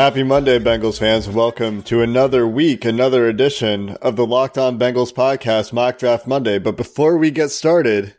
Happy 0.00 0.22
Monday, 0.22 0.58
Bengals 0.58 0.98
fans. 0.98 1.28
Welcome 1.28 1.82
to 1.82 2.00
another 2.00 2.48
week, 2.48 2.86
another 2.86 3.28
edition 3.28 3.90
of 4.00 4.16
the 4.16 4.24
Locked 4.24 4.56
On 4.56 4.78
Bengals 4.78 5.12
podcast, 5.12 5.74
Mock 5.74 5.98
Draft 5.98 6.26
Monday. 6.26 6.58
But 6.58 6.78
before 6.78 7.18
we 7.18 7.30
get 7.30 7.50
started, 7.50 8.16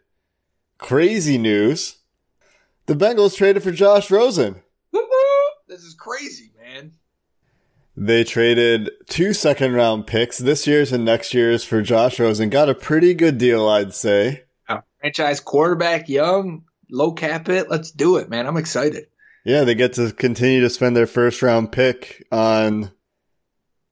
crazy 0.77 1.39
news. 1.39 1.95
The 2.85 2.93
Bengals 2.93 3.35
traded 3.35 3.63
for 3.63 3.71
Josh 3.71 4.11
Rosen. 4.11 4.61
This 5.67 5.81
is 5.81 5.95
crazy, 5.95 6.51
man. 6.61 6.91
They 7.97 8.25
traded 8.25 8.91
two 9.09 9.33
second 9.33 9.73
round 9.73 10.05
picks 10.05 10.37
this 10.37 10.67
year's 10.67 10.91
and 10.91 11.03
next 11.03 11.33
year's 11.33 11.63
for 11.63 11.81
Josh 11.81 12.19
Rosen. 12.19 12.51
Got 12.51 12.69
a 12.69 12.75
pretty 12.75 13.15
good 13.15 13.39
deal, 13.39 13.67
I'd 13.67 13.95
say. 13.95 14.43
A 14.69 14.83
franchise 14.99 15.39
quarterback, 15.39 16.09
young, 16.09 16.65
low 16.91 17.11
cap 17.11 17.49
it. 17.49 17.71
Let's 17.71 17.89
do 17.89 18.17
it, 18.17 18.29
man. 18.29 18.45
I'm 18.45 18.57
excited. 18.57 19.07
Yeah, 19.43 19.63
they 19.63 19.75
get 19.75 19.93
to 19.93 20.11
continue 20.11 20.61
to 20.61 20.69
spend 20.69 20.95
their 20.95 21.07
first 21.07 21.41
round 21.41 21.71
pick 21.71 22.27
on 22.31 22.91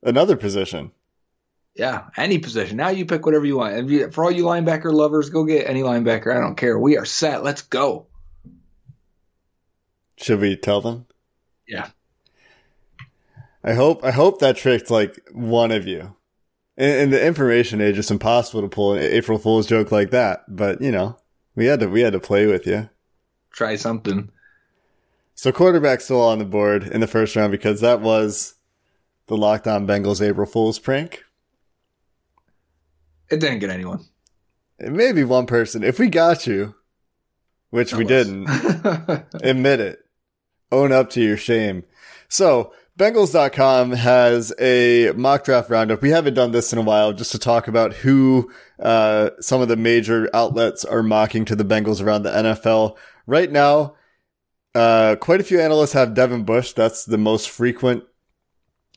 another 0.04 0.36
position. 0.36 0.92
Yeah, 1.76 2.06
any 2.18 2.40
position. 2.40 2.78
Now 2.78 2.90
you 2.90 3.06
pick 3.06 3.26
whatever 3.26 3.46
you 3.46 3.58
want. 3.58 3.74
And 3.74 4.14
for 4.14 4.26
all 4.26 4.32
you 4.32 4.44
linebacker 4.44 4.92
lovers, 4.92 5.30
go 5.30 5.46
get 5.46 5.70
any 5.70 5.82
linebacker. 5.82 6.36
I 6.36 6.40
don't 6.40 6.56
care. 6.56 6.78
We 6.78 6.98
are 6.98 7.06
set. 7.06 7.44
Let's 7.44 7.62
go. 7.62 8.08
Should 10.18 10.42
we 10.42 10.58
tell 10.58 10.82
them? 10.82 11.06
Yeah. 11.68 11.88
I 13.64 13.74
hope 13.74 14.04
I 14.04 14.12
hope 14.12 14.40
that 14.40 14.58
tricked 14.58 14.92
like 14.92 15.20
one 15.32 15.72
of 15.72 15.88
you. 15.88 16.16
In, 16.78 16.90
in 16.90 17.10
the 17.12 17.26
information 17.26 17.82
age, 17.82 17.98
it's 17.98 18.12
impossible 18.12 18.62
to 18.62 18.68
pull 18.68 18.94
an 18.94 19.02
April 19.02 19.38
Fool's 19.38 19.68
joke 19.68 19.92
like 19.92 20.12
that. 20.12 20.44
But 20.48 20.82
you 20.82 20.92
know, 20.92 21.18
we 21.56 21.66
had 21.66 21.80
to 21.80 21.88
we 21.88 22.02
had 22.02 22.14
to 22.14 22.20
play 22.20 22.46
with 22.46 22.68
you. 22.68 22.90
Try 23.52 23.76
something. 23.76 24.30
So 25.40 25.54
quarterback 25.54 26.02
still 26.02 26.20
on 26.20 26.40
the 26.40 26.44
board 26.44 26.84
in 26.84 27.00
the 27.00 27.08
first 27.08 27.34
round 27.34 27.54
because 27.54 27.80
that 27.80 28.02
was 28.02 28.56
the 29.28 29.38
Locked 29.38 29.68
On 29.68 29.88
Bengals 29.88 30.22
April 30.22 30.46
Fool's 30.46 30.80
prank. 30.80 31.24
It 33.32 33.40
didn't 33.40 33.60
get 33.60 33.70
anyone. 33.70 34.04
Maybe 34.80 35.24
one 35.24 35.46
person. 35.46 35.82
If 35.82 35.98
we 35.98 36.10
got 36.10 36.46
you, 36.46 36.76
which 37.70 37.94
we 37.94 38.04
didn't, 38.04 38.50
admit 39.42 39.80
it. 39.80 40.00
Own 40.74 40.92
up 40.92 41.10
to 41.12 41.22
your 41.22 41.38
shame. 41.38 41.86
So 42.28 42.74
Bengals.com 42.98 43.94
has 43.94 44.54
a 44.60 45.14
mock 45.16 45.46
draft 45.46 45.70
roundup. 45.70 46.02
We 46.02 46.10
haven't 46.10 46.34
done 46.34 46.52
this 46.52 46.74
in 46.74 46.80
a 46.80 46.82
while 46.84 47.14
just 47.14 47.32
to 47.32 47.40
talk 47.40 47.70
about 47.70 47.94
who 47.94 48.52
uh, 48.78 49.30
some 49.40 49.62
of 49.62 49.70
the 49.70 49.78
major 49.78 50.30
outlets 50.34 50.84
are 50.84 51.02
mocking 51.02 51.46
to 51.46 51.56
the 51.56 51.64
Bengals 51.64 52.04
around 52.04 52.24
the 52.24 52.32
NFL. 52.32 52.98
Right 53.26 53.50
now, 53.50 53.96
uh, 54.80 55.16
quite 55.18 55.42
a 55.42 55.44
few 55.44 55.60
analysts 55.60 55.94
have 55.94 56.14
Devin 56.14 56.44
Bush. 56.44 56.72
That's 56.72 57.04
the 57.04 57.18
most 57.18 57.50
frequent 57.50 58.06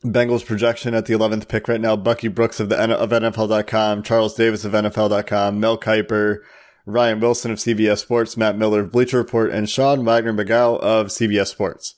Bengals 0.03 0.45
projection 0.45 0.93
at 0.93 1.05
the 1.07 1.13
11th 1.13 1.49
pick 1.49 1.67
right 1.67 1.81
now. 1.81 1.97
Bucky 1.97 2.29
Brooks 2.29 2.59
of 2.61 2.69
the 2.69 2.77
of 2.77 3.09
NFL.com, 3.09 4.03
Charles 4.03 4.35
Davis 4.35 4.63
of 4.63 4.71
NFL.com, 4.71 5.59
Mel 5.59 5.77
Kiper, 5.77 6.39
Ryan 6.85 7.19
Wilson 7.19 7.51
of 7.51 7.57
CBS 7.57 7.99
Sports, 7.99 8.37
Matt 8.37 8.57
Miller 8.57 8.79
of 8.81 8.91
Bleacher 8.93 9.17
Report, 9.17 9.51
and 9.51 9.69
Sean 9.69 10.05
Wagner 10.05 10.33
McGough 10.33 10.79
of 10.79 11.07
CBS 11.07 11.47
Sports. 11.47 11.95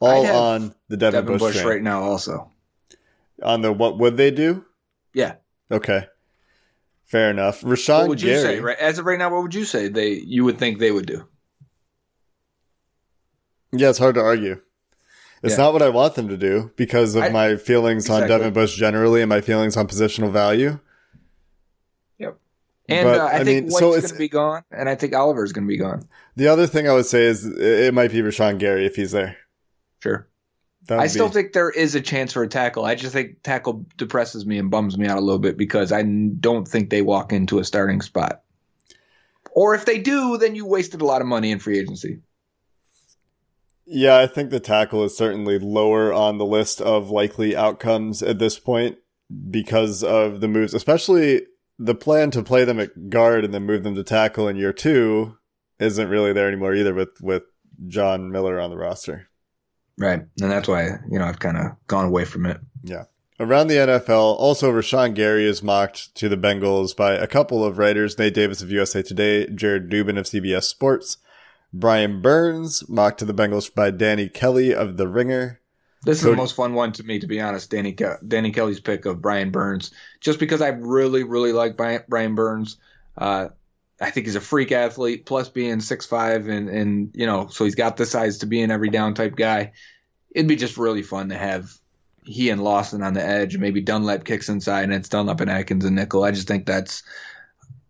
All 0.00 0.26
on 0.26 0.74
the 0.88 0.96
Devin, 0.96 1.24
Devin 1.24 1.38
Bush, 1.38 1.54
Bush 1.54 1.64
right 1.64 1.82
now, 1.82 2.02
also. 2.02 2.50
On 3.42 3.62
the 3.62 3.72
what 3.72 3.98
would 3.98 4.16
they 4.16 4.32
do? 4.32 4.64
Yeah. 5.14 5.34
Okay. 5.70 6.06
Fair 7.06 7.30
enough. 7.30 7.62
Rashan 7.62 8.00
What 8.00 8.08
would 8.08 8.22
you 8.22 8.30
Gary, 8.30 8.42
say? 8.42 8.60
Right, 8.60 8.78
as 8.78 8.98
of 8.98 9.06
right 9.06 9.18
now, 9.18 9.32
what 9.32 9.42
would 9.42 9.54
you 9.54 9.64
say 9.64 9.88
they 9.88 10.12
you 10.12 10.44
would 10.44 10.58
think 10.58 10.78
they 10.78 10.90
would 10.90 11.06
do? 11.06 11.26
Yeah, 13.72 13.90
it's 13.90 13.98
hard 13.98 14.14
to 14.14 14.20
argue. 14.22 14.60
It's 15.42 15.52
Yeah. 15.52 15.64
not 15.64 15.72
what 15.72 15.82
I 15.82 15.88
want 15.88 16.14
them 16.16 16.28
to 16.28 16.36
do 16.36 16.72
because 16.76 17.14
of 17.14 17.22
I- 17.24 17.28
my 17.28 17.56
feelings 17.56 18.08
on 18.10 18.26
Devin 18.26 18.52
Bush 18.52 18.76
generally 18.76 19.20
and 19.22 19.28
my 19.28 19.40
feelings 19.40 19.76
on 19.76 19.86
positional 19.86 20.32
value. 20.32 20.78
Yep. 22.18 22.38
And 22.88 23.04
But, 23.04 23.20
uh, 23.20 23.24
I, 23.24 23.34
I 23.40 23.44
think 23.44 23.64
mean, 23.66 23.70
so 23.70 23.90
going 23.90 24.02
to 24.02 24.14
be 24.14 24.28
gone, 24.28 24.62
and 24.72 24.88
I 24.88 24.94
think 24.94 25.14
Oliver's 25.14 25.52
going 25.52 25.64
to 25.66 25.68
be 25.68 25.76
gone. 25.76 26.08
The 26.36 26.48
other 26.48 26.66
thing 26.66 26.88
I 26.88 26.92
would 26.92 27.06
say 27.06 27.24
is 27.26 27.44
it 27.46 27.94
might 27.94 28.10
be 28.10 28.18
Rashan 28.22 28.58
Gary 28.58 28.86
if 28.86 28.96
he's 28.96 29.12
there. 29.12 29.36
Sure. 30.00 30.26
I 30.90 30.96
would 31.02 31.10
still 31.10 31.28
be- 31.28 31.34
think 31.34 31.52
there 31.52 31.68
is 31.70 31.94
a 31.94 32.00
chance 32.00 32.32
for 32.32 32.42
a 32.42 32.48
tackle. 32.48 32.84
I 32.86 32.94
just 32.94 33.12
think 33.12 33.42
tackle 33.42 33.84
depresses 33.98 34.46
me 34.46 34.56
and 34.58 34.70
bums 34.70 34.96
me 34.96 35.06
out 35.06 35.18
a 35.18 35.20
little 35.20 35.38
bit 35.38 35.58
because 35.58 35.92
I 35.92 36.02
don't 36.02 36.66
think 36.66 36.88
they 36.88 37.02
walk 37.02 37.30
into 37.32 37.58
a 37.58 37.64
starting 37.64 38.00
spot. 38.00 38.40
Or 39.52 39.74
if 39.74 39.84
they 39.84 39.98
do, 39.98 40.38
then 40.38 40.54
you 40.54 40.64
wasted 40.64 41.02
a 41.02 41.04
lot 41.04 41.20
of 41.20 41.26
money 41.26 41.50
in 41.50 41.58
free 41.58 41.78
agency. 41.78 42.20
Yeah, 43.90 44.18
I 44.18 44.26
think 44.26 44.50
the 44.50 44.60
tackle 44.60 45.02
is 45.04 45.16
certainly 45.16 45.58
lower 45.58 46.12
on 46.12 46.36
the 46.36 46.44
list 46.44 46.80
of 46.80 47.10
likely 47.10 47.56
outcomes 47.56 48.22
at 48.22 48.38
this 48.38 48.58
point 48.58 48.98
because 49.50 50.04
of 50.04 50.40
the 50.40 50.48
moves, 50.48 50.74
especially 50.74 51.42
the 51.78 51.94
plan 51.94 52.30
to 52.32 52.42
play 52.42 52.64
them 52.64 52.78
at 52.80 53.08
guard 53.08 53.44
and 53.44 53.54
then 53.54 53.64
move 53.64 53.84
them 53.84 53.94
to 53.94 54.04
tackle 54.04 54.46
in 54.46 54.56
year 54.56 54.72
two 54.72 55.38
isn't 55.78 56.08
really 56.08 56.32
there 56.32 56.48
anymore 56.48 56.74
either 56.74 56.92
with, 56.92 57.20
with 57.22 57.44
John 57.86 58.30
Miller 58.30 58.60
on 58.60 58.70
the 58.70 58.76
roster. 58.76 59.28
Right. 59.96 60.20
And 60.40 60.50
that's 60.50 60.68
why, 60.68 60.98
you 61.10 61.18
know, 61.18 61.24
I've 61.24 61.38
kind 61.38 61.56
of 61.56 61.72
gone 61.86 62.06
away 62.06 62.24
from 62.24 62.46
it. 62.46 62.60
Yeah. 62.82 63.04
Around 63.40 63.68
the 63.68 63.76
NFL, 63.76 64.36
also 64.38 64.72
Rashan 64.72 65.14
Gary 65.14 65.46
is 65.46 65.62
mocked 65.62 66.14
to 66.16 66.28
the 66.28 66.36
Bengals 66.36 66.96
by 66.96 67.14
a 67.14 67.28
couple 67.28 67.64
of 67.64 67.78
writers, 67.78 68.18
Nate 68.18 68.34
Davis 68.34 68.60
of 68.60 68.70
USA 68.70 69.00
Today, 69.00 69.46
Jared 69.46 69.88
Dubin 69.88 70.18
of 70.18 70.26
CBS 70.26 70.64
Sports, 70.64 71.18
Brian 71.72 72.22
Burns, 72.22 72.88
mocked 72.88 73.18
to 73.18 73.24
the 73.24 73.34
Bengals 73.34 73.72
by 73.72 73.90
Danny 73.90 74.28
Kelly 74.28 74.74
of 74.74 74.96
The 74.96 75.06
Ringer. 75.08 75.60
This 76.04 76.18
is 76.18 76.24
Cody- 76.24 76.34
the 76.34 76.42
most 76.42 76.54
fun 76.54 76.74
one 76.74 76.92
to 76.92 77.02
me, 77.02 77.18
to 77.18 77.26
be 77.26 77.40
honest. 77.40 77.70
Danny 77.70 77.92
Ke- 77.92 78.20
Danny 78.26 78.52
Kelly's 78.52 78.80
pick 78.80 79.04
of 79.04 79.20
Brian 79.20 79.50
Burns, 79.50 79.90
just 80.20 80.38
because 80.38 80.62
I 80.62 80.68
really, 80.68 81.24
really 81.24 81.52
like 81.52 81.76
Brian, 81.76 82.02
Brian 82.08 82.34
Burns. 82.34 82.76
Uh, 83.16 83.48
I 84.00 84.10
think 84.10 84.26
he's 84.26 84.36
a 84.36 84.40
freak 84.40 84.70
athlete. 84.70 85.26
Plus, 85.26 85.48
being 85.48 85.80
six 85.80 86.06
five 86.06 86.46
and 86.48 86.68
and 86.68 87.10
you 87.14 87.26
know, 87.26 87.48
so 87.48 87.64
he's 87.64 87.74
got 87.74 87.96
the 87.96 88.06
size 88.06 88.38
to 88.38 88.46
be 88.46 88.62
an 88.62 88.70
every 88.70 88.90
down 88.90 89.14
type 89.14 89.34
guy. 89.34 89.72
It'd 90.30 90.48
be 90.48 90.56
just 90.56 90.78
really 90.78 91.02
fun 91.02 91.30
to 91.30 91.36
have 91.36 91.72
he 92.24 92.50
and 92.50 92.62
Lawson 92.62 93.02
on 93.02 93.14
the 93.14 93.24
edge. 93.24 93.56
Maybe 93.58 93.80
Dunlap 93.80 94.24
kicks 94.24 94.48
inside, 94.48 94.84
and 94.84 94.94
it's 94.94 95.08
Dunlap 95.08 95.40
and 95.40 95.50
Atkins 95.50 95.84
and 95.84 95.96
nickel. 95.96 96.22
I 96.22 96.30
just 96.30 96.46
think 96.48 96.64
that's. 96.64 97.02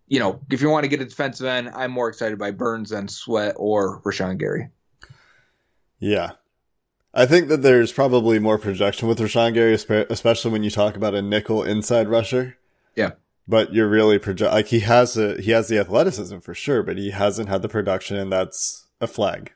You 0.09 0.19
know, 0.19 0.41
if 0.51 0.63
you 0.63 0.71
want 0.71 0.85
to 0.85 0.89
get 0.89 1.01
a 1.01 1.05
defensive 1.05 1.47
end, 1.47 1.71
I'm 1.75 1.91
more 1.91 2.09
excited 2.09 2.39
by 2.39 2.51
Burns 2.51 2.91
than 2.91 3.09
Sweat 3.09 3.55
or 3.57 4.01
Rashan 4.03 4.39
Gary. 4.39 4.71
Yeah. 5.99 6.33
I 7.15 7.27
think 7.27 7.49
that 7.49 7.63
there's 7.63 7.93
probably 7.93 8.39
more 8.39 8.59
projection 8.59 9.09
with 9.09 9.19
Rashan 9.19 9.55
Gary, 9.55 9.75
especially 9.75 10.51
when 10.51 10.63
you 10.63 10.71
talk 10.71 10.97
about 10.97 11.15
a 11.15 11.23
nickel 11.23 11.63
inside 11.63 12.09
rusher. 12.09 12.57
Yeah. 12.95 13.13
But 13.47 13.73
you're 13.73 13.89
really 13.89 14.19
project 14.19 14.53
like 14.53 14.67
he 14.67 14.81
has 14.81 15.17
a 15.17 15.41
he 15.41 15.53
has 15.53 15.69
the 15.69 15.79
athleticism 15.79 16.41
for 16.41 16.55
sure, 16.55 16.83
but 16.83 16.99
he 16.99 17.11
hasn't 17.11 17.49
had 17.49 17.63
the 17.63 17.69
production, 17.69 18.19
and 18.19 18.31
that's 18.31 18.87
a 19.01 19.07
flag. 19.07 19.53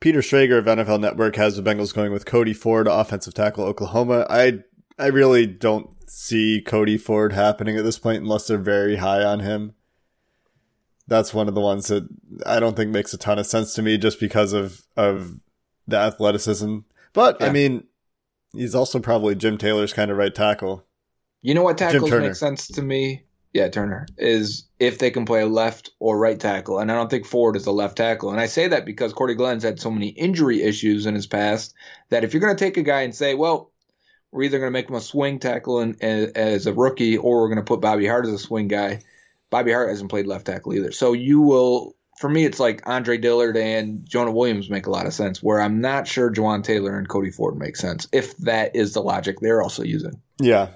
Peter 0.00 0.20
Schrager 0.20 0.58
of 0.58 0.64
NFL 0.64 1.00
Network 1.00 1.36
has 1.36 1.56
the 1.56 1.62
Bengals 1.62 1.94
going 1.94 2.12
with 2.12 2.26
Cody 2.26 2.54
Ford, 2.54 2.88
offensive 2.88 3.34
tackle, 3.34 3.64
Oklahoma. 3.64 4.26
I 4.28 4.64
I 4.98 5.06
really 5.06 5.46
don't 5.46 5.90
see 6.08 6.62
Cody 6.64 6.98
Ford 6.98 7.32
happening 7.32 7.76
at 7.76 7.84
this 7.84 7.98
point 7.98 8.22
unless 8.22 8.46
they're 8.46 8.58
very 8.58 8.96
high 8.96 9.22
on 9.22 9.40
him. 9.40 9.74
That's 11.06 11.32
one 11.32 11.48
of 11.48 11.54
the 11.54 11.60
ones 11.60 11.88
that 11.88 12.08
I 12.44 12.60
don't 12.60 12.76
think 12.76 12.90
makes 12.90 13.14
a 13.14 13.18
ton 13.18 13.38
of 13.38 13.46
sense 13.46 13.74
to 13.74 13.82
me 13.82 13.96
just 13.96 14.20
because 14.20 14.52
of 14.52 14.82
of 14.96 15.40
the 15.86 15.96
athleticism. 15.96 16.78
But 17.12 17.42
I 17.42 17.50
mean, 17.50 17.84
he's 18.52 18.74
also 18.74 19.00
probably 19.00 19.34
Jim 19.34 19.58
Turner's 19.58 19.92
kind 19.92 20.10
of 20.10 20.18
right 20.18 20.34
tackle. 20.34 20.84
You 21.40 21.54
know 21.54 21.62
what 21.62 21.78
tackles 21.78 22.10
make 22.10 22.34
sense 22.34 22.66
to 22.68 22.82
me? 22.82 23.24
Yeah, 23.54 23.68
Turner 23.68 24.06
is 24.18 24.68
if 24.78 24.98
they 24.98 25.10
can 25.10 25.24
play 25.24 25.42
left 25.44 25.90
or 25.98 26.18
right 26.18 26.38
tackle, 26.38 26.78
and 26.78 26.92
I 26.92 26.94
don't 26.94 27.08
think 27.08 27.24
Ford 27.24 27.56
is 27.56 27.66
a 27.66 27.72
left 27.72 27.96
tackle. 27.96 28.30
And 28.30 28.38
I 28.38 28.46
say 28.46 28.68
that 28.68 28.84
because 28.84 29.14
Cordy 29.14 29.34
Glenn's 29.34 29.62
had 29.62 29.80
so 29.80 29.90
many 29.90 30.08
injury 30.08 30.62
issues 30.62 31.06
in 31.06 31.14
his 31.14 31.26
past 31.26 31.74
that 32.10 32.24
if 32.24 32.34
you're 32.34 32.42
going 32.42 32.54
to 32.54 32.64
take 32.64 32.76
a 32.76 32.82
guy 32.82 33.00
and 33.00 33.14
say, 33.14 33.34
well, 33.34 33.72
we're 34.32 34.42
either 34.44 34.58
going 34.58 34.68
to 34.68 34.72
make 34.72 34.88
him 34.88 34.94
a 34.94 35.00
swing 35.00 35.38
tackle 35.38 35.80
and, 35.80 36.02
as, 36.02 36.30
as 36.32 36.66
a 36.66 36.72
rookie, 36.72 37.16
or 37.16 37.40
we're 37.40 37.48
going 37.48 37.56
to 37.56 37.64
put 37.64 37.80
Bobby 37.80 38.06
Hart 38.06 38.26
as 38.26 38.32
a 38.32 38.38
swing 38.38 38.68
guy. 38.68 39.00
Bobby 39.50 39.72
Hart 39.72 39.88
hasn't 39.88 40.10
played 40.10 40.26
left 40.26 40.46
tackle 40.46 40.74
either, 40.74 40.92
so 40.92 41.12
you 41.12 41.40
will. 41.40 41.94
For 42.18 42.28
me, 42.28 42.44
it's 42.44 42.58
like 42.58 42.82
Andre 42.84 43.16
Dillard 43.16 43.56
and 43.56 44.04
Jonah 44.04 44.32
Williams 44.32 44.68
make 44.68 44.88
a 44.88 44.90
lot 44.90 45.06
of 45.06 45.14
sense. 45.14 45.40
Where 45.40 45.60
I'm 45.60 45.80
not 45.80 46.08
sure 46.08 46.32
Jawaan 46.32 46.64
Taylor 46.64 46.98
and 46.98 47.08
Cody 47.08 47.30
Ford 47.30 47.56
make 47.56 47.76
sense 47.76 48.08
if 48.12 48.36
that 48.38 48.74
is 48.74 48.92
the 48.92 49.00
logic 49.00 49.38
they're 49.40 49.62
also 49.62 49.84
using. 49.84 50.20
Yeah. 50.40 50.68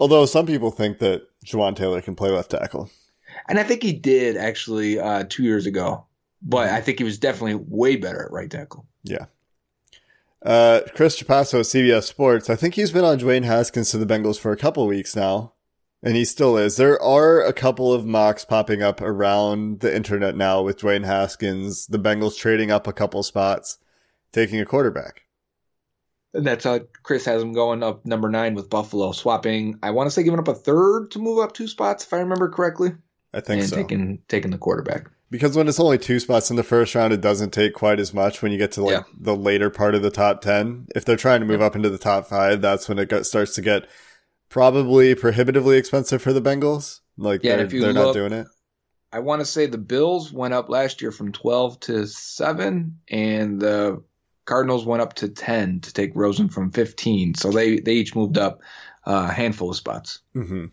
Although 0.00 0.24
some 0.24 0.46
people 0.46 0.70
think 0.70 1.00
that 1.00 1.22
Jawaan 1.44 1.76
Taylor 1.76 2.00
can 2.00 2.14
play 2.14 2.30
left 2.30 2.50
tackle. 2.50 2.90
And 3.46 3.58
I 3.58 3.62
think 3.62 3.82
he 3.82 3.92
did 3.92 4.36
actually 4.36 4.98
uh, 4.98 5.24
two 5.28 5.42
years 5.42 5.66
ago, 5.66 6.06
but 6.40 6.70
I 6.70 6.80
think 6.80 6.98
he 6.98 7.04
was 7.04 7.18
definitely 7.18 7.62
way 7.68 7.96
better 7.96 8.24
at 8.24 8.32
right 8.32 8.50
tackle. 8.50 8.86
Yeah. 9.02 9.26
Uh, 10.44 10.82
Chris 10.94 11.18
Trapasso, 11.18 11.60
CBS 11.60 12.02
Sports. 12.02 12.50
I 12.50 12.56
think 12.56 12.74
he's 12.74 12.92
been 12.92 13.04
on 13.04 13.18
Dwayne 13.18 13.44
Haskins 13.44 13.90
to 13.90 13.98
the 13.98 14.04
Bengals 14.04 14.38
for 14.38 14.52
a 14.52 14.58
couple 14.58 14.86
weeks 14.86 15.16
now, 15.16 15.54
and 16.02 16.16
he 16.16 16.26
still 16.26 16.58
is. 16.58 16.76
There 16.76 17.00
are 17.00 17.40
a 17.40 17.54
couple 17.54 17.94
of 17.94 18.04
mocks 18.04 18.44
popping 18.44 18.82
up 18.82 19.00
around 19.00 19.80
the 19.80 19.94
internet 19.94 20.36
now 20.36 20.60
with 20.62 20.80
Dwayne 20.80 21.06
Haskins, 21.06 21.86
the 21.86 21.98
Bengals 21.98 22.36
trading 22.36 22.70
up 22.70 22.86
a 22.86 22.92
couple 22.92 23.22
spots, 23.22 23.78
taking 24.32 24.60
a 24.60 24.66
quarterback. 24.66 25.22
And 26.34 26.46
that's 26.46 26.64
how 26.64 26.80
Chris 27.02 27.24
has 27.24 27.40
him 27.40 27.54
going 27.54 27.82
up 27.82 28.04
number 28.04 28.28
nine 28.28 28.54
with 28.54 28.68
Buffalo, 28.68 29.12
swapping. 29.12 29.78
I 29.82 29.92
want 29.92 30.08
to 30.08 30.10
say 30.10 30.24
giving 30.24 30.40
up 30.40 30.48
a 30.48 30.54
third 30.54 31.12
to 31.12 31.20
move 31.20 31.38
up 31.38 31.52
two 31.52 31.68
spots, 31.68 32.04
if 32.04 32.12
I 32.12 32.18
remember 32.18 32.50
correctly. 32.50 32.90
I 33.34 33.40
think 33.40 33.62
and 33.62 33.70
so. 33.70 33.76
taking 33.76 34.22
taking 34.28 34.50
the 34.50 34.58
quarterback. 34.58 35.08
Because 35.30 35.56
when 35.56 35.66
it's 35.66 35.80
only 35.80 35.98
two 35.98 36.20
spots 36.20 36.50
in 36.50 36.56
the 36.56 36.62
first 36.62 36.94
round, 36.94 37.12
it 37.12 37.20
doesn't 37.20 37.52
take 37.52 37.74
quite 37.74 37.98
as 37.98 38.14
much 38.14 38.40
when 38.40 38.52
you 38.52 38.58
get 38.58 38.70
to 38.72 38.84
like 38.84 38.92
Yeah. 38.92 39.02
the 39.18 39.34
later 39.34 39.68
part 39.68 39.96
of 39.96 40.02
the 40.02 40.10
top 40.10 40.42
10. 40.42 40.86
If 40.94 41.04
they're 41.04 41.16
trying 41.16 41.40
to 41.40 41.46
move 41.46 41.60
up 41.60 41.74
into 41.74 41.90
the 41.90 41.98
top 41.98 42.28
five, 42.28 42.60
that's 42.62 42.88
when 42.88 43.00
it 43.00 43.08
got, 43.08 43.26
starts 43.26 43.54
to 43.56 43.60
get 43.62 43.88
probably 44.48 45.14
prohibitively 45.16 45.76
expensive 45.76 46.22
for 46.22 46.32
the 46.32 46.42
Bengals. 46.42 47.00
Like 47.16 47.42
Yeah, 47.42 47.56
they're, 47.56 47.66
if 47.66 47.72
you 47.72 47.80
they're 47.80 47.92
not 47.92 48.14
doing 48.14 48.32
it. 48.32 48.46
I 49.12 49.18
want 49.20 49.40
to 49.40 49.46
say 49.46 49.66
the 49.66 49.78
Bills 49.78 50.32
went 50.32 50.54
up 50.54 50.68
last 50.68 51.02
year 51.02 51.10
from 51.10 51.32
12 51.32 51.80
to 51.80 52.06
7, 52.06 52.98
and 53.08 53.60
the 53.60 54.02
Cardinals 54.44 54.84
went 54.84 55.02
up 55.02 55.14
to 55.14 55.28
10 55.28 55.80
to 55.80 55.92
take 55.92 56.12
Rosen 56.14 56.48
from 56.48 56.70
15. 56.70 57.34
So 57.34 57.50
they, 57.50 57.80
they 57.80 57.94
each 57.94 58.14
moved 58.14 58.38
up 58.38 58.60
uh, 59.06 59.26
a 59.30 59.32
handful 59.32 59.70
of 59.70 59.76
spots. 59.76 60.20
hmm 60.32 60.66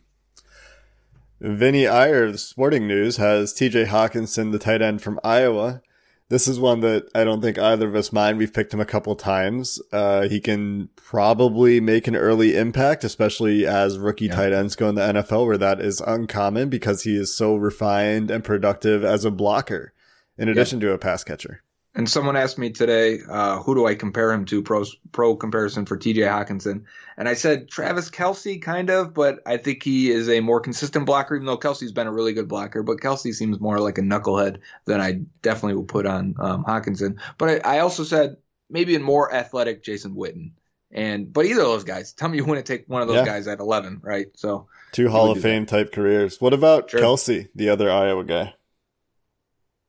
Vinny 1.41 1.88
Iyer 1.88 2.25
of 2.25 2.33
the 2.33 2.38
Sporting 2.38 2.88
News 2.88 3.17
has 3.17 3.51
TJ 3.53 3.88
Hockenson, 3.88 4.51
the 4.51 4.59
tight 4.59 4.81
end 4.83 5.01
from 5.01 5.19
Iowa. 5.23 5.81
This 6.29 6.47
is 6.47 6.59
one 6.59 6.79
that 6.81 7.09
I 7.15 7.23
don't 7.23 7.41
think 7.41 7.57
either 7.57 7.88
of 7.89 7.95
us 7.95 8.13
mind. 8.13 8.38
We've 8.38 8.53
picked 8.53 8.73
him 8.73 8.79
a 8.79 8.85
couple 8.85 9.15
times. 9.15 9.81
Uh, 9.91 10.29
he 10.29 10.39
can 10.39 10.89
probably 10.95 11.81
make 11.81 12.07
an 12.07 12.15
early 12.15 12.55
impact, 12.55 13.03
especially 13.03 13.65
as 13.65 13.97
rookie 13.97 14.27
Yeah. 14.27 14.35
tight 14.35 14.53
ends 14.53 14.75
go 14.75 14.88
in 14.88 14.95
the 14.95 15.01
NFL, 15.01 15.45
where 15.47 15.57
that 15.57 15.81
is 15.81 15.99
uncommon 15.99 16.69
because 16.69 17.03
he 17.03 17.17
is 17.17 17.35
so 17.35 17.55
refined 17.55 18.29
and 18.31 18.44
productive 18.44 19.03
as 19.03 19.25
a 19.25 19.31
blocker, 19.31 19.94
in 20.37 20.47
addition 20.47 20.79
to 20.81 20.91
a 20.94 20.97
pass 20.99 21.23
catcher. 21.23 21.63
And 21.93 22.09
someone 22.09 22.38
asked 22.38 22.57
me 22.57 22.69
today, 22.69 23.19
uh, 23.29 23.61
who 23.61 23.75
do 23.75 23.85
I 23.85 23.95
compare 23.95 24.31
him 24.31 24.45
to? 24.45 24.61
Pro, 24.61 24.85
pro 25.11 25.35
comparison 25.35 25.85
for 25.85 25.97
TJ 25.97 26.19
Hockenson. 26.25 26.85
And 27.17 27.27
I 27.27 27.33
said 27.33 27.69
Travis 27.69 28.09
Kelce, 28.09 28.61
kind 28.61 28.89
of, 28.89 29.13
but 29.13 29.39
I 29.45 29.57
think 29.57 29.83
he 29.83 30.09
is 30.09 30.29
a 30.29 30.39
more 30.39 30.61
consistent 30.61 31.05
blocker, 31.05 31.35
even 31.35 31.47
though 31.47 31.57
Kelce's 31.57 31.91
been 31.91 32.07
a 32.07 32.11
really 32.13 32.31
good 32.31 32.47
blocker. 32.47 32.81
But 32.81 32.97
Kelce 32.99 33.33
seems 33.33 33.59
more 33.59 33.79
like 33.79 33.97
a 33.97 34.01
knucklehead 34.01 34.59
than 34.85 35.01
I 35.01 35.19
definitely 35.41 35.75
would 35.75 35.89
put 35.89 36.05
on 36.05 36.35
um, 36.39 36.63
Hockenson. 36.63 37.19
But 37.38 37.65
I, 37.65 37.77
I 37.77 37.79
also 37.79 38.05
said 38.05 38.37
maybe 38.69 38.95
a 38.95 38.99
more 39.01 39.33
athletic 39.33 39.83
Jason 39.83 40.15
Witten. 40.15 40.51
And 40.94 41.31
but 41.31 41.45
either 41.45 41.61
of 41.61 41.67
those 41.67 41.83
guys, 41.83 42.13
tell 42.13 42.29
me 42.29 42.37
you 42.37 42.45
wouldn't 42.45 42.67
take 42.67 42.85
one 42.87 43.01
of 43.01 43.09
those 43.09 43.17
Yeah. 43.17 43.25
guys 43.25 43.47
at 43.47 43.59
11, 43.59 43.99
right? 44.01 44.27
So 44.35 44.67
Two 44.94 45.09
Hall 45.09 45.31
of 45.31 45.35
do 45.35 45.41
that. 45.41 45.47
Fame 45.47 45.65
type 45.65 45.91
careers. 45.91 46.39
What 46.39 46.53
about 46.53 46.89
Sure. 46.89 47.01
Kelce, 47.01 47.49
the 47.53 47.67
other 47.69 47.91
Iowa 47.91 48.23
guy? 48.23 48.53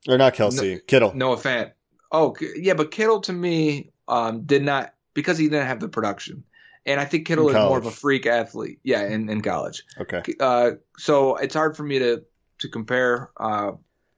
Or 0.07 0.17
not 0.17 0.33
Kelce, 0.33 0.85
Kittle. 0.85 1.13
Noah 1.13 1.37
Fant. 1.37 1.71
Oh, 2.13 2.35
yeah, 2.55 2.75
but 2.75 2.91
Kittle 2.91 3.21
to 3.21 3.33
me 3.33 3.91
um, 4.07 4.43
did 4.43 4.63
not 4.63 4.93
because 5.13 5.37
he 5.37 5.49
didn't 5.49 5.67
have 5.67 5.79
the 5.79 5.89
production, 5.89 6.43
and 6.85 6.99
I 6.99 7.05
think 7.05 7.25
Kittle 7.25 7.49
is 7.49 7.55
more 7.55 7.77
of 7.77 7.87
a 7.87 7.91
freak 7.91 8.25
athlete. 8.25 8.79
Yeah, 8.83 9.05
in, 9.07 9.29
in 9.29 9.41
college. 9.41 9.83
Okay. 9.99 10.21
Uh, 10.39 10.71
so 10.97 11.35
it's 11.37 11.55
hard 11.55 11.75
for 11.75 11.83
me 11.83 11.99
to 11.99 12.23
to 12.59 12.69
compare 12.69 13.31
uh, 13.37 13.71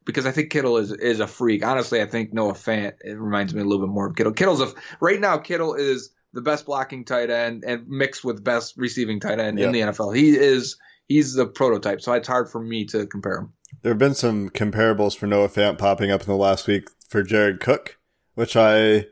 because 0.06 0.26
I 0.26 0.32
think 0.32 0.52
Kittle 0.52 0.78
is 0.78 0.92
is 0.92 1.20
a 1.20 1.28
freak. 1.28 1.66
Honestly, 1.66 2.02
I 2.02 2.06
think 2.06 2.34
Noah 2.34 2.54
Fant 2.54 2.94
it 3.02 3.18
reminds 3.18 3.54
me 3.54 3.62
a 3.62 3.66
little 3.66 3.86
bit 3.86 3.94
more 3.94 4.08
of 4.08 4.16
Kittle. 4.16 4.34
Kittle's 4.34 4.62
a 4.62 4.74
right 5.00 5.20
now. 5.20 5.38
Kittle 5.38 5.74
is 5.74 6.12
the 6.34 6.42
best 6.42 6.66
blocking 6.66 7.06
tight 7.06 7.30
end 7.30 7.64
and 7.66 7.88
mixed 7.88 8.26
with 8.26 8.44
best 8.44 8.76
receiving 8.76 9.22
tight 9.22 9.40
end 9.40 9.58
in 9.58 9.72
the 9.72 9.80
NFL. 9.80 10.16
He 10.16 10.36
is 10.38 10.78
he's 11.08 11.34
the 11.34 11.46
prototype. 11.46 12.02
So 12.02 12.12
it's 12.14 12.28
hard 12.28 12.50
for 12.50 12.62
me 12.62 12.86
to 12.86 13.08
compare 13.08 13.38
him. 13.38 13.54
There 13.82 13.92
have 13.92 14.00
been 14.00 14.16
some 14.16 14.50
comparables 14.50 15.16
for 15.16 15.28
Noah 15.28 15.50
Fant 15.50 15.78
popping 15.78 16.12
up 16.12 16.22
in 16.22 16.28
the 16.28 16.36
last 16.36 16.68
week 16.68 16.90
for 17.08 17.24
Jared 17.24 17.60
Cook, 17.60 17.98
which 18.34 18.56
I 18.56 19.06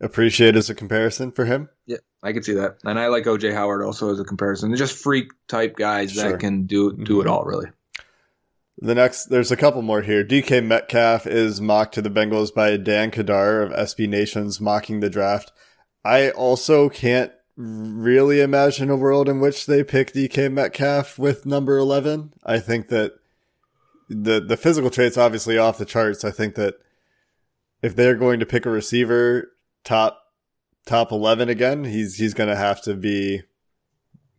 appreciate 0.00 0.56
as 0.56 0.70
a 0.70 0.74
comparison 0.74 1.32
for 1.32 1.44
him. 1.44 1.68
Yeah, 1.86 1.98
I 2.22 2.32
can 2.32 2.42
see 2.42 2.54
that, 2.54 2.78
and 2.84 2.98
I 2.98 3.08
like 3.08 3.24
OJ 3.24 3.52
Howard 3.52 3.82
also 3.82 4.12
as 4.12 4.20
a 4.20 4.24
comparison. 4.24 4.70
They're 4.70 4.78
just 4.78 4.96
freak 4.96 5.28
type 5.48 5.76
guys 5.76 6.12
Sure. 6.12 6.30
that 6.30 6.40
can 6.40 6.66
do 6.66 6.92
do 6.92 7.20
it 7.20 7.24
mm-hmm. 7.24 7.32
all 7.32 7.44
really. 7.44 7.66
The 8.82 8.94
next, 8.94 9.26
there's 9.26 9.52
a 9.52 9.56
couple 9.56 9.82
more 9.82 10.00
here. 10.00 10.24
DK 10.24 10.64
Metcalf 10.64 11.26
is 11.26 11.60
mocked 11.60 11.94
to 11.94 12.02
the 12.02 12.08
Bengals 12.08 12.54
by 12.54 12.78
Dan 12.78 13.10
Kadar 13.10 13.62
of 13.62 13.72
SB 13.72 14.08
Nations 14.08 14.58
mocking 14.58 15.00
the 15.00 15.10
draft. 15.10 15.52
I 16.02 16.30
also 16.30 16.88
can't 16.88 17.30
really 17.56 18.40
imagine 18.40 18.88
a 18.88 18.96
world 18.96 19.28
in 19.28 19.38
which 19.38 19.66
they 19.66 19.84
pick 19.84 20.14
DK 20.14 20.50
Metcalf 20.50 21.18
with 21.18 21.44
number 21.44 21.76
11. 21.76 22.32
I 22.42 22.58
think 22.58 22.88
that 22.88 23.19
the, 24.10 24.40
the 24.40 24.56
physical 24.56 24.90
traits 24.90 25.16
obviously 25.16 25.56
off 25.56 25.78
the 25.78 25.84
charts. 25.84 26.24
I 26.24 26.32
think 26.32 26.56
that 26.56 26.74
if 27.80 27.94
they're 27.94 28.16
going 28.16 28.40
to 28.40 28.46
pick 28.46 28.66
a 28.66 28.70
receiver 28.70 29.52
top, 29.84 30.20
top 30.84 31.12
11 31.12 31.48
again, 31.48 31.84
he's, 31.84 32.16
he's 32.16 32.34
going 32.34 32.50
to 32.50 32.56
have 32.56 32.82
to 32.82 32.94
be 32.94 33.42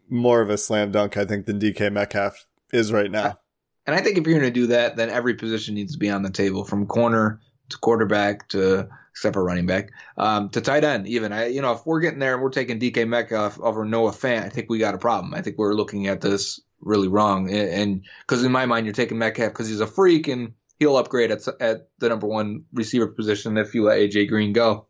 more 0.09 0.41
of 0.41 0.49
a 0.49 0.57
slam 0.57 0.91
dunk, 0.91 1.15
I 1.15 1.25
think, 1.25 1.45
than 1.45 1.59
DK 1.59 1.91
Metcalf 1.91 2.45
is 2.73 2.91
right 2.91 3.09
now. 3.09 3.39
And 3.87 3.95
I 3.95 4.01
think 4.01 4.17
if 4.17 4.27
you're 4.27 4.37
going 4.37 4.53
to 4.53 4.59
do 4.59 4.67
that, 4.67 4.97
then 4.97 5.09
every 5.09 5.35
position 5.35 5.73
needs 5.73 5.93
to 5.93 5.99
be 5.99 6.09
on 6.09 6.21
the 6.21 6.29
table, 6.29 6.65
from 6.65 6.85
corner 6.85 7.39
to 7.69 7.77
quarterback 7.77 8.49
to 8.49 8.89
except 9.11 9.33
for 9.33 9.43
running 9.43 9.65
back 9.65 9.89
um, 10.17 10.49
to 10.49 10.61
tight 10.61 10.83
end. 10.83 11.07
Even 11.07 11.33
I, 11.33 11.47
you 11.47 11.61
know, 11.61 11.73
if 11.73 11.85
we're 11.85 11.99
getting 11.99 12.19
there 12.19 12.33
and 12.33 12.43
we're 12.43 12.49
taking 12.49 12.79
DK 12.79 13.07
Metcalf 13.07 13.59
over 13.59 13.85
Noah 13.85 14.11
Fant, 14.11 14.43
I 14.43 14.49
think 14.49 14.69
we 14.69 14.79
got 14.79 14.95
a 14.95 14.99
problem. 14.99 15.33
I 15.33 15.41
think 15.41 15.57
we're 15.57 15.73
looking 15.73 16.07
at 16.07 16.21
this 16.21 16.59
really 16.81 17.07
wrong. 17.07 17.49
And 17.49 18.03
because 18.21 18.43
in 18.43 18.51
my 18.51 18.65
mind, 18.65 18.85
you're 18.85 18.93
taking 18.93 19.17
Metcalf 19.17 19.51
because 19.51 19.67
he's 19.67 19.79
a 19.79 19.87
freak 19.87 20.27
and 20.27 20.53
he'll 20.79 20.97
upgrade 20.97 21.31
at 21.31 21.47
at 21.59 21.89
the 21.99 22.09
number 22.09 22.27
one 22.27 22.65
receiver 22.73 23.07
position 23.07 23.57
if 23.57 23.73
you 23.73 23.83
let 23.83 23.99
AJ 23.99 24.29
Green 24.29 24.53
go. 24.53 24.87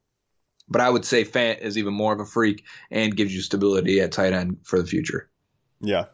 But 0.70 0.82
I 0.82 0.90
would 0.90 1.04
say 1.04 1.26
Fant 1.26 1.60
is 1.60 1.78
even 1.78 1.94
more 1.94 2.14
of 2.14 2.20
a 2.20 2.26
freak 2.26 2.66
and 2.90 3.16
gives 3.16 3.36
you 3.36 3.42
stability 3.42 4.00
at 4.00 4.14
tight 4.14 4.34
end 4.34 4.60
for 4.64 4.80
the 4.80 4.88
future. 4.88 5.30
Yeah. 5.82 6.06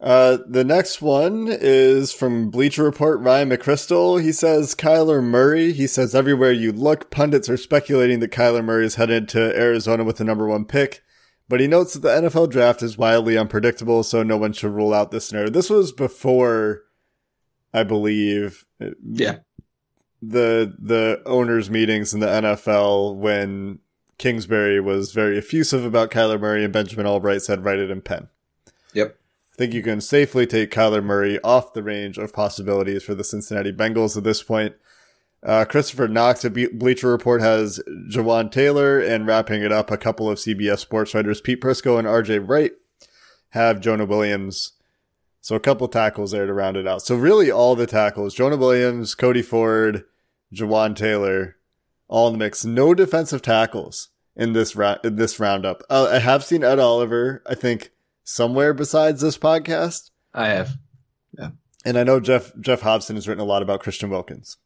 Uh, 0.00 0.38
the 0.48 0.64
next 0.64 1.02
one 1.02 1.46
is 1.50 2.10
from 2.10 2.48
Bleacher 2.48 2.82
Report, 2.84 3.20
Ryan 3.20 3.50
McCrystal. 3.50 4.22
He 4.22 4.32
says 4.32 4.74
Kyler 4.74 5.22
Murray. 5.22 5.74
He 5.74 5.86
says 5.86 6.14
everywhere 6.14 6.52
you 6.52 6.72
look, 6.72 7.10
pundits 7.10 7.50
are 7.50 7.58
speculating 7.58 8.20
that 8.20 8.32
Kyler 8.32 8.64
Murray 8.64 8.86
is 8.86 8.94
headed 8.94 9.28
to 9.30 9.54
Arizona 9.54 10.04
with 10.04 10.16
the 10.16 10.24
number 10.24 10.46
one 10.46 10.64
pick. 10.64 11.02
But 11.50 11.58
he 11.58 11.66
notes 11.66 11.94
that 11.94 12.00
the 12.02 12.28
NFL 12.28 12.48
draft 12.50 12.80
is 12.80 12.96
wildly 12.96 13.36
unpredictable, 13.36 14.04
so 14.04 14.22
no 14.22 14.36
one 14.36 14.52
should 14.52 14.70
rule 14.70 14.94
out 14.94 15.10
this 15.10 15.26
scenario. 15.26 15.50
This 15.50 15.68
was 15.68 15.90
before, 15.90 16.82
I 17.74 17.82
believe, 17.82 18.64
Yeah. 19.04 19.38
the 20.22 20.72
the 20.78 21.20
owners' 21.26 21.68
meetings 21.68 22.14
in 22.14 22.20
the 22.20 22.28
NFL 22.28 23.16
when 23.16 23.80
Kingsbury 24.16 24.80
was 24.80 25.12
very 25.12 25.38
effusive 25.38 25.84
about 25.84 26.12
Kyler 26.12 26.38
Murray 26.40 26.62
and 26.62 26.72
Benjamin 26.72 27.04
Albright 27.06 27.42
said 27.42 27.64
write 27.64 27.80
it 27.80 27.90
in 27.90 28.00
pen. 28.00 28.28
Yep. 28.94 29.16
I 29.52 29.56
think 29.56 29.74
you 29.74 29.82
can 29.82 30.00
safely 30.00 30.46
take 30.46 30.70
Kyler 30.70 31.02
Murray 31.02 31.40
off 31.42 31.72
the 31.72 31.82
range 31.82 32.16
of 32.16 32.32
possibilities 32.32 33.02
for 33.02 33.16
the 33.16 33.24
Cincinnati 33.24 33.72
Bengals 33.72 34.16
at 34.16 34.22
this 34.22 34.42
point. 34.42 34.74
Uh, 35.42 35.64
Christopher 35.64 36.06
Knox 36.06 36.44
at 36.44 36.52
Bleacher 36.52 37.08
Report 37.08 37.40
has 37.40 37.80
Jawaan 38.10 38.50
Taylor, 38.50 38.98
and 38.98 39.26
wrapping 39.26 39.62
it 39.62 39.72
up, 39.72 39.90
a 39.90 39.96
couple 39.96 40.28
of 40.28 40.38
CBS 40.38 40.80
sports 40.80 41.14
writers, 41.14 41.40
Pete 41.40 41.60
Prisco 41.60 41.98
and 41.98 42.06
RJ 42.06 42.46
Wright, 42.46 42.72
have 43.50 43.80
Jonah 43.80 44.04
Williams. 44.04 44.72
So 45.40 45.56
a 45.56 45.60
couple 45.60 45.88
tackles 45.88 46.32
there 46.32 46.44
to 46.44 46.52
round 46.52 46.76
it 46.76 46.86
out. 46.86 47.00
So 47.00 47.14
really 47.16 47.50
all 47.50 47.74
the 47.74 47.86
tackles, 47.86 48.34
Jonah 48.34 48.58
Williams, 48.58 49.14
Cody 49.14 49.40
Ford, 49.40 50.04
Jawaan 50.52 50.94
Taylor, 50.94 51.56
all 52.08 52.26
in 52.26 52.34
the 52.34 52.38
mix. 52.38 52.64
No 52.64 52.92
defensive 52.92 53.40
tackles 53.40 54.08
in 54.36 54.52
this 54.52 54.76
ra- 54.76 54.98
in 55.02 55.16
this 55.16 55.40
roundup. 55.40 55.82
Uh, 55.88 56.10
I 56.12 56.18
have 56.18 56.44
seen 56.44 56.62
Ed 56.62 56.78
Oliver, 56.78 57.42
I 57.46 57.54
think, 57.54 57.92
somewhere 58.22 58.74
besides 58.74 59.22
this 59.22 59.38
podcast. 59.38 60.10
I 60.34 60.48
have. 60.48 60.76
Yeah. 61.38 61.50
And 61.84 61.96
I 61.96 62.04
know 62.04 62.20
Geoff 62.20 62.52
Geoff 62.60 62.82
Hobson 62.82 63.16
has 63.16 63.26
written 63.26 63.42
a 63.42 63.46
lot 63.46 63.62
about 63.62 63.80
Christian 63.80 64.10
Wilkins. 64.10 64.58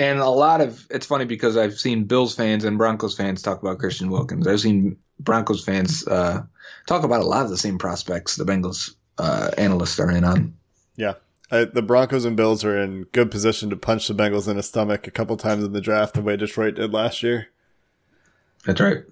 And 0.00 0.18
a 0.18 0.30
lot 0.30 0.62
of 0.62 0.86
it's 0.88 1.04
funny 1.04 1.26
because 1.26 1.58
I've 1.58 1.78
seen 1.78 2.04
Bills 2.04 2.34
fans 2.34 2.64
and 2.64 2.78
Broncos 2.78 3.14
fans 3.14 3.42
talk 3.42 3.60
about 3.60 3.78
Christian 3.78 4.08
Wilkins. 4.08 4.46
I've 4.46 4.60
seen 4.60 4.96
Broncos 5.18 5.62
fans 5.62 6.08
uh, 6.08 6.42
talk 6.86 7.04
about 7.04 7.20
a 7.20 7.26
lot 7.26 7.44
of 7.44 7.50
the 7.50 7.58
same 7.58 7.76
prospects 7.76 8.36
the 8.36 8.46
Bengals 8.46 8.94
uh, 9.18 9.50
analysts 9.58 10.00
are 10.00 10.10
in 10.10 10.24
on. 10.24 10.54
Yeah. 10.96 11.14
Uh, 11.50 11.66
the 11.70 11.82
Broncos 11.82 12.24
and 12.24 12.34
Bills 12.34 12.64
are 12.64 12.80
in 12.80 13.02
good 13.12 13.30
position 13.30 13.68
to 13.68 13.76
punch 13.76 14.08
the 14.08 14.14
Bengals 14.14 14.48
in 14.48 14.56
the 14.56 14.62
stomach 14.62 15.06
a 15.06 15.10
couple 15.10 15.36
times 15.36 15.64
in 15.64 15.74
the 15.74 15.82
draft, 15.82 16.14
the 16.14 16.22
way 16.22 16.34
Detroit 16.34 16.76
did 16.76 16.94
last 16.94 17.22
year. 17.22 17.48
That's 18.64 18.80
right. 18.80 19.04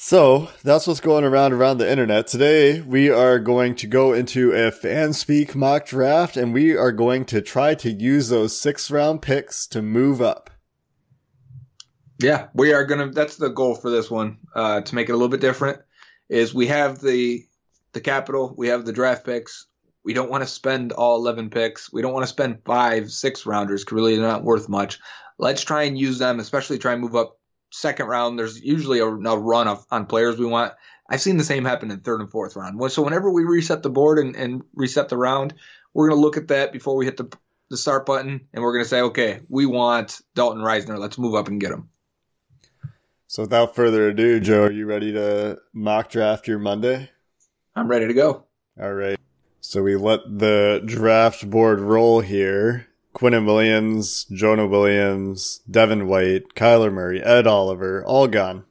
So 0.00 0.48
that's 0.62 0.86
what's 0.86 1.00
going 1.00 1.24
around 1.24 1.54
around 1.54 1.78
the 1.78 1.90
internet. 1.90 2.28
Today 2.28 2.80
we 2.80 3.10
are 3.10 3.40
going 3.40 3.74
to 3.74 3.88
go 3.88 4.12
into 4.12 4.52
a 4.52 4.70
fan 4.70 5.12
speak 5.12 5.56
mock 5.56 5.86
draft 5.86 6.36
and 6.36 6.54
we 6.54 6.76
are 6.76 6.92
going 6.92 7.24
to 7.24 7.42
try 7.42 7.74
to 7.74 7.90
use 7.90 8.28
those 8.28 8.56
six 8.56 8.92
round 8.92 9.22
picks 9.22 9.66
to 9.66 9.82
move 9.82 10.22
up. 10.22 10.50
Yeah, 12.20 12.46
we 12.54 12.72
are 12.72 12.84
gonna 12.84 13.10
that's 13.10 13.38
the 13.38 13.48
goal 13.48 13.74
for 13.74 13.90
this 13.90 14.08
one, 14.08 14.38
uh, 14.54 14.82
to 14.82 14.94
make 14.94 15.08
it 15.08 15.12
a 15.12 15.16
little 15.16 15.28
bit 15.28 15.40
different. 15.40 15.80
Is 16.28 16.54
we 16.54 16.68
have 16.68 17.00
the 17.00 17.44
the 17.90 18.00
capital, 18.00 18.54
we 18.56 18.68
have 18.68 18.86
the 18.86 18.92
draft 18.92 19.26
picks. 19.26 19.66
We 20.04 20.14
don't 20.14 20.30
want 20.30 20.44
to 20.44 20.48
spend 20.48 20.92
all 20.92 21.16
eleven 21.16 21.50
picks. 21.50 21.92
We 21.92 22.02
don't 22.02 22.14
want 22.14 22.22
to 22.22 22.32
spend 22.32 22.62
five, 22.64 23.10
six 23.10 23.46
rounders 23.46 23.84
because 23.84 23.96
really 23.96 24.14
they're 24.14 24.28
not 24.28 24.44
worth 24.44 24.68
much. 24.68 25.00
Let's 25.38 25.64
try 25.64 25.82
and 25.82 25.98
use 25.98 26.20
them, 26.20 26.38
especially 26.38 26.78
try 26.78 26.92
and 26.92 27.02
move 27.02 27.16
up 27.16 27.37
second 27.70 28.06
round, 28.06 28.38
there's 28.38 28.60
usually 28.60 29.00
a, 29.00 29.06
a 29.06 29.38
run 29.38 29.68
of, 29.68 29.84
on 29.90 30.06
players 30.06 30.38
we 30.38 30.46
want. 30.46 30.72
I've 31.08 31.20
seen 31.20 31.36
the 31.36 31.44
same 31.44 31.64
happen 31.64 31.90
in 31.90 32.00
third 32.00 32.20
and 32.20 32.30
fourth 32.30 32.56
round. 32.56 32.92
So 32.92 33.02
whenever 33.02 33.30
we 33.30 33.44
reset 33.44 33.82
the 33.82 33.90
board 33.90 34.18
and, 34.18 34.36
and 34.36 34.62
reset 34.74 35.08
the 35.08 35.16
round, 35.16 35.54
we're 35.94 36.08
going 36.08 36.18
to 36.18 36.22
look 36.22 36.36
at 36.36 36.48
that 36.48 36.72
before 36.72 36.96
we 36.96 37.06
hit 37.06 37.16
the, 37.16 37.32
the 37.70 37.76
start 37.76 38.06
button, 38.06 38.46
and 38.52 38.62
we're 38.62 38.72
going 38.72 38.84
to 38.84 38.88
say, 38.88 39.00
okay, 39.00 39.40
we 39.48 39.66
want 39.66 40.20
Dalton 40.34 40.62
Risner. 40.62 40.98
Let's 40.98 41.18
move 41.18 41.34
up 41.34 41.48
and 41.48 41.60
get 41.60 41.72
him. 41.72 41.88
So 43.26 43.42
without 43.42 43.74
further 43.74 44.08
ado, 44.08 44.40
Joe, 44.40 44.64
are 44.64 44.72
you 44.72 44.86
ready 44.86 45.12
to 45.12 45.58
mock 45.72 46.10
draft 46.10 46.48
your 46.48 46.58
Monday? 46.58 47.10
I'm 47.76 47.88
ready 47.88 48.06
to 48.06 48.14
go. 48.14 48.44
All 48.80 48.92
right. 48.92 49.18
So 49.60 49.82
we 49.82 49.96
let 49.96 50.20
the 50.26 50.82
draft 50.84 51.48
board 51.48 51.80
roll 51.80 52.20
here. 52.20 52.87
Quinnen 53.14 53.46
Williams, 53.46 54.24
Jonah 54.24 54.66
Williams, 54.66 55.60
Devin 55.70 56.06
White, 56.06 56.54
Kyler 56.54 56.92
Murray, 56.92 57.22
Ed 57.22 57.46
Oliver, 57.46 58.04
all 58.04 58.28
gone. 58.28 58.64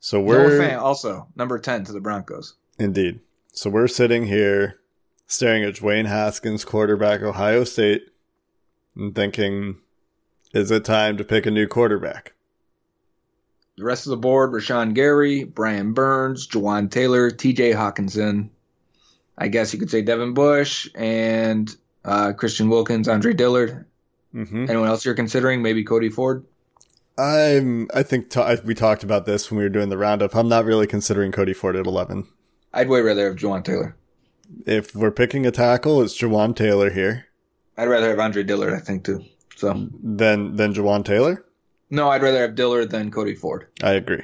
So 0.00 0.20
we're 0.20 0.58
fan 0.58 0.78
also 0.78 1.26
number 1.34 1.58
ten 1.58 1.84
to 1.84 1.92
the 1.92 2.00
Broncos. 2.00 2.54
Indeed. 2.78 3.20
So 3.52 3.70
we're 3.70 3.88
sitting 3.88 4.26
here 4.26 4.78
staring 5.26 5.64
at 5.64 5.74
Dwayne 5.74 6.06
Haskins, 6.06 6.64
quarterback, 6.64 7.22
Ohio 7.22 7.64
State, 7.64 8.08
and 8.94 9.14
thinking, 9.14 9.78
is 10.52 10.70
it 10.70 10.84
time 10.84 11.16
to 11.16 11.24
pick 11.24 11.44
a 11.46 11.50
new 11.50 11.66
quarterback? 11.66 12.34
The 13.76 13.84
rest 13.84 14.06
of 14.06 14.10
the 14.10 14.16
board: 14.16 14.52
Rashan 14.52 14.94
Gary, 14.94 15.44
Brian 15.44 15.92
Burns, 15.92 16.46
Jawaan 16.46 16.90
Taylor, 16.90 17.30
T.J. 17.30 17.72
Hockenson. 17.72 18.50
I 19.36 19.48
guess 19.48 19.72
you 19.72 19.78
could 19.78 19.90
say 19.90 20.00
Devin 20.02 20.32
Bush 20.32 20.88
and 20.94 21.76
uh, 22.06 22.32
Christian 22.32 22.68
Wilkins, 22.70 23.08
Andre 23.08 23.34
Dillard. 23.34 23.84
Mm-hmm. 24.34 24.70
Anyone 24.70 24.88
else 24.88 25.04
you're 25.04 25.14
considering? 25.14 25.62
Maybe 25.62 25.84
Cody 25.84 26.08
Ford. 26.08 26.44
I'm. 27.18 27.88
I 27.94 28.02
think 28.02 28.30
t- 28.30 28.40
we 28.64 28.74
talked 28.74 29.02
about 29.02 29.26
this 29.26 29.50
when 29.50 29.58
we 29.58 29.64
were 29.64 29.70
doing 29.70 29.88
the 29.88 29.98
roundup. 29.98 30.34
I'm 30.34 30.48
not 30.48 30.64
really 30.64 30.86
considering 30.86 31.32
Cody 31.32 31.54
Ford 31.54 31.76
at 31.76 31.86
11. 31.86 32.26
I'd 32.72 32.88
way 32.88 33.00
rather 33.00 33.26
have 33.26 33.36
Jawaan 33.36 33.64
Taylor. 33.64 33.96
If 34.66 34.94
we're 34.94 35.10
picking 35.10 35.46
a 35.46 35.50
tackle, 35.50 36.02
it's 36.02 36.16
Jawaan 36.18 36.54
Taylor 36.54 36.90
here. 36.90 37.26
I'd 37.78 37.88
rather 37.88 38.08
have 38.10 38.18
Andre 38.18 38.42
Dillard, 38.42 38.74
I 38.74 38.80
think, 38.80 39.04
too. 39.04 39.24
So 39.56 39.88
then, 40.02 40.56
then 40.56 40.74
Jawaan 40.74 41.04
Taylor. 41.04 41.44
No, 41.88 42.10
I'd 42.10 42.22
rather 42.22 42.40
have 42.40 42.54
Dillard 42.54 42.90
than 42.90 43.10
Cody 43.10 43.34
Ford. 43.34 43.66
I 43.82 43.92
agree. 43.92 44.22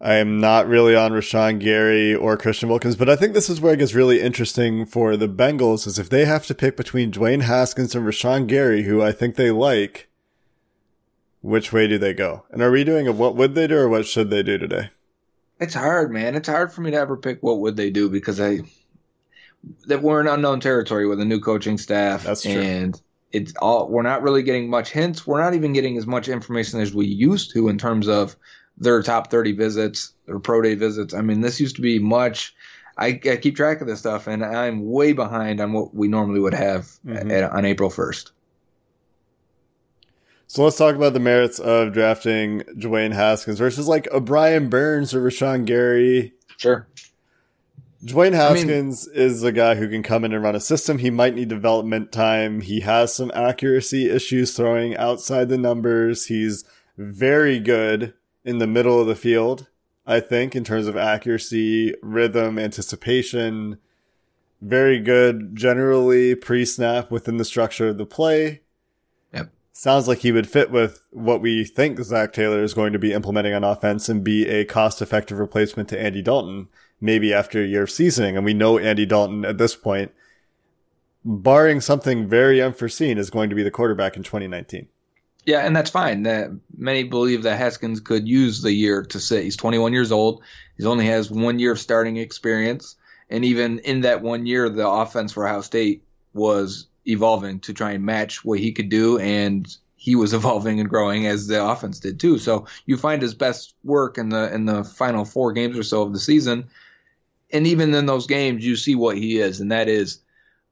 I 0.00 0.14
am 0.14 0.38
not 0.38 0.68
really 0.68 0.94
on 0.94 1.10
Rashan 1.10 1.58
Gary 1.58 2.14
or 2.14 2.36
Christian 2.36 2.68
Wilkins, 2.68 2.94
but 2.94 3.08
I 3.08 3.16
think 3.16 3.34
this 3.34 3.50
is 3.50 3.60
where 3.60 3.74
it 3.74 3.78
gets 3.78 3.94
really 3.94 4.20
interesting 4.20 4.86
for 4.86 5.16
the 5.16 5.28
Bengals 5.28 5.88
is 5.88 5.98
if 5.98 6.08
they 6.08 6.24
have 6.24 6.46
to 6.46 6.54
pick 6.54 6.76
between 6.76 7.10
Dwayne 7.10 7.42
Haskins 7.42 7.96
and 7.96 8.06
Rashan 8.06 8.46
Gary, 8.46 8.84
who 8.84 9.02
I 9.02 9.10
think 9.10 9.34
they 9.34 9.50
like, 9.50 10.08
which 11.40 11.72
way 11.72 11.88
do 11.88 11.98
they 11.98 12.14
go? 12.14 12.44
And 12.50 12.62
are 12.62 12.70
we 12.70 12.84
doing 12.84 13.08
a 13.08 13.12
what 13.12 13.34
would 13.34 13.56
they 13.56 13.66
do 13.66 13.78
or 13.78 13.88
what 13.88 14.06
should 14.06 14.30
they 14.30 14.44
do 14.44 14.56
today? 14.56 14.90
It's 15.60 15.74
hard, 15.74 16.12
man. 16.12 16.36
It's 16.36 16.48
hard 16.48 16.72
for 16.72 16.82
me 16.82 16.92
to 16.92 16.96
ever 16.96 17.16
pick 17.16 17.42
what 17.42 17.58
would 17.58 17.76
they 17.76 17.90
do 17.90 18.08
because 18.08 18.40
I 18.40 18.60
that 19.86 20.02
we're 20.02 20.20
in 20.20 20.28
unknown 20.28 20.60
territory 20.60 21.08
with 21.08 21.20
a 21.20 21.24
new 21.24 21.40
coaching 21.40 21.78
staff. 21.78 22.22
That's 22.22 22.42
true. 22.42 22.52
And 22.52 23.00
it's 23.32 23.52
all 23.56 23.88
we're 23.88 24.02
not 24.02 24.22
really 24.22 24.44
getting 24.44 24.70
much 24.70 24.90
hints. 24.90 25.26
We're 25.26 25.42
not 25.42 25.54
even 25.54 25.72
getting 25.72 25.96
as 25.96 26.06
much 26.06 26.28
information 26.28 26.80
as 26.80 26.94
we 26.94 27.06
used 27.06 27.52
to 27.54 27.68
in 27.68 27.78
terms 27.78 28.08
of 28.08 28.36
their 28.78 29.02
top 29.02 29.30
30 29.30 29.52
visits, 29.52 30.12
their 30.26 30.38
pro 30.38 30.62
day 30.62 30.74
visits. 30.74 31.14
I 31.14 31.20
mean, 31.20 31.40
this 31.40 31.60
used 31.60 31.76
to 31.76 31.82
be 31.82 31.98
much. 31.98 32.54
I, 32.96 33.20
I 33.30 33.36
keep 33.36 33.56
track 33.56 33.80
of 33.80 33.86
this 33.86 34.00
stuff, 34.00 34.26
and 34.26 34.44
I'm 34.44 34.90
way 34.90 35.12
behind 35.12 35.60
on 35.60 35.72
what 35.72 35.94
we 35.94 36.08
normally 36.08 36.40
would 36.40 36.54
have 36.54 36.84
mm-hmm. 37.06 37.30
at, 37.30 37.50
on 37.52 37.64
April 37.64 37.90
1st. 37.90 38.30
So 40.48 40.64
let's 40.64 40.78
talk 40.78 40.96
about 40.96 41.12
the 41.12 41.20
merits 41.20 41.58
of 41.58 41.92
drafting 41.92 42.60
Dwayne 42.76 43.12
Haskins 43.12 43.58
versus 43.58 43.86
like 43.86 44.08
a 44.10 44.20
Brian 44.20 44.70
Burns 44.70 45.14
or 45.14 45.20
Rashan 45.20 45.66
Gary. 45.66 46.32
Sure. 46.56 46.88
Dwayne 48.02 48.32
Haskins 48.32 49.08
I 49.08 49.10
mean, 49.10 49.26
is 49.26 49.42
a 49.42 49.52
guy 49.52 49.74
who 49.74 49.88
can 49.88 50.02
come 50.02 50.24
in 50.24 50.32
and 50.32 50.42
run 50.42 50.54
a 50.54 50.60
system. 50.60 50.98
He 50.98 51.10
might 51.10 51.34
need 51.34 51.48
development 51.48 52.12
time. 52.12 52.62
He 52.62 52.80
has 52.80 53.12
some 53.12 53.30
accuracy 53.34 54.08
issues 54.08 54.56
throwing 54.56 54.96
outside 54.96 55.48
the 55.48 55.58
numbers. 55.58 56.26
He's 56.26 56.64
very 56.96 57.58
good 57.58 58.14
in 58.44 58.58
the 58.58 58.66
middle 58.66 59.00
of 59.00 59.06
the 59.06 59.16
field, 59.16 59.68
I 60.06 60.20
think, 60.20 60.56
in 60.56 60.64
terms 60.64 60.86
of 60.86 60.96
accuracy, 60.96 61.94
rhythm, 62.02 62.58
anticipation. 62.58 63.78
Very 64.60 64.98
good 64.98 65.54
generally 65.54 66.34
pre 66.34 66.64
snap 66.64 67.10
within 67.10 67.36
the 67.36 67.44
structure 67.44 67.88
of 67.88 67.98
the 67.98 68.06
play. 68.06 68.62
Yep. 69.32 69.50
Sounds 69.72 70.08
like 70.08 70.18
he 70.18 70.32
would 70.32 70.48
fit 70.48 70.70
with 70.70 71.02
what 71.10 71.40
we 71.40 71.64
think 71.64 72.00
Zac 72.00 72.32
Taylor 72.32 72.62
is 72.62 72.74
going 72.74 72.92
to 72.92 72.98
be 72.98 73.12
implementing 73.12 73.54
on 73.54 73.62
offense 73.62 74.08
and 74.08 74.24
be 74.24 74.48
a 74.48 74.64
cost 74.64 75.00
effective 75.00 75.38
replacement 75.38 75.88
to 75.90 76.00
Andy 76.00 76.22
Dalton, 76.22 76.68
maybe 77.00 77.32
after 77.32 77.62
a 77.62 77.66
year 77.66 77.84
of 77.84 77.90
seasoning. 77.90 78.36
And 78.36 78.44
we 78.44 78.54
know 78.54 78.78
Andy 78.78 79.06
Dalton 79.06 79.44
at 79.44 79.58
this 79.58 79.76
point, 79.76 80.10
barring 81.24 81.80
something 81.80 82.28
very 82.28 82.60
unforeseen, 82.60 83.18
is 83.18 83.30
going 83.30 83.50
to 83.50 83.56
be 83.56 83.62
the 83.62 83.70
quarterback 83.70 84.16
in 84.16 84.24
2019. 84.24 84.88
Yeah, 85.44 85.60
and 85.60 85.74
that's 85.74 85.90
fine. 85.90 86.24
That 86.24 86.50
many 86.76 87.04
believe 87.04 87.42
that 87.44 87.56
Haskins 87.58 88.00
could 88.00 88.28
use 88.28 88.60
the 88.60 88.72
year 88.72 89.02
to 89.04 89.20
sit. 89.20 89.44
He's 89.44 89.56
21 89.56 89.92
years 89.92 90.12
old. 90.12 90.42
He 90.76 90.84
only 90.84 91.06
has 91.06 91.30
one 91.30 91.58
year 91.58 91.72
of 91.72 91.78
starting 91.78 92.16
experience, 92.18 92.96
and 93.30 93.44
even 93.44 93.78
in 93.80 94.02
that 94.02 94.22
one 94.22 94.46
year, 94.46 94.68
the 94.68 94.88
offense 94.88 95.32
for 95.32 95.46
Ohio 95.46 95.62
State 95.62 96.04
was 96.34 96.86
evolving 97.06 97.60
to 97.60 97.72
try 97.72 97.92
and 97.92 98.04
match 98.04 98.44
what 98.44 98.58
he 98.58 98.72
could 98.72 98.88
do, 98.90 99.18
and 99.18 99.74
he 99.96 100.14
was 100.16 100.34
evolving 100.34 100.80
and 100.80 100.88
growing 100.88 101.26
as 101.26 101.46
the 101.46 101.64
offense 101.64 101.98
did 101.98 102.20
too. 102.20 102.38
So 102.38 102.66
you 102.84 102.96
find 102.96 103.22
his 103.22 103.34
best 103.34 103.74
work 103.84 104.18
in 104.18 104.28
the 104.28 104.52
in 104.52 104.66
the 104.66 104.84
final 104.84 105.24
four 105.24 105.52
games 105.52 105.78
or 105.78 105.82
so 105.82 106.02
of 106.02 106.12
the 106.12 106.20
season, 106.20 106.68
and 107.50 107.66
even 107.66 107.94
in 107.94 108.06
those 108.06 108.26
games, 108.26 108.66
you 108.66 108.76
see 108.76 108.94
what 108.94 109.16
he 109.16 109.38
is, 109.38 109.60
and 109.60 109.72
that 109.72 109.88
is. 109.88 110.20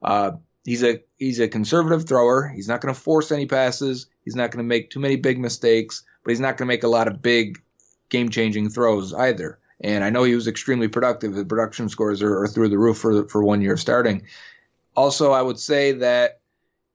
Uh, 0.02 0.32
he's 0.66 0.82
a 0.82 1.00
he's 1.16 1.40
a 1.40 1.48
conservative 1.48 2.06
thrower. 2.06 2.48
He's 2.48 2.68
not 2.68 2.82
going 2.82 2.92
to 2.92 3.00
force 3.00 3.32
any 3.32 3.46
passes. 3.46 4.06
He's 4.24 4.36
not 4.36 4.50
going 4.50 4.62
to 4.62 4.68
make 4.68 4.90
too 4.90 5.00
many 5.00 5.16
big 5.16 5.38
mistakes, 5.38 6.02
but 6.22 6.32
he's 6.32 6.40
not 6.40 6.58
going 6.58 6.66
to 6.66 6.74
make 6.74 6.82
a 6.82 6.88
lot 6.88 7.08
of 7.08 7.22
big 7.22 7.62
game 8.10 8.28
changing 8.28 8.68
throws 8.68 9.14
either. 9.14 9.58
And 9.80 10.04
I 10.04 10.10
know 10.10 10.24
he 10.24 10.34
was 10.34 10.48
extremely 10.48 10.88
productive. 10.88 11.34
The 11.34 11.44
production 11.44 11.88
scores 11.88 12.20
are, 12.22 12.42
are 12.42 12.48
through 12.48 12.68
the 12.68 12.78
roof 12.78 12.98
for 12.98 13.26
for 13.28 13.42
one 13.42 13.62
year 13.62 13.76
starting. 13.76 14.22
Also, 14.94 15.32
I 15.32 15.40
would 15.40 15.58
say 15.58 15.92
that 15.92 16.40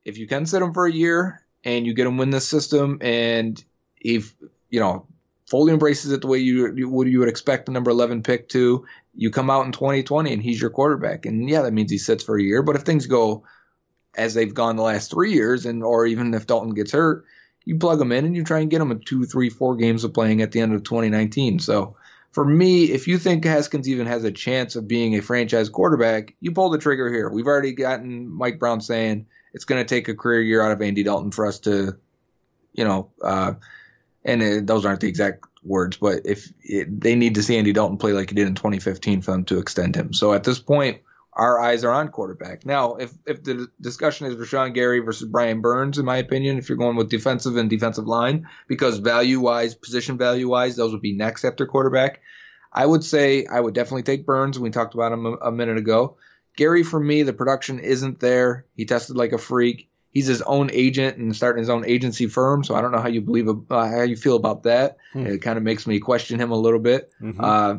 if 0.06 0.18
you 0.18 0.28
can 0.28 0.46
sit 0.46 0.62
him 0.62 0.74
for 0.74 0.86
a 0.86 0.92
year 0.92 1.42
and 1.64 1.86
you 1.86 1.94
get 1.94 2.08
him 2.08 2.18
win 2.18 2.32
this 2.32 2.48
system, 2.48 2.98
and 3.02 3.64
if 4.00 4.36
you 4.70 4.80
know 4.80 5.08
fully 5.48 5.74
embraces 5.74 6.12
it 6.12 6.22
the 6.22 6.28
way 6.28 6.40
you, 6.40 6.74
you 6.76 6.90
would 6.90 7.08
you 7.08 7.20
would 7.20 7.30
expect 7.30 7.66
the 7.66 7.72
number 7.72 7.92
11 7.92 8.24
pick 8.24 8.50
to, 8.50 8.86
you 9.14 9.30
come 9.30 9.50
out 9.50 9.66
in 9.66 9.72
2020 9.72 10.34
and 10.34 10.42
he's 10.42 10.62
your 10.62 10.70
quarterback. 10.70 11.26
And 11.26 11.50
yeah, 11.50 11.62
that 11.62 11.74
means 11.74 11.92
he 11.92 11.98
sits 11.98 12.24
for 12.24 12.38
a 12.38 12.42
year. 12.42 12.64
But 12.64 12.78
if 12.78 12.84
things 12.84 13.06
go 13.06 13.44
as 14.16 14.34
they've 14.34 14.54
gone 14.54 14.76
the 14.76 14.84
last 14.84 15.12
three 15.12 15.34
years, 15.34 15.66
and 15.66 15.84
or 15.84 16.06
even 16.06 16.34
if 16.34 16.48
Dalton 16.48 16.74
gets 16.74 16.92
hurt, 16.92 17.26
you 17.66 17.78
plug 17.78 18.00
them 18.00 18.12
in 18.12 18.26
and 18.26 18.36
you 18.36 18.44
try 18.44 18.60
and 18.60 18.70
get 18.70 18.80
them 18.80 18.92
a 18.92 18.96
two, 18.96 19.26
three, 19.26 19.50
four 19.50 19.76
games 19.76 20.04
of 20.04 20.14
playing 20.14 20.42
at 20.42 20.52
the 20.52 20.60
end 20.60 20.74
of 20.74 20.84
2019. 20.84 21.60
So 21.60 21.96
for 22.32 22.46
me, 22.46 22.86
if 22.86 23.08
you 23.08 23.18
think 23.18 23.44
Haskins 23.44 23.88
even 23.90 24.08
has 24.08 24.24
a 24.24 24.32
chance 24.32 24.76
of 24.76 24.88
being 24.88 25.16
a 25.16 25.22
franchise 25.22 25.70
quarterback, 25.70 26.36
you 26.40 26.52
pull 26.52 26.70
the 26.70 26.78
trigger 26.78 27.12
here. 27.12 27.30
We've 27.30 27.48
already 27.48 27.74
gotten 27.74 28.30
Mike 28.30 28.60
Brown 28.60 28.82
saying 28.82 29.28
it's 29.54 29.66
going 29.66 29.82
to 29.84 29.88
take 29.88 30.08
a 30.08 30.16
career 30.16 30.42
year 30.42 30.62
out 30.62 30.72
of 30.72 30.82
Andy 30.82 31.04
Dalton 31.04 31.32
for 31.32 31.46
us 31.46 31.60
to, 31.60 31.98
you 32.74 32.86
know, 32.86 33.12
uh, 33.22 33.54
and 34.24 34.42
it, 34.42 34.68
those 34.68 34.86
aren't 34.86 35.02
the 35.02 35.10
exact 35.10 35.46
words, 35.64 35.98
but 35.98 36.22
if 36.26 36.52
it, 36.64 37.02
they 37.02 37.16
need 37.16 37.36
to 37.36 37.44
see 37.44 37.58
Andy 37.58 37.74
Dalton 37.74 37.98
play 37.98 38.14
like 38.14 38.30
he 38.30 38.36
did 38.36 38.48
in 38.48 38.56
2015 38.56 39.22
for 39.22 39.32
them 39.32 39.46
to 39.46 39.60
extend 39.60 39.96
him. 39.96 40.14
So 40.14 40.34
at 40.34 40.44
this 40.44 40.60
point, 40.60 41.02
our 41.34 41.60
eyes 41.60 41.84
are 41.84 41.92
on 41.92 42.10
quarterback. 42.10 42.66
Now, 42.66 42.96
if 42.96 43.12
if 43.26 43.44
the 43.44 43.70
discussion 43.80 44.28
is 44.28 44.36
Rashan 44.36 44.74
Gary 44.74 45.00
versus 45.00 45.28
Brian 45.30 45.62
Burns, 45.62 45.98
in 45.98 46.06
my 46.06 46.18
opinion, 46.18 46.58
if 46.58 46.68
you're 46.68 46.78
going 46.78 46.98
with 46.98 47.10
defensive 47.10 47.56
and 47.56 47.70
defensive 47.70 48.06
line, 48.06 48.48
because 48.68 48.98
value 48.98 49.40
wise, 49.40 49.74
position 49.74 50.18
value 50.18 50.50
wise, 50.50 50.76
those 50.76 50.92
would 50.92 51.02
be 51.02 51.14
next 51.14 51.46
after 51.46 51.66
quarterback. 51.66 52.22
I 52.74 52.86
would 52.86 53.04
say 53.04 53.46
I 53.46 53.60
would 53.60 53.74
definitely 53.74 54.04
take 54.04 54.26
Burns. 54.26 54.60
We 54.60 54.70
talked 54.70 54.94
about 54.94 55.14
him 55.14 55.26
a, 55.26 55.34
a 55.36 55.52
minute 55.52 55.78
ago. 55.78 56.18
Gary, 56.58 56.84
for 56.84 57.00
me, 57.00 57.24
the 57.24 57.34
production 57.34 57.80
isn't 57.80 58.20
there. 58.20 58.66
He 58.76 58.86
tested 58.86 59.16
like 59.16 59.32
a 59.32 59.38
freak. 59.38 59.90
he's 60.12 60.28
his 60.28 60.42
own 60.42 60.70
agent 60.72 61.18
and 61.18 61.36
starting 61.36 61.62
his 61.62 61.70
own 61.70 61.86
agency 61.86 62.28
firm. 62.28 62.64
So 62.64 62.76
I 62.76 62.82
don't 62.82 62.92
know 62.92 63.00
how 63.00 63.08
you 63.08 63.22
believe 63.22 63.48
uh, 63.48 63.88
how 63.88 64.04
you 64.04 64.16
feel 64.16 64.36
about 64.36 64.64
that. 64.64 64.98
Hmm. 65.14 65.26
It 65.26 65.42
kind 65.42 65.58
of 65.58 65.64
makes 65.64 65.88
me 65.88 66.00
question 66.00 66.40
him 66.40 66.52
a 66.52 66.58
little 66.58 66.80
bit. 66.80 67.12
Mm-hmm. 67.22 67.44
Uh, 67.44 67.78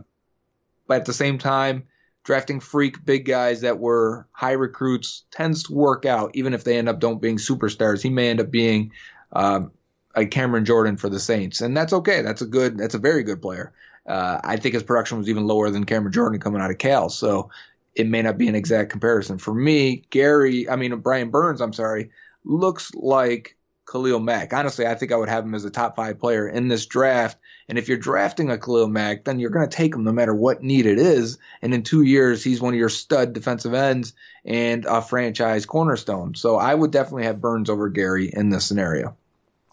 but 0.87 1.01
at 1.01 1.05
the 1.05 1.13
same 1.13 1.39
time, 1.39 1.85
drafting 2.25 2.61
freak 2.61 3.05
big 3.05 3.25
guys 3.25 3.61
that 3.63 3.79
were 3.79 4.27
high 4.33 4.53
recruits 4.53 5.25
tends 5.31 5.65
to 5.65 5.75
work 5.75 6.07
out, 6.07 6.31
even 6.35 6.55
if 6.55 6.65
they 6.65 6.79
end 6.79 6.89
up 6.89 7.01
don't 7.01 7.21
being 7.21 7.37
superstars. 7.37 8.03
He 8.03 8.11
may 8.11 8.31
end 8.31 8.41
up 8.41 8.51
being 8.51 8.93
um, 9.33 9.73
a 10.15 10.27
Cameron 10.27 10.65
Jordan 10.65 10.97
for 10.97 11.09
the 11.09 11.21
Saints, 11.21 11.61
and 11.61 11.77
that's 11.77 11.93
okay. 11.93 12.23
That's 12.23 12.43
a 12.43 12.47
good. 12.47 12.79
That's 12.79 12.95
a 12.95 12.99
very 12.99 13.23
good 13.23 13.43
player. 13.43 13.73
Uh, 14.07 14.41
I 14.43 14.57
think 14.57 14.75
his 14.75 14.83
production 14.83 15.19
was 15.19 15.29
even 15.29 15.47
lower 15.47 15.71
than 15.71 15.85
Cameron 15.85 16.13
Jordan 16.13 16.41
coming 16.41 16.61
out 16.61 16.71
of 16.71 16.79
Cal, 16.79 17.09
so 17.09 17.51
it 17.95 18.07
may 18.07 18.23
not 18.23 18.39
be 18.39 18.49
an 18.49 18.55
exact 18.55 18.91
comparison. 18.91 19.39
For 19.39 19.55
me, 19.55 20.05
Gary, 20.11 20.69
I 20.69 20.77
mean 20.77 20.95
Brian 20.97 21.31
Burns, 21.31 21.61
I'm 21.61 21.73
sorry, 21.73 22.11
looks 22.45 22.93
like 22.95 23.57
Khalil 23.91 24.21
Mack. 24.21 24.53
Honestly, 24.53 24.87
I 24.87 24.95
think 24.95 25.13
I 25.13 25.17
would 25.17 25.29
have 25.29 25.45
him 25.45 25.55
as 25.55 25.65
a 25.65 25.71
top 25.71 25.97
five 25.97 26.19
player 26.19 26.49
in 26.49 26.69
this 26.69 26.87
draft. 26.87 27.39
And 27.69 27.79
if 27.79 27.89
you're 27.89 27.99
drafting 27.99 28.51
a 28.51 28.59
Khalil 28.59 28.89
Mack, 28.89 29.25
then 29.25 29.39
you're 29.39 29.51
going 29.51 29.69
to 29.69 29.77
take 29.77 29.95
him 29.95 30.05
no 30.05 30.13
matter 30.13 30.35
what 30.35 30.63
need 30.63 30.87
it 30.87 30.99
is. 30.99 31.39
And 31.61 31.75
in 31.75 31.83
two 31.83 32.03
years, 32.03 32.43
he's 32.43 32.61
one 32.61 32.75
of 32.75 32.79
your 32.79 32.89
stud 32.89 33.33
defensive 33.33 33.75
ends 33.75 34.15
and 34.45 34.85
a 34.85 35.03
franchise 35.03 35.67
cornerstone. 35.67 36.35
So 36.35 36.57
I 36.57 36.75
would 36.75 36.91
definitely 36.91 37.25
have 37.25 37.41
Burns 37.41 37.71
over 37.71 37.89
Gary 37.89 38.31
in 38.33 38.51
this 38.51 38.65
scenario. 38.65 39.17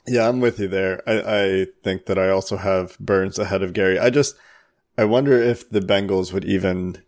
Yeah, 0.07 0.27
I'm 0.27 0.39
with 0.39 0.59
you 0.59 0.67
there. 0.67 1.03
I, 1.07 1.21
I 1.21 1.67
think 1.83 2.05
that 2.05 2.17
I 2.17 2.29
also 2.29 2.57
have 2.57 2.97
Burns 2.99 3.37
ahead 3.37 3.61
of 3.61 3.73
Gary. 3.73 3.99
I 3.99 4.09
just, 4.09 4.35
I 4.97 5.05
wonder 5.05 5.41
if 5.41 5.69
the 5.69 5.81
Bengals 5.81 6.33
would 6.33 6.45
even 6.45 7.03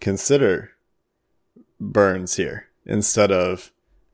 consider 0.00 0.70
Burns 1.80 2.36
here 2.36 2.68
instead 2.86 3.30
of 3.30 3.70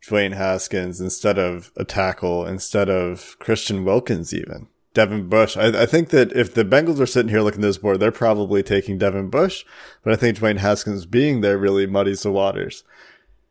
Dwayne 0.09 0.35
Haskins, 0.35 1.01
instead 1.01 1.39
of 1.39 1.73
a 1.77 1.85
tackle, 1.85 2.47
instead 2.47 2.89
of 2.89 3.37
Christian 3.39 3.85
Wilkins, 3.85 4.35
even. 4.35 4.69
Devin 4.93 5.29
Bush. 5.29 5.57
I, 5.57 5.83
I, 5.83 5.87
think 5.87 6.11
that 6.11 6.33
if 6.33 6.55
the 6.55 6.65
Bengals 6.65 7.01
are 7.01 7.07
sitting 7.07 7.29
here 7.29 7.41
looking 7.41 7.61
at 7.61 7.67
this 7.67 7.79
board, 7.79 7.99
they're 7.99 8.13
probably 8.13 8.63
taking 8.63 8.97
Devin 8.97 9.29
Bush, 9.29 9.65
but 10.05 10.13
I 10.13 10.17
think 10.17 10.39
Dwayne 10.39 10.59
Haskins 10.59 11.05
being 11.05 11.41
there 11.41 11.59
really 11.59 11.87
muddies 11.87 12.23
the 12.23 12.31
waters. 12.31 12.85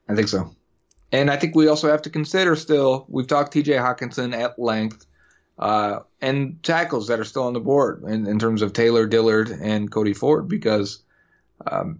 I 0.08 0.16
think 0.16 0.30
so. 0.30 0.56
And 1.12 1.30
I 1.30 1.38
think 1.38 1.54
we 1.54 1.68
also 1.68 1.90
have 1.90 2.02
to 2.04 2.10
consider 2.10 2.56
still, 2.56 3.06
we've 3.10 3.28
talked 3.28 3.54
TJ 3.54 3.78
Hockenson 3.78 4.34
at 4.34 4.58
length, 4.58 5.06
uh, 5.60 6.00
and 6.22 6.64
tackles 6.64 7.08
that 7.10 7.20
are 7.20 7.26
still 7.26 7.44
on 7.44 7.54
the 7.54 7.60
board 7.60 8.04
in, 8.08 8.26
in 8.26 8.40
terms 8.40 8.62
of 8.62 8.74
Taylor 8.74 9.06
Dillard 9.06 9.50
and 9.50 9.92
Cody 9.92 10.14
Ford, 10.14 10.48
because 10.48 11.04
um, 11.70 12.00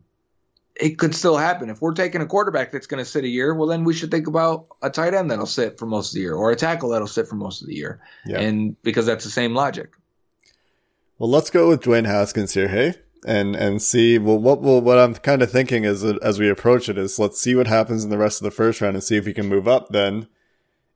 it 0.76 0.98
could 0.98 1.14
still 1.14 1.38
happen. 1.38 1.70
If 1.70 1.82
we're 1.82 1.94
taking 1.94 2.22
a 2.22 2.26
quarterback 2.26 2.72
that's 2.72 2.88
going 2.88 3.04
to 3.04 3.10
sit 3.10 3.24
a 3.24 3.28
year, 3.28 3.54
well, 3.54 3.68
then 3.68 3.84
we 3.84 3.94
should 3.94 4.12
think 4.12 4.28
about 4.28 4.68
a 4.82 4.90
tight 4.90 5.14
end 5.14 5.30
that'll 5.30 5.46
sit 5.46 5.78
for 5.78 5.86
most 5.86 6.10
of 6.10 6.16
the 6.16 6.22
year 6.22 6.34
or 6.34 6.52
a 6.52 6.56
tackle 6.56 6.90
that'll 6.90 7.08
sit 7.08 7.28
for 7.28 7.36
most 7.36 7.62
of 7.62 7.68
the 7.68 7.76
year. 7.76 8.02
Yeah. 8.26 8.40
And 8.40 8.82
because 8.82 9.06
that's 9.06 9.24
the 9.24 9.30
same 9.30 9.54
logic. 9.54 9.94
Well, 11.20 11.30
let's 11.30 11.52
go 11.52 11.70
with 11.70 11.82
Dwayne 11.82 12.06
Haskins 12.06 12.54
here, 12.54 12.68
hey? 12.68 12.96
And, 13.26 13.56
and 13.56 13.82
see, 13.82 14.18
well, 14.18 14.40
what, 14.40 14.62
well, 14.62 14.82
what 14.82 14.98
I'm 14.98 15.14
kind 15.16 15.42
of 15.42 15.52
thinking 15.52 15.86
is 15.86 16.04
as 16.04 16.40
we 16.40 16.50
approach 16.50 16.90
it 16.90 16.98
is 16.98 17.20
let's 17.20 17.40
see 17.40 17.56
what 17.56 17.68
happens 17.68 18.04
in 18.04 18.10
the 18.10 18.18
rest 18.18 18.42
of 18.42 18.46
the 18.46 18.52
first 18.52 18.82
round 18.82 18.96
and 18.96 19.04
see 19.04 19.16
if 19.16 19.26
we 19.26 19.34
can 19.34 19.48
move 19.48 19.68
up 19.68 19.90
then 19.90 20.28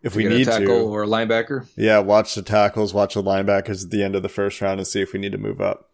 if 0.02 0.16
we 0.16 0.26
need 0.26 0.46
tackle 0.46 0.66
to. 0.66 0.82
or 0.82 1.04
a 1.04 1.08
linebacker. 1.08 1.68
Yeah. 1.76 2.00
Watch 2.00 2.34
the 2.34 2.42
tackles, 2.42 2.94
watch 2.94 3.14
the 3.14 3.24
linebackers 3.24 3.86
at 3.86 3.92
the 3.92 4.04
end 4.04 4.16
of 4.16 4.24
the 4.24 4.30
first 4.30 4.60
round 4.60 4.80
and 4.80 4.88
see 4.88 5.02
if 5.02 5.14
we 5.14 5.20
need 5.20 5.32
to 5.34 5.38
move 5.38 5.62
up. 5.62 5.92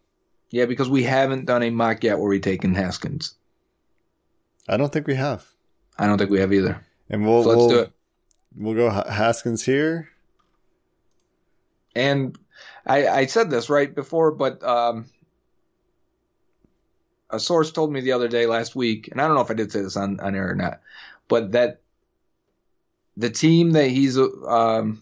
Yeah, 0.50 0.66
because 0.66 0.88
we 0.88 1.04
haven't 1.04 1.46
done 1.46 1.64
a 1.64 1.70
mock 1.70 2.04
yet 2.04 2.20
where 2.20 2.30
we 2.30 2.40
taken 2.40 2.76
Haskins. 2.76 3.36
I 4.68 4.78
don't 4.78 4.92
think 4.92 5.08
we 5.08 5.16
have. 5.16 5.46
I 5.98 6.08
don't 6.08 6.18
think 6.18 6.32
we 6.32 6.40
have 6.40 6.54
either. 6.54 6.84
And 7.10 7.26
we'll, 7.26 7.44
so 7.44 7.50
let's 7.50 7.58
we'll, 7.58 7.70
do 7.70 7.80
it. 7.80 7.92
We'll 8.56 8.76
go 8.76 8.90
Haskins 8.90 9.64
here. 9.64 10.10
And 11.96 12.38
I, 12.86 13.08
I 13.08 13.26
said 13.26 13.50
this 13.50 13.70
right 13.70 13.94
before, 13.94 14.32
but 14.32 14.64
um, 14.64 15.06
a 17.30 17.40
source 17.40 17.72
told 17.72 17.92
me 17.92 18.02
the 18.02 18.12
other 18.14 18.28
day 18.28 18.46
last 18.46 18.76
week, 18.76 19.10
and 19.12 19.22
I 19.22 19.28
don't 19.28 19.36
know 19.36 19.42
if 19.42 19.52
I 19.52 19.56
did 19.56 19.72
say 19.72 19.82
this 19.82 19.98
on, 19.98 20.20
on 20.20 20.36
air 20.36 20.50
or 20.50 20.56
not, 20.56 20.82
but 21.28 21.52
that 21.52 21.82
the 23.18 23.30
team 23.30 23.72
that 23.72 23.90
he's 23.90 24.18
um, 24.18 25.02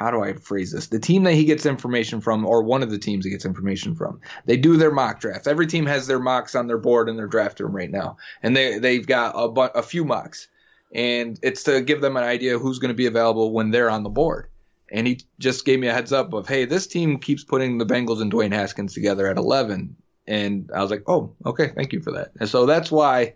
how 0.00 0.10
do 0.10 0.22
I 0.22 0.32
phrase 0.32 0.72
this? 0.72 0.86
The 0.86 0.98
team 0.98 1.24
that 1.24 1.34
he 1.34 1.44
gets 1.44 1.66
information 1.66 2.22
from, 2.22 2.46
or 2.46 2.62
one 2.62 2.82
of 2.82 2.90
the 2.90 2.98
teams 2.98 3.26
he 3.26 3.30
gets 3.30 3.44
information 3.44 3.94
from, 3.94 4.18
they 4.46 4.56
do 4.56 4.78
their 4.78 4.90
mock 4.90 5.20
drafts. 5.20 5.46
Every 5.46 5.66
team 5.66 5.84
has 5.84 6.06
their 6.06 6.18
mocks 6.18 6.54
on 6.54 6.66
their 6.66 6.78
board 6.78 7.10
in 7.10 7.16
their 7.16 7.26
draft 7.26 7.60
room 7.60 7.76
right 7.76 7.90
now, 7.90 8.16
and 8.42 8.56
they 8.56 8.78
they've 8.78 9.06
got 9.06 9.34
a, 9.36 9.48
bu- 9.48 9.78
a 9.78 9.82
few 9.82 10.06
mocks, 10.06 10.48
and 10.94 11.38
it's 11.42 11.64
to 11.64 11.82
give 11.82 12.00
them 12.00 12.16
an 12.16 12.22
idea 12.22 12.58
who's 12.58 12.78
going 12.78 12.88
to 12.88 12.94
be 12.94 13.04
available 13.04 13.52
when 13.52 13.70
they're 13.70 13.90
on 13.90 14.02
the 14.02 14.08
board. 14.08 14.48
And 14.90 15.06
he 15.06 15.20
just 15.38 15.66
gave 15.66 15.78
me 15.78 15.86
a 15.86 15.92
heads 15.92 16.12
up 16.12 16.32
of, 16.32 16.48
hey, 16.48 16.64
this 16.64 16.86
team 16.86 17.18
keeps 17.18 17.44
putting 17.44 17.76
the 17.76 17.86
Bengals 17.86 18.22
and 18.22 18.32
Dwayne 18.32 18.52
Haskins 18.52 18.94
together 18.94 19.26
at 19.26 19.36
11, 19.36 19.94
and 20.26 20.70
I 20.74 20.80
was 20.80 20.90
like, 20.90 21.04
oh, 21.08 21.36
okay, 21.44 21.72
thank 21.76 21.92
you 21.92 22.00
for 22.00 22.12
that. 22.12 22.30
And 22.40 22.48
so 22.48 22.64
that's 22.64 22.90
why 22.90 23.34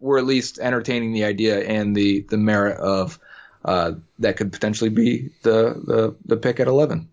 we're 0.00 0.18
at 0.18 0.24
least 0.24 0.58
entertaining 0.58 1.12
the 1.12 1.24
idea 1.24 1.60
and 1.60 1.94
the 1.94 2.24
the 2.30 2.38
merit 2.38 2.78
of 2.78 3.18
uh, 3.64 3.92
that 4.18 4.36
could 4.36 4.52
potentially 4.52 4.90
be 4.90 5.30
the, 5.42 5.80
the, 5.84 6.16
the 6.24 6.36
pick 6.36 6.60
at 6.60 6.66
11. 6.66 7.08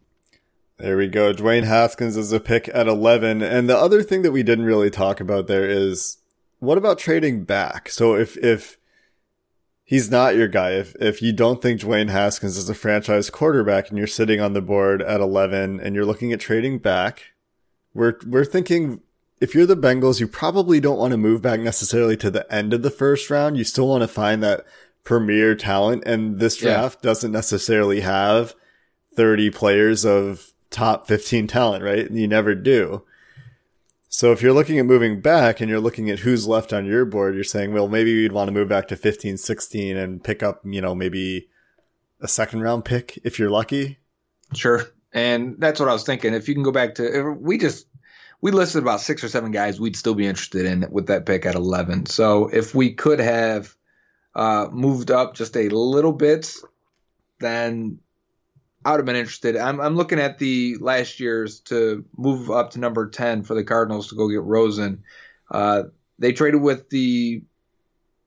There 0.78 0.98
we 0.98 1.08
go. 1.08 1.34
Dwayne 1.34 1.66
Haskins 1.66 2.16
is 2.16 2.32
a 2.32 2.40
pick 2.40 2.70
at 2.74 2.88
11. 2.88 3.42
And 3.42 3.70
the 3.70 3.78
other 3.78 4.02
thing 4.02 4.22
that 4.22 4.32
we 4.32 4.44
didn't 4.44 4.66
really 4.66 4.90
talk 4.90 5.20
about 5.20 5.48
there 5.48 5.68
is 5.70 6.18
what 6.60 6.78
about 6.78 6.98
trading 6.98 7.44
back? 7.44 7.90
So 7.90 8.16
if, 8.16 8.38
if 8.38 8.78
he's 9.84 10.10
not 10.10 10.36
your 10.36 10.48
guy, 10.48 10.72
if, 10.72 10.96
if 11.02 11.22
you 11.22 11.34
don't 11.34 11.62
think 11.62 11.82
Dwayne 11.82 12.10
Haskins 12.10 12.58
is 12.58 12.70
a 12.70 12.74
franchise 12.74 13.30
quarterback 13.30 13.90
and 13.90 13.98
you're 13.98 14.08
sitting 14.08 14.40
on 14.40 14.54
the 14.54 14.62
board 14.62 15.02
at 15.02 15.20
11 15.20 15.82
and 15.82 15.96
you're 15.96 16.06
looking 16.06 16.32
at 16.32 16.40
trading 16.40 16.80
back, 16.80 17.24
we're, 17.94 18.18
we're 18.26 18.46
thinking 18.46 19.02
if 19.42 19.56
you're 19.56 19.66
the 19.66 19.76
Bengals, 19.76 20.20
you 20.20 20.28
probably 20.28 20.80
don't 20.80 20.98
want 20.98 21.12
to 21.12 21.18
move 21.18 21.42
back 21.42 21.60
necessarily 21.60 22.18
to 22.18 22.30
the 22.30 22.52
end 22.54 22.74
of 22.74 22.84
the 22.84 22.90
first 22.90 23.30
round. 23.30 23.58
You 23.58 23.64
still 23.64 23.88
want 23.88 24.02
to 24.02 24.08
find 24.08 24.44
that 24.44 24.66
premier 25.04 25.56
talent. 25.56 26.04
And 26.06 26.40
this 26.40 26.58
draft 26.58 27.00
yeah. 27.02 27.10
doesn't 27.10 27.32
necessarily 27.32 28.02
have 28.02 28.56
30 29.16 29.50
players 29.52 30.06
of 30.06 30.54
top 30.70 31.08
15 31.08 31.48
talent, 31.48 31.84
right? 31.84 32.10
And 32.10 32.18
You 32.18 32.28
never 32.28 32.56
do. 32.56 33.04
So 34.12 34.32
if 34.32 34.42
you're 34.42 34.54
looking 34.54 34.80
at 34.80 34.88
moving 34.88 35.22
back 35.22 35.62
and 35.62 35.70
you're 35.70 35.80
looking 35.80 36.10
at 36.10 36.20
who's 36.20 36.48
left 36.48 36.74
on 36.74 36.86
your 36.86 37.06
board, 37.06 37.36
you're 37.36 37.44
saying, 37.44 37.74
well, 37.74 37.88
maybe 37.88 38.10
you'd 38.10 38.32
want 38.32 38.48
to 38.48 38.54
move 38.54 38.68
back 38.68 38.88
to 38.88 38.96
15, 38.96 39.38
16 39.38 39.98
and 39.98 40.24
pick 40.24 40.42
up, 40.42 40.62
you 40.66 40.82
know, 40.82 40.96
maybe 40.96 41.48
a 42.20 42.28
second 42.28 42.62
round 42.62 42.86
pick 42.86 43.20
if 43.24 43.38
you're 43.38 43.52
lucky. 43.52 44.00
Sure. 44.56 44.84
And 45.14 45.56
that's 45.60 45.80
what 45.80 45.90
I 45.90 45.94
was 45.94 46.04
thinking. 46.04 46.34
If 46.34 46.48
you 46.48 46.56
can 46.56 46.64
go 46.64 46.72
back 46.72 46.96
to, 46.96 47.38
we 47.40 47.60
just, 47.60 47.86
we 48.42 48.52
listed 48.52 48.82
about 48.82 49.02
six 49.02 49.24
or 49.24 49.30
seven 49.30 49.52
guys 49.52 49.80
we'd 49.80 49.96
still 49.96 50.16
be 50.16 50.26
interested 50.26 50.66
in 50.66 50.88
with 50.90 51.08
that 51.08 51.26
pick 51.26 51.46
at 51.46 51.56
11. 51.56 52.08
So 52.08 52.48
if 52.48 52.74
we 52.74 52.94
could 52.94 53.20
have 53.20 53.76
uh, 54.40 54.70
moved 54.72 55.12
up 55.12 55.36
just 55.36 55.58
a 55.58 55.68
little 55.68 56.14
bit, 56.14 56.56
then 57.42 58.00
I 58.86 58.92
would 58.92 59.00
have 59.00 59.06
been 59.06 59.18
interested. 59.18 59.58
I'm, 59.58 59.82
I'm 59.82 59.98
looking 59.98 60.18
at 60.18 60.40
the 60.40 60.78
last 60.80 61.20
year's 61.20 61.60
to 61.66 62.06
move 62.16 62.50
up 62.50 62.72
to 62.72 62.80
number 62.80 63.10
10 63.10 63.44
for 63.44 63.54
the 63.54 63.66
Cardinals 63.66 64.08
to 64.08 64.16
go 64.16 64.30
get 64.30 64.42
Rosen. 64.42 65.04
Uh, 65.52 65.84
they 66.20 66.32
traded 66.32 66.62
with 66.62 66.90
the 66.90 67.44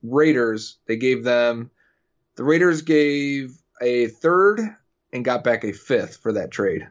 Raiders. 0.03 0.77
They 0.87 0.97
gave 0.97 1.25
them, 1.25 1.71
the 2.37 2.45
Raiders 2.45 2.83
gave 2.83 3.57
a 3.81 4.09
third 4.09 4.61
and 5.15 5.25
got 5.25 5.45
back 5.45 5.65
a 5.65 5.73
fifth 5.73 6.19
for 6.19 6.35
that 6.35 6.51
trade. 6.51 6.87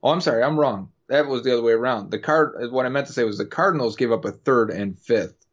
Oh, 0.00 0.10
I'm 0.10 0.20
sorry, 0.20 0.44
I'm 0.44 0.60
wrong. 0.60 0.90
That 1.08 1.26
was 1.26 1.42
the 1.42 1.54
other 1.54 1.62
way 1.62 1.72
around. 1.72 2.12
The 2.12 2.20
card, 2.20 2.70
what 2.70 2.86
I 2.86 2.88
meant 2.88 3.08
to 3.08 3.12
say 3.12 3.24
was 3.24 3.38
the 3.38 3.46
Cardinals 3.46 3.96
gave 3.96 4.12
up 4.12 4.24
a 4.24 4.30
third 4.30 4.70
and 4.70 4.96
fifth 4.96 5.44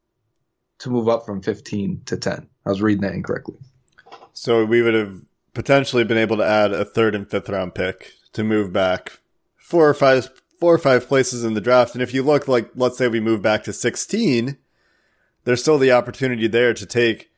to 0.80 0.92
move 0.92 1.10
up 1.10 1.26
from 1.26 1.42
15 1.42 2.04
to 2.06 2.16
10. 2.16 2.48
I 2.66 2.70
was 2.70 2.82
reading 2.82 3.02
that 3.02 3.14
incorrectly. 3.14 3.56
So 4.34 4.66
we 4.66 4.82
would 4.82 4.94
have 4.94 5.22
potentially 5.54 6.04
been 6.04 6.18
able 6.18 6.38
to 6.38 6.46
add 6.46 6.72
a 6.72 6.86
third 6.86 7.16
and 7.16 7.30
fifth 7.30 7.50
round 7.50 7.76
pick 7.76 8.14
to 8.34 8.44
move 8.44 8.72
back 8.72 9.20
four 9.58 9.90
or 9.90 9.94
five 9.94 10.30
four 10.60 10.74
or 10.74 10.78
five 10.78 11.08
places 11.08 11.44
in 11.44 11.54
the 11.54 11.62
draft. 11.62 11.94
And 11.94 12.02
if 12.02 12.14
you 12.14 12.24
look 12.24 12.48
like 12.48 12.72
let's 12.76 12.98
say 12.98 13.08
we 13.08 13.20
move 13.20 13.42
back 13.42 13.64
to 13.64 13.74
16, 13.74 14.58
there's 15.44 15.62
still 15.62 15.78
the 15.78 15.92
opportunity 15.92 16.48
there 16.48 16.74
to 16.74 16.86
take 16.86 17.30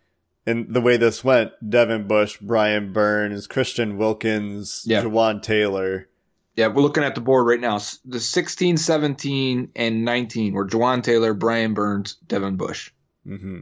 in 0.46 0.72
the 0.72 0.82
way 0.82 0.98
this 0.98 1.24
went, 1.24 1.52
Devin 1.68 2.08
Bush, 2.08 2.38
Brian 2.42 2.94
Burns, 2.94 3.48
Christian 3.48 3.98
Wilkins, 3.98 4.84
yeah. 4.86 5.04
Jawaan 5.04 5.42
Taylor. 5.42 6.08
Yeah, 6.56 6.68
we're 6.68 6.82
looking 6.82 7.04
at 7.04 7.16
the 7.16 7.22
board 7.22 7.48
right 7.48 7.60
now. 7.60 7.80
The 8.06 8.20
16, 8.20 8.78
17, 8.78 9.72
and 9.76 10.04
19 10.04 10.54
were 10.54 10.68
Jawaan 10.68 11.04
Taylor, 11.04 11.34
Brian 11.34 11.74
Burns, 11.74 12.16
Devin 12.28 12.58
Bush. 12.58 12.92
Mm-hmm. 13.26 13.60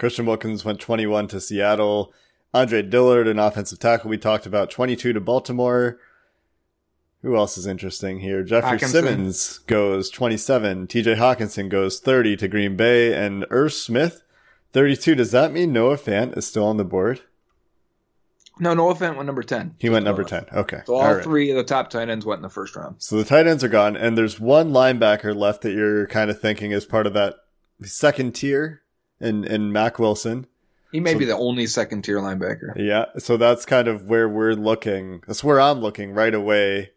Christian 0.00 0.24
Wilkins 0.24 0.64
went 0.64 0.80
21 0.80 1.28
to 1.28 1.40
Seattle. 1.42 2.14
Andre 2.54 2.80
Dillard, 2.80 3.28
an 3.28 3.38
offensive 3.38 3.78
tackle 3.78 4.08
we 4.08 4.16
talked 4.16 4.46
about, 4.46 4.70
22 4.70 5.12
to 5.12 5.20
Baltimore. 5.20 5.98
Who 7.20 7.36
else 7.36 7.58
is 7.58 7.66
interesting 7.66 8.20
here? 8.20 8.42
Jeffrey 8.42 8.78
Hockenson. 8.78 8.88
Simmons 8.88 9.58
goes 9.66 10.08
27. 10.08 10.86
TJ 10.86 11.16
Hockenson 11.16 11.68
goes 11.68 12.00
30 12.00 12.38
to 12.38 12.48
Green 12.48 12.76
Bay. 12.76 13.12
And 13.14 13.44
Irv 13.50 13.74
Smith, 13.74 14.22
32. 14.72 15.16
Does 15.16 15.32
that 15.32 15.52
mean 15.52 15.70
Noah 15.70 15.98
Fant 15.98 16.34
is 16.34 16.46
still 16.46 16.64
on 16.64 16.78
the 16.78 16.84
board? 16.84 17.20
No, 18.58 18.72
Noah 18.72 18.94
Fant 18.94 19.16
went 19.16 19.26
number 19.26 19.42
10. 19.42 19.74
He 19.78 19.90
went 19.90 20.06
number 20.06 20.24
10. 20.24 20.46
Okay. 20.50 20.80
So 20.86 20.94
all, 20.94 21.02
all 21.02 21.14
right. 21.16 21.22
three 21.22 21.50
of 21.50 21.56
the 21.58 21.64
top 21.64 21.90
tight 21.90 22.08
ends 22.08 22.24
went 22.24 22.38
in 22.38 22.42
the 22.42 22.48
first 22.48 22.74
round. 22.74 22.96
So 22.98 23.18
the 23.18 23.24
tight 23.24 23.46
ends 23.46 23.62
are 23.62 23.68
gone, 23.68 23.98
and 23.98 24.16
there's 24.16 24.40
one 24.40 24.70
linebacker 24.70 25.36
left 25.36 25.60
that 25.60 25.72
you're 25.72 26.06
kind 26.06 26.30
of 26.30 26.40
thinking 26.40 26.70
is 26.70 26.86
part 26.86 27.06
of 27.06 27.12
that 27.12 27.34
second 27.82 28.34
tier 28.34 28.80
in, 29.20 29.44
in 29.44 29.72
Mack 29.72 29.98
Wilson. 29.98 30.46
He 30.92 31.00
may 31.00 31.12
so, 31.12 31.18
be 31.18 31.24
the 31.24 31.36
only 31.36 31.66
second 31.66 32.02
tier 32.02 32.18
linebacker. 32.18 32.72
Yeah. 32.76 33.06
So 33.18 33.36
that's 33.36 33.64
kind 33.64 33.86
of 33.86 34.06
where 34.06 34.28
we're 34.28 34.54
looking. 34.54 35.22
That's 35.26 35.44
where 35.44 35.60
I'm 35.60 35.80
looking 35.80 36.12
right 36.12 36.34
away. 36.34 36.90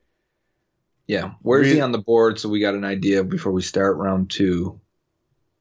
Yeah. 1.07 1.33
Where's 1.41 1.67
Re- 1.67 1.75
he 1.75 1.81
on 1.81 1.91
the 1.91 1.99
board 1.99 2.39
so 2.39 2.49
we 2.49 2.59
got 2.59 2.75
an 2.75 2.85
idea 2.85 3.23
before 3.23 3.51
we 3.51 3.61
start 3.61 3.97
round 3.97 4.31
two? 4.31 4.79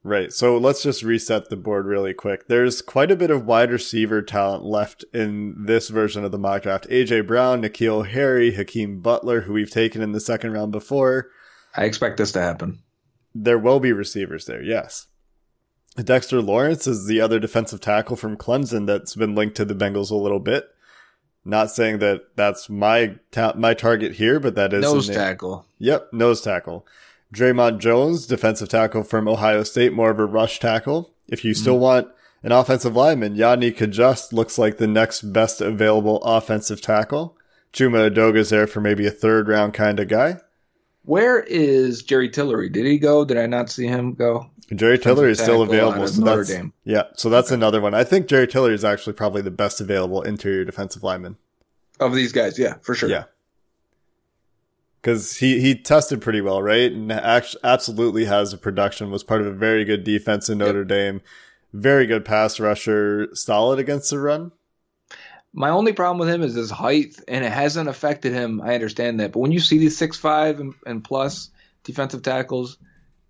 Right. 0.05 0.33
So 0.33 0.57
let's 0.57 0.83
just 0.83 1.03
reset 1.03 1.48
the 1.48 1.57
board 1.57 1.87
really 1.87 2.14
quick. 2.14 2.48
There's 2.48 2.83
quite 2.83 3.11
a 3.11 3.16
bit 3.16 3.31
of 3.31 3.46
wide 3.46 3.70
receiver 3.70 4.22
talent 4.22 4.64
left 4.64 5.05
in 5.12 5.66
this 5.66 5.90
version 5.90 6.25
of 6.25 6.33
the 6.33 6.38
mock 6.38 6.62
draft. 6.62 6.88
AJ 6.88 7.27
Brown, 7.27 7.62
N'Keal 7.62 8.09
Harry, 8.09 8.53
Hakeem 8.53 9.01
Butler, 9.01 9.42
who 9.42 9.53
we've 9.53 9.70
taken 9.70 10.03
in 10.03 10.12
the 10.12 10.20
second 10.20 10.53
round 10.53 10.72
before. 10.72 11.31
I 11.77 11.85
expect 11.85 12.16
this 12.16 12.33
to 12.33 12.40
happen. 12.40 12.83
There 13.35 13.59
will 13.59 13.79
be 13.79 13.92
receivers 13.92 14.46
there, 14.46 14.62
yes. 14.62 15.07
Dexter 15.96 16.40
Lawrence 16.40 16.87
is 16.87 17.07
the 17.07 17.20
other 17.20 17.38
defensive 17.38 17.81
tackle 17.81 18.16
from 18.16 18.37
Clemson 18.37 18.87
that's 18.87 19.14
been 19.14 19.35
linked 19.35 19.57
to 19.57 19.64
the 19.64 19.74
Bengals 19.74 20.11
a 20.11 20.16
little 20.16 20.40
bit. 20.40 20.68
Not 21.44 21.70
saying 21.70 21.98
that 21.98 22.37
that's 22.37 22.70
my 22.70 23.16
ta- 23.31 23.55
my 23.57 23.74
target 23.74 24.14
here, 24.14 24.40
but 24.40 24.55
that 24.55 24.72
is 24.72 24.83
nose 24.83 25.09
tackle. 25.09 25.66
Yep, 25.78 26.12
nose 26.12 26.40
tackle. 26.40 26.87
Dre'Mont 27.35 27.78
Jones, 27.78 28.26
defensive 28.26 28.68
tackle 28.68 29.02
from 29.02 29.26
Ohio 29.26 29.62
State, 29.62 29.92
more 29.92 30.11
of 30.11 30.18
a 30.18 30.24
rush 30.26 30.61
tackle. 30.61 31.12
If 31.28 31.44
you 31.44 31.55
still 31.55 31.74
mm-hmm. 31.74 31.83
want 31.83 32.09
an 32.42 32.52
offensive 32.52 32.94
lineman, 32.94 33.37
Yodny 33.37 33.74
Cajuste 33.74 34.33
looks 34.33 34.59
like 34.59 34.78
the 34.78 34.87
next 34.87 35.33
best 35.33 35.61
available 35.61 36.22
offensive 36.22 36.81
tackle. 36.81 37.37
Chuma 37.72 38.11
Edoga's 38.11 38.50
there 38.50 38.66
for 38.66 38.81
maybe 38.81 39.07
a 39.07 39.11
third 39.11 39.48
round 39.48 39.74
kind 39.74 39.98
of 39.98 40.09
guy. 40.09 40.38
Where 41.05 41.40
is 41.40 42.02
Jerry 42.02 42.28
Tillery? 42.28 42.68
Did 42.68 42.87
he 42.87 42.98
go? 42.98 43.24
Did 43.24 43.38
I 43.38 43.46
not 43.46 43.70
see 43.70 43.87
him 43.87 44.14
go? 44.14 44.50
Jerry 44.75 44.98
Tillery 44.98 45.33
is 45.33 45.38
still 45.38 45.62
available. 45.62 46.07
So 46.09 46.22
that's, 46.22 46.48
Dame. 46.48 46.72
Yeah, 46.85 47.05
so 47.14 47.29
that's 47.29 47.48
okay. 47.48 47.55
another 47.55 47.81
one. 47.81 47.94
I 47.94 48.05
think 48.05 48.27
Jerry 48.27 48.46
Tillery 48.46 48.75
is 48.75 48.85
actually 48.85 49.12
probably 49.14 49.42
the 49.42 49.51
best 49.51 49.81
available 49.81 50.22
interior 50.22 50.64
defensive 50.64 51.03
lineman 51.03 51.37
of 52.01 52.14
these 52.14 52.33
guys. 52.33 52.59
Yeah, 52.59 52.75
for 52.83 52.94
sure. 52.94 53.09
Yeah, 53.09 53.25
because 55.01 55.37
he 55.37 55.61
he 55.61 55.75
tested 55.75 56.22
pretty 56.22 56.40
well, 56.40 56.62
right? 56.62 56.90
And 56.90 57.12
actually, 57.12 57.61
absolutely 57.64 58.25
has 58.27 58.53
a 58.53 58.59
production. 58.59 59.11
Was 59.11 59.25
part 59.25 59.40
of 59.40 59.46
a 59.46 59.53
very 59.53 59.85
good 59.85 60.05
defense 60.05 60.48
in 60.48 60.59
Notre 60.59 60.81
yep. 60.81 60.88
Dame. 60.88 61.20
Very 61.72 62.07
good 62.07 62.25
pass 62.25 62.61
rusher. 62.61 63.29
Solid 63.35 63.79
against 63.79 64.11
the 64.11 64.18
run. 64.18 64.53
My 65.55 65.68
only 65.68 65.92
problem 65.92 66.18
with 66.18 66.35
him 66.35 66.42
is 66.42 66.55
his 66.55 66.70
height, 66.70 67.20
and 67.29 67.44
it 67.44 67.53
hasn't 67.53 67.88
affected 67.88 68.33
him. 68.33 68.62
I 68.62 68.75
understand 68.75 69.20
that, 69.20 69.33
but 69.33 69.40
when 69.40 69.53
you 69.53 69.61
see 69.61 69.77
these 69.77 69.98
six 69.98 70.16
five 70.16 70.61
and, 70.61 70.75
and 70.87 71.05
plus 71.05 71.51
defensive 71.85 72.22
tackles, 72.22 72.79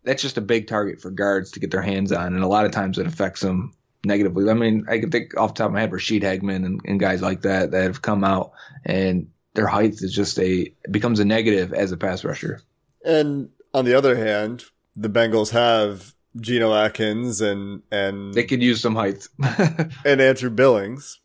that's 0.04 0.22
just 0.22 0.38
a 0.38 0.42
big 0.42 0.66
target 0.66 1.00
for 1.00 1.10
guards 1.10 1.52
to 1.52 1.60
get 1.60 1.70
their 1.70 1.82
hands 1.82 2.12
on, 2.12 2.34
and 2.34 2.42
a 2.42 2.48
lot 2.48 2.64
of 2.64 2.72
times 2.72 2.98
it 2.98 3.06
affects 3.06 3.40
them 3.40 3.74
negatively. 4.04 4.48
I 4.50 4.54
mean, 4.54 4.86
I 4.88 4.98
can 4.98 5.10
think 5.10 5.36
off 5.36 5.54
the 5.54 5.58
top 5.58 5.66
of 5.68 5.72
my 5.72 5.80
head 5.80 5.90
Ra'Shede 5.90 6.22
Hageman 6.22 6.64
and, 6.64 6.80
and 6.84 7.00
guys 7.00 7.22
like 7.22 7.42
that 7.42 7.70
that 7.70 7.82
have 7.82 8.02
come 8.02 8.24
out 8.24 8.52
and 8.84 9.28
their 9.54 9.66
height 9.66 9.94
is 10.00 10.12
just 10.12 10.38
a 10.38 10.72
becomes 10.90 11.20
a 11.20 11.24
negative 11.24 11.72
as 11.72 11.92
a 11.92 11.96
pass 11.96 12.24
rusher. 12.24 12.62
And 13.04 13.50
on 13.74 13.84
the 13.84 13.94
other 13.94 14.16
hand, 14.16 14.64
the 14.96 15.10
Bengals 15.10 15.50
have 15.50 16.14
Geno 16.40 16.74
Atkins 16.74 17.40
and 17.40 17.82
and 17.90 18.32
they 18.34 18.44
could 18.44 18.62
use 18.62 18.80
some 18.80 18.96
height. 18.96 19.28
and 20.04 20.20
Andrew 20.20 20.50
Billings, 20.50 21.20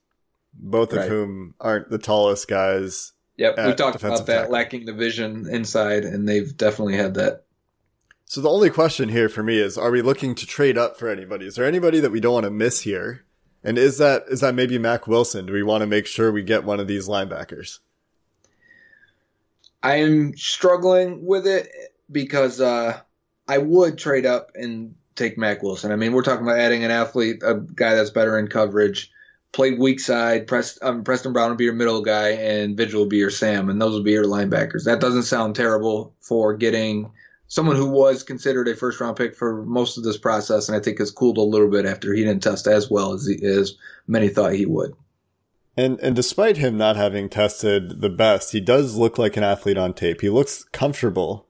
both 0.54 0.94
right. 0.94 1.04
of 1.04 1.10
whom 1.10 1.56
aren't 1.60 1.90
the 1.90 1.98
tallest 1.98 2.48
guys. 2.48 3.14
Yep, 3.38 3.56
we 3.68 3.74
talked 3.76 4.02
about 4.04 4.26
that 4.26 4.34
tackle. 4.40 4.52
lacking 4.52 4.86
the 4.86 4.94
vision 4.94 5.48
inside, 5.48 6.06
and 6.06 6.28
they've 6.28 6.58
definitely 6.58 6.98
had 6.98 7.16
that. 7.16 7.44
So 8.30 8.42
the 8.42 8.50
only 8.50 8.70
question 8.70 9.08
here 9.10 9.30
for 9.30 9.42
me 9.42 9.58
is: 9.58 9.78
Are 9.78 9.90
we 9.90 10.02
looking 10.02 10.36
to 10.36 10.46
trade 10.46 10.78
up 10.78 11.00
for 11.00 11.10
anybody? 11.10 11.48
Is 11.48 11.56
there 11.56 11.66
anybody 11.66 12.02
that 12.02 12.12
we 12.12 12.20
don't 12.20 12.34
want 12.34 12.44
to 12.44 12.52
miss 12.52 12.82
here? 12.82 13.24
And 13.64 13.78
is 13.78 13.98
that 13.98 14.26
is 14.30 14.42
that 14.42 14.54
maybe 14.54 14.78
Mack 14.78 15.08
Wilson? 15.08 15.46
Do 15.46 15.54
we 15.54 15.64
want 15.64 15.82
to 15.82 15.88
make 15.88 16.06
sure 16.06 16.32
we 16.32 16.44
get 16.44 16.66
one 16.66 16.80
of 16.80 16.88
these 16.88 17.08
linebackers? 17.08 17.80
I'm 19.82 20.36
struggling 20.36 21.26
with 21.26 21.48
it 21.48 21.70
because 22.12 22.60
uh, 22.60 23.00
I 23.48 23.58
would 23.60 23.98
trade 23.98 24.26
up 24.26 24.52
and 24.56 24.96
take 25.16 25.38
Mack 25.38 25.64
Wilson. 25.64 25.94
I 25.94 25.96
mean, 25.96 26.12
we're 26.12 26.24
talking 26.24 26.46
about 26.46 26.60
adding 26.60 26.84
an 26.84 26.92
athlete, 26.92 27.42
a 27.44 27.56
guy 27.56 27.96
that's 27.96 28.10
better 28.10 28.38
in 28.38 28.50
coverage, 28.50 29.10
play 29.54 29.72
weak 29.72 30.02
side. 30.02 30.48
Prest, 30.48 30.80
um, 30.82 31.04
Preston 31.04 31.32
Brown 31.32 31.50
would 31.50 31.58
be 31.58 31.64
your 31.64 31.74
middle 31.74 32.02
guy, 32.02 32.30
and 32.32 32.76
Vigil 32.76 33.02
would 33.02 33.10
be 33.10 33.18
your 33.18 33.30
Sam, 33.30 33.70
and 33.70 33.82
those 33.82 33.94
would 33.94 34.04
be 34.04 34.12
your 34.12 34.26
linebackers. 34.26 34.84
That 34.84 35.00
doesn't 35.00 35.24
sound 35.24 35.56
terrible 35.56 36.14
for 36.20 36.54
getting 36.56 37.12
someone 37.48 37.76
who 37.76 37.90
was 37.90 38.24
considered 38.24 38.68
a 38.68 38.76
first 38.76 39.00
round 39.00 39.18
pick 39.18 39.36
for 39.36 39.64
most 39.66 39.98
of 39.98 40.04
this 40.04 40.18
process, 40.18 40.68
and 40.68 40.76
I 40.76 40.80
think 40.80 41.00
has 41.00 41.12
cooled 41.12 41.38
a 41.38 41.42
little 41.42 41.70
bit 41.70 41.86
after 41.86 42.14
he 42.14 42.24
didn't 42.24 42.44
test 42.44 42.68
as 42.68 42.90
well 42.90 43.14
as, 43.14 43.26
he, 43.26 43.44
as 43.46 43.76
many 44.08 44.30
thought 44.30 44.54
he 44.54 44.66
would. 44.66 44.94
And 45.76 46.00
and 46.00 46.16
despite 46.16 46.58
him 46.58 46.78
not 46.78 46.96
having 46.96 47.30
tested 47.30 48.02
the 48.02 48.10
best, 48.10 48.52
he 48.52 48.60
does 48.60 48.96
look 48.96 49.18
like 49.18 49.38
an 49.38 49.44
athlete 49.44 49.78
on 49.78 49.94
tape. 49.94 50.22
He 50.22 50.30
looks 50.30 50.64
comfortable. 50.72 51.46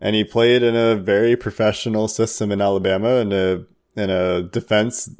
And 0.00 0.14
he 0.14 0.22
played 0.22 0.62
in 0.62 0.76
a 0.76 0.94
very 0.94 1.36
professional 1.36 2.06
system 2.06 2.52
in 2.52 2.60
Alabama 2.60 3.16
in 3.16 3.32
a 3.32 3.64
in 4.00 4.10
a 4.10 4.42
defense 4.42 5.10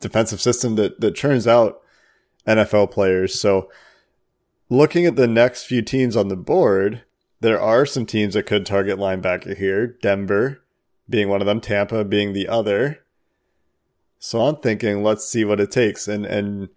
defensive 0.00 0.40
system 0.40 0.76
that, 0.76 1.00
that 1.00 1.14
churns 1.14 1.46
out 1.46 1.82
NFL 2.46 2.90
players. 2.90 3.38
So 3.38 3.70
looking 4.68 5.06
at 5.06 5.16
the 5.16 5.28
next 5.28 5.64
few 5.64 5.82
teams 5.82 6.16
on 6.16 6.28
the 6.28 6.36
board, 6.36 7.03
there 7.44 7.60
are 7.60 7.84
some 7.84 8.06
teams 8.06 8.32
that 8.32 8.46
could 8.46 8.64
target 8.64 8.98
linebacker 8.98 9.54
here. 9.54 9.86
Denver 9.86 10.62
being 11.10 11.28
one 11.28 11.42
of 11.42 11.46
them, 11.46 11.60
Tampa 11.60 12.02
being 12.02 12.32
the 12.32 12.48
other. 12.48 13.00
So 14.18 14.40
I'm 14.46 14.56
thinking, 14.56 15.02
let's 15.02 15.28
see 15.28 15.44
what 15.44 15.60
it 15.60 15.70
takes. 15.70 16.08
And 16.08 16.24
and 16.24 16.70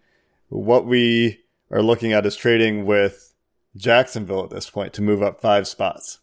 what 0.49 0.85
we 0.85 1.39
are 1.71 1.81
looking 1.81 2.11
at 2.11 2.25
is 2.25 2.35
trading 2.35 2.85
with 2.85 3.33
Jacksonville 3.77 4.43
at 4.43 4.49
this 4.49 4.69
point 4.69 4.91
to 4.93 5.01
move 5.01 5.23
up 5.23 5.39
five 5.39 5.69
spots. 5.69 6.19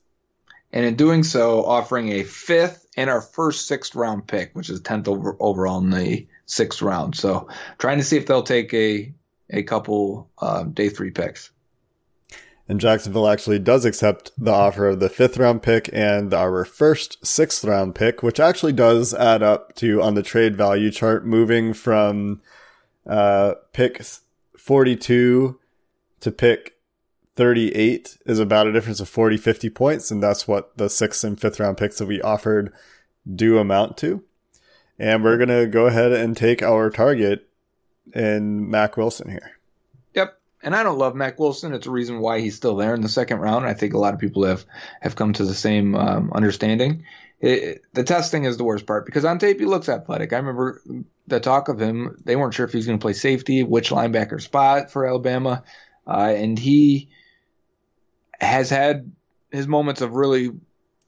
And 0.75 0.85
in 0.85 0.95
doing 0.95 1.23
so, 1.23 1.65
offering 1.65 2.11
a 2.11 2.25
fifth 2.25 2.87
and 2.99 3.09
our 3.09 3.23
first 3.23 3.67
sixth 3.67 3.95
round 3.95 4.27
pick, 4.27 4.51
which 4.55 4.69
is 4.69 4.83
10th 4.83 5.09
over, 5.09 5.37
overall 5.41 5.79
in 5.79 5.89
the 5.89 6.27
sixth 6.45 6.83
round. 6.83 7.17
So 7.17 7.49
trying 7.79 7.97
to 7.97 8.05
see 8.05 8.19
if 8.19 8.27
they'll 8.27 8.43
take 8.43 8.75
a, 8.75 9.15
a 9.49 9.63
couple 9.63 10.29
uh, 10.37 10.65
day 10.65 10.91
three 10.91 11.13
picks. 11.13 11.51
And 12.67 12.81
Jacksonville 12.81 13.29
actually 13.29 13.59
does 13.59 13.85
accept 13.85 14.33
the 14.39 14.53
offer 14.53 14.89
of 14.89 15.01
the 15.01 15.11
fifth 15.11 15.37
round 15.37 15.63
pick 15.63 15.91
and 15.93 16.33
our 16.33 16.65
first 16.65 17.25
sixth 17.25 17.63
round 17.63 17.95
pick, 17.95 18.23
which 18.23 18.41
actually 18.41 18.73
does 18.73 19.13
add 19.13 19.43
up 19.43 19.75
to 19.77 20.01
on 20.01 20.15
the 20.15 20.23
trade 20.23 20.57
value 20.57 20.91
chart, 20.91 21.27
moving 21.27 21.75
from 21.75 22.41
uh, 23.07 23.55
pick 23.73 24.03
42 24.57 25.61
to 26.21 26.33
pick 26.33 26.75
38 27.37 28.19
is 28.25 28.39
about 28.39 28.67
a 28.67 28.73
difference 28.73 29.01
of 29.01 29.09
40, 29.09 29.37
50 29.37 29.69
points. 29.71 30.11
And 30.11 30.23
that's 30.23 30.49
what 30.49 30.77
the 30.79 30.89
sixth 30.89 31.25
and 31.25 31.39
fifth 31.39 31.61
round 31.61 31.77
picks 31.77 31.99
that 31.99 32.07
we 32.07 32.23
offered 32.23 32.73
do 33.33 33.59
amount 33.59 33.99
to. 33.99 34.23
And 34.99 35.23
we're 35.23 35.37
going 35.37 35.49
to 35.49 35.67
go 35.67 35.87
ahead 35.87 36.13
and 36.13 36.37
take 36.37 36.63
our 36.63 36.89
target 36.89 37.49
in 38.15 38.71
Mack 38.71 38.97
Wilson 38.97 39.31
here. 39.31 39.54
And 40.65 40.75
I 40.75 40.83
don't 40.83 40.99
love 40.99 41.15
Mack 41.15 41.39
Wilson. 41.39 41.75
It's 41.75 41.87
a 41.87 41.91
reason 41.91 42.21
why 42.21 42.41
he's 42.41 42.57
still 42.57 42.75
there 42.75 42.95
in 42.95 43.03
the 43.03 43.09
second 43.09 43.39
round. 43.39 43.67
I 43.67 43.75
think 43.75 43.93
a 43.93 43.99
lot 43.99 44.15
of 44.15 44.21
people 44.21 44.45
have, 44.45 44.65
have 45.03 45.15
come 45.15 45.35
to 45.35 45.45
the 45.45 45.55
same 45.55 45.95
um, 45.95 46.33
understanding. 46.35 47.05
It, 47.41 47.83
the 47.93 48.03
testing 48.03 48.45
is 48.45 48.57
the 48.57 48.65
worst 48.65 48.87
part 48.87 49.05
because 49.05 49.27
on 49.27 49.39
tape 49.39 49.61
he 49.61 49.67
looks 49.67 49.91
athletic. 49.91 50.33
I 50.33 50.39
remember 50.39 50.81
the 51.27 51.39
talk 51.39 51.69
of 51.69 51.79
him. 51.79 52.17
They 52.25 52.35
weren't 52.35 52.55
sure 52.55 52.65
if 52.65 52.73
he 52.73 52.79
was 52.79 52.87
going 52.87 52.99
to 52.99 53.03
play 53.03 53.13
safety, 53.13 53.63
which 53.63 53.91
linebacker 53.91 54.41
spot 54.41 54.91
for 54.91 55.07
Alabama, 55.07 55.63
uh, 56.07 56.33
and 56.35 56.59
he 56.59 57.11
has 58.41 58.71
had 58.71 59.13
his 59.51 59.69
moments 59.69 60.01
of 60.01 60.15
really 60.15 60.51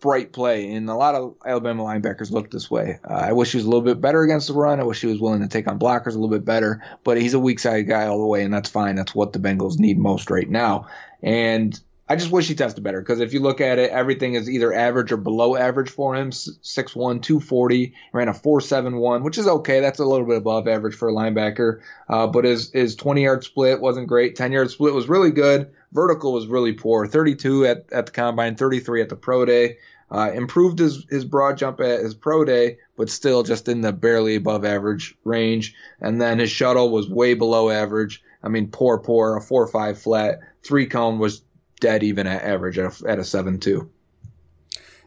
bright 0.00 0.32
play. 0.32 0.72
And 0.72 0.88
a 0.88 0.94
lot 0.94 1.14
of 1.14 1.34
Alabama 1.44 1.84
linebackers 1.84 2.30
look 2.30 2.50
this 2.50 2.70
way. 2.70 2.98
Uh, 3.08 3.14
I 3.14 3.32
wish 3.32 3.52
he 3.52 3.58
was 3.58 3.64
a 3.64 3.68
little 3.68 3.84
bit 3.84 4.00
better 4.00 4.22
against 4.22 4.48
the 4.48 4.54
run. 4.54 4.80
I 4.80 4.84
wish 4.84 5.00
he 5.00 5.06
was 5.06 5.20
willing 5.20 5.40
to 5.40 5.48
take 5.48 5.68
on 5.68 5.78
blockers 5.78 6.08
a 6.08 6.18
little 6.18 6.28
bit 6.28 6.44
better. 6.44 6.82
But 7.04 7.20
he's 7.20 7.34
a 7.34 7.40
weak 7.40 7.58
side 7.58 7.88
guy 7.88 8.06
all 8.06 8.20
the 8.20 8.26
way, 8.26 8.42
and 8.42 8.52
that's 8.52 8.68
fine. 8.68 8.96
That's 8.96 9.14
what 9.14 9.32
the 9.32 9.38
Bengals 9.38 9.78
need 9.78 9.98
most 9.98 10.30
right 10.30 10.48
now. 10.48 10.86
And 11.22 11.78
I 12.08 12.14
just 12.14 12.30
wish 12.30 12.46
he 12.46 12.54
tested 12.54 12.84
better 12.84 13.00
because 13.00 13.18
if 13.18 13.32
you 13.32 13.40
look 13.40 13.60
at 13.60 13.80
it, 13.80 13.90
everything 13.90 14.34
is 14.34 14.48
either 14.48 14.72
average 14.72 15.10
or 15.10 15.16
below 15.16 15.56
average 15.56 15.90
for 15.90 16.14
him. 16.14 16.30
6'1, 16.30 16.94
240, 16.94 17.94
ran 18.12 18.28
a 18.28 18.32
4.71, 18.32 19.24
which 19.24 19.38
is 19.38 19.48
okay. 19.48 19.80
That's 19.80 19.98
a 19.98 20.04
little 20.04 20.26
bit 20.26 20.36
above 20.36 20.68
average 20.68 20.94
for 20.94 21.08
a 21.08 21.12
linebacker. 21.12 21.80
Uh, 22.08 22.28
but 22.28 22.44
his, 22.44 22.70
his 22.70 22.94
20 22.94 23.24
yard 23.24 23.42
split 23.42 23.80
wasn't 23.80 24.06
great. 24.06 24.36
10 24.36 24.52
yard 24.52 24.70
split 24.70 24.94
was 24.94 25.08
really 25.08 25.32
good. 25.32 25.70
Vertical 25.92 26.32
was 26.32 26.46
really 26.46 26.74
poor. 26.74 27.08
32 27.08 27.66
at, 27.66 27.86
at 27.90 28.06
the 28.06 28.12
combine, 28.12 28.54
33 28.54 29.02
at 29.02 29.08
the 29.08 29.16
pro 29.16 29.44
day. 29.44 29.78
Uh, 30.08 30.30
improved 30.32 30.78
his, 30.78 31.04
his 31.10 31.24
broad 31.24 31.58
jump 31.58 31.80
at 31.80 31.98
his 31.98 32.14
pro 32.14 32.44
day, 32.44 32.78
but 32.96 33.10
still 33.10 33.42
just 33.42 33.66
in 33.66 33.80
the 33.80 33.92
barely 33.92 34.36
above 34.36 34.64
average 34.64 35.16
range. 35.24 35.74
And 36.00 36.20
then 36.20 36.38
his 36.38 36.52
shuttle 36.52 36.90
was 36.90 37.10
way 37.10 37.34
below 37.34 37.70
average. 37.70 38.22
I 38.44 38.48
mean, 38.48 38.68
poor, 38.68 38.98
poor, 38.98 39.36
a 39.36 39.40
4 39.40 39.66
5 39.66 39.98
flat. 39.98 40.38
Three 40.62 40.86
cone 40.86 41.18
was 41.18 41.42
dead 41.80 42.02
even 42.02 42.26
at 42.26 42.42
average 42.42 42.78
at 42.78 43.02
a, 43.02 43.08
at 43.08 43.18
a 43.18 43.24
seven 43.24 43.58
two. 43.58 43.90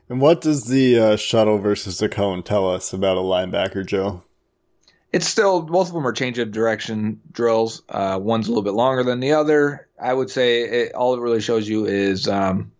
And 0.10 0.19
what 0.19 0.41
does 0.41 0.65
the 0.65 0.99
uh, 0.99 1.15
shuttle 1.17 1.60
versus 1.60 1.99
the 1.99 2.10
cone 2.10 2.41
tell 2.41 2.69
us 2.69 2.93
about 2.93 3.17
a 3.17 3.21
linebacker, 3.21 3.86
Joe? 3.86 4.23
It's 5.12 5.27
still 5.27 5.62
both 5.62 5.88
of 5.88 5.93
them 5.93 6.05
are 6.05 6.12
change 6.12 6.38
of 6.39 6.51
direction 6.51 7.21
drills. 7.32 7.82
Uh, 7.89 8.19
one's 8.21 8.47
a 8.47 8.51
little 8.51 8.63
bit 8.63 8.73
longer 8.73 9.03
than 9.03 9.19
the 9.19 9.34
other. 9.34 9.88
I 9.99 10.13
would 10.13 10.29
say 10.29 10.62
it, 10.62 10.93
all 10.93 11.15
it 11.15 11.21
really 11.21 11.41
shows 11.41 11.67
you 11.67 11.86
is 11.86 12.27
um, 12.27 12.71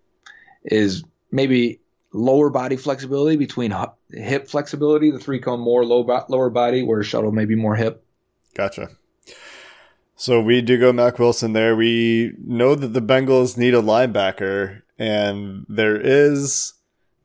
is 0.64 1.04
maybe 1.32 1.80
lower 2.12 2.50
body 2.50 2.76
flexibility 2.76 3.36
between 3.36 3.74
hip 4.12 4.48
flexibility. 4.48 5.12
The 5.12 5.20
three 5.20 5.40
cone 5.40 5.60
more 5.60 5.84
low 5.86 6.04
lower 6.30 6.50
body, 6.50 6.84
where 6.84 7.04
shuttle 7.04 7.32
maybe 7.32 7.56
more 7.56 7.76
hip. 7.76 8.04
Gotcha. 8.54 8.90
So 10.20 10.42
we 10.42 10.62
do 10.62 10.78
go 10.78 10.92
Mack 10.92 11.18
Wilson 11.18 11.54
there. 11.54 11.78
We 11.78 12.34
know 12.44 12.76
that 12.76 12.92
the 12.92 13.02
Bengals 13.02 13.58
need 13.58 13.74
a 13.74 13.82
linebacker, 13.82 14.82
and 14.98 15.66
there 15.70 15.96
is, 15.96 16.74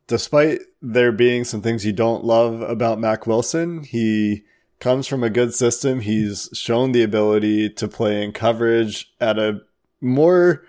despite 0.07 0.61
there 0.81 1.11
being 1.11 1.43
some 1.43 1.61
things 1.61 1.85
you 1.85 1.93
don't 1.93 2.23
love 2.23 2.61
about 2.61 3.01
Mack 3.01 3.27
Wilson, 3.27 3.83
he 3.83 4.45
comes 4.79 5.09
from 5.09 5.25
a 5.25 5.29
good 5.29 5.53
system. 5.53 6.03
He's 6.03 6.49
shown 6.53 6.93
the 6.93 7.03
ability 7.03 7.69
to 7.71 7.89
play 7.89 8.23
in 8.23 8.31
coverage 8.31 9.13
at 9.21 9.41
a 9.41 9.63
more, 10.01 10.65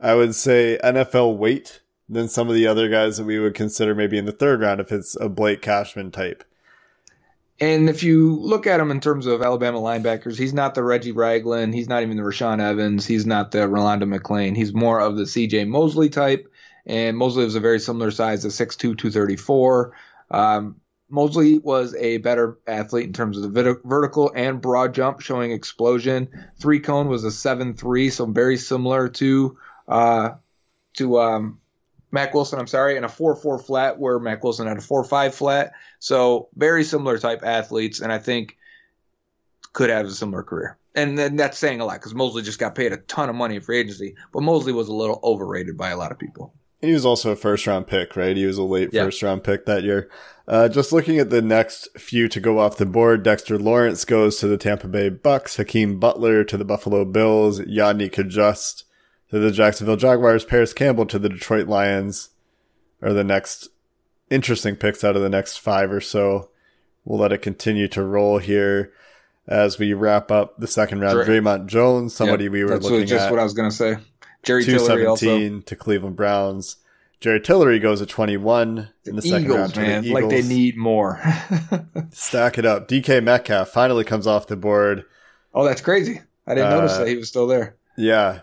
I 0.00 0.14
would 0.14 0.34
say, 0.34 0.78
NFL 0.82 1.36
weight 1.36 1.82
than 2.08 2.30
some 2.30 2.48
of 2.48 2.54
the 2.54 2.66
other 2.66 2.88
guys 2.88 3.18
that 3.18 3.24
we 3.24 3.38
would 3.38 3.54
consider 3.54 3.94
maybe 3.94 4.16
in 4.16 4.24
the 4.24 4.32
third 4.32 4.62
round 4.62 4.80
if 4.80 4.90
it's 4.92 5.14
a 5.20 5.28
Blake 5.28 5.60
Cashman 5.60 6.10
type. 6.10 6.42
And 7.58 7.88
if 7.88 8.02
you 8.02 8.36
look 8.36 8.66
at 8.66 8.80
him 8.80 8.90
in 8.90 9.00
terms 9.00 9.26
of 9.26 9.40
Alabama 9.42 9.78
linebackers, 9.78 10.38
he's 10.38 10.52
not 10.52 10.74
the 10.74 10.82
Reggie 10.82 11.12
Ragland. 11.12 11.74
He's 11.74 11.88
not 11.88 12.02
even 12.02 12.16
the 12.16 12.22
Rashaan 12.22 12.60
Evans. 12.60 13.06
He's 13.06 13.24
not 13.24 13.50
the 13.50 13.66
Rolando 13.66 14.04
McClain. 14.04 14.54
He's 14.54 14.74
more 14.74 15.00
of 15.00 15.16
the 15.16 15.22
CJ 15.22 15.66
Mosley 15.66 16.10
type. 16.10 16.52
And 16.84 17.16
Mosley 17.16 17.44
was 17.44 17.54
a 17.54 17.60
very 17.60 17.80
similar 17.80 18.10
size 18.10 18.42
to 18.42 18.48
6'2, 18.48 18.76
234. 18.78 19.92
Um, 20.30 20.76
Mosley 21.08 21.58
was 21.58 21.94
a 21.94 22.18
better 22.18 22.58
athlete 22.66 23.06
in 23.06 23.12
terms 23.12 23.36
of 23.36 23.42
the 23.42 23.48
vit- 23.48 23.82
vertical 23.84 24.32
and 24.34 24.60
broad 24.60 24.92
jump, 24.92 25.20
showing 25.20 25.52
explosion. 25.52 26.28
Three 26.60 26.80
cone 26.80 27.08
was 27.08 27.24
a 27.24 27.28
7'3, 27.28 28.10
so 28.10 28.26
very 28.26 28.56
similar 28.56 29.08
to 29.10 29.56
uh, 29.88 30.30
to 30.94 31.20
um, 31.20 31.60
Mack 32.10 32.34
Wilson, 32.34 32.58
I'm 32.58 32.66
sorry, 32.66 32.96
and 32.96 33.04
a 33.04 33.08
4 33.08 33.36
4 33.36 33.58
flat 33.58 33.98
where 33.98 34.18
Mack 34.18 34.42
Wilson 34.42 34.66
had 34.66 34.78
a 34.78 34.82
4 34.82 35.04
5 35.04 35.34
flat. 35.34 35.72
So 35.98 36.48
very 36.54 36.84
similar 36.84 37.18
type 37.18 37.42
athletes, 37.42 38.00
and 38.00 38.12
I 38.12 38.18
think 38.18 38.56
could 39.72 39.90
have 39.90 40.06
a 40.06 40.10
similar 40.10 40.42
career. 40.42 40.78
And 40.94 41.18
then 41.18 41.36
that's 41.36 41.58
saying 41.58 41.80
a 41.80 41.84
lot 41.84 41.94
because 41.94 42.14
Mosley 42.14 42.42
just 42.42 42.58
got 42.58 42.74
paid 42.74 42.92
a 42.92 42.96
ton 42.96 43.28
of 43.28 43.36
money 43.36 43.56
in 43.56 43.60
free 43.60 43.78
agency, 43.78 44.14
but 44.32 44.42
Mosley 44.42 44.72
was 44.72 44.88
a 44.88 44.94
little 44.94 45.20
overrated 45.22 45.76
by 45.76 45.90
a 45.90 45.96
lot 45.96 46.10
of 46.10 46.18
people. 46.18 46.54
He 46.80 46.92
was 46.92 47.04
also 47.04 47.32
a 47.32 47.36
first 47.36 47.66
round 47.66 47.86
pick, 47.86 48.16
right? 48.16 48.36
He 48.36 48.46
was 48.46 48.58
a 48.58 48.62
late 48.62 48.90
yeah. 48.92 49.04
first 49.04 49.22
round 49.22 49.44
pick 49.44 49.66
that 49.66 49.82
year. 49.82 50.08
Uh, 50.48 50.68
just 50.68 50.92
looking 50.92 51.18
at 51.18 51.30
the 51.30 51.42
next 51.42 51.88
few 51.98 52.28
to 52.28 52.40
go 52.40 52.58
off 52.58 52.76
the 52.76 52.86
board, 52.86 53.22
Dexter 53.22 53.58
Lawrence 53.58 54.04
goes 54.04 54.38
to 54.38 54.46
the 54.46 54.56
Tampa 54.56 54.86
Bay 54.86 55.08
Bucks, 55.08 55.56
Hakeem 55.56 55.98
Butler 55.98 56.44
to 56.44 56.56
the 56.56 56.64
Buffalo 56.64 57.04
Bills, 57.04 57.60
Yodny 57.60 58.10
Cajuste 58.10 58.84
to 59.30 59.38
the 59.38 59.50
Jacksonville 59.50 59.96
Jaguars, 59.96 60.44
Parris 60.44 60.72
Campbell 60.72 61.06
to 61.06 61.18
the 61.18 61.28
Detroit 61.28 61.66
Lions 61.66 62.30
are 63.02 63.12
the 63.12 63.24
next 63.24 63.68
interesting 64.30 64.76
picks 64.76 65.04
out 65.04 65.16
of 65.16 65.22
the 65.22 65.28
next 65.28 65.58
five 65.58 65.90
or 65.90 66.00
so. 66.00 66.50
We'll 67.04 67.20
let 67.20 67.32
it 67.32 67.38
continue 67.38 67.88
to 67.88 68.02
roll 68.02 68.38
here 68.38 68.92
as 69.46 69.78
we 69.78 69.92
wrap 69.92 70.30
up 70.30 70.58
the 70.58 70.66
second 70.66 71.00
round. 71.00 71.24
Dre- 71.24 71.40
Dre'Mont 71.40 71.66
Jones, 71.66 72.14
somebody 72.14 72.44
yep, 72.44 72.52
we 72.52 72.64
were 72.64 72.78
looking 72.78 73.00
just 73.00 73.12
at. 73.12 73.16
just 73.16 73.30
what 73.30 73.40
I 73.40 73.44
was 73.44 73.54
going 73.54 73.70
to 73.70 73.76
say. 73.76 73.96
Jerry 74.42 74.64
Tillery 74.64 75.06
also. 75.06 75.60
to 75.60 75.76
Cleveland 75.76 76.16
Browns. 76.16 76.76
Jerry 77.20 77.40
Tillery 77.40 77.78
goes 77.78 78.02
at 78.02 78.08
21 78.08 78.90
in 79.06 79.16
the, 79.16 79.22
the 79.22 79.28
second 79.28 79.48
round. 79.48 79.76
Man, 79.76 80.02
the 80.04 80.12
like 80.12 80.28
they 80.28 80.42
need 80.42 80.76
more. 80.76 81.20
Stack 82.10 82.58
it 82.58 82.66
up. 82.66 82.88
DK 82.88 83.22
Metcalf 83.22 83.70
finally 83.70 84.04
comes 84.04 84.26
off 84.26 84.46
the 84.46 84.56
board. 84.56 85.04
Oh, 85.54 85.64
that's 85.64 85.80
crazy. 85.80 86.20
I 86.46 86.54
didn't 86.54 86.72
uh, 86.72 86.76
notice 86.76 86.98
that 86.98 87.08
he 87.08 87.16
was 87.16 87.28
still 87.28 87.46
there. 87.46 87.76
Yeah 87.96 88.40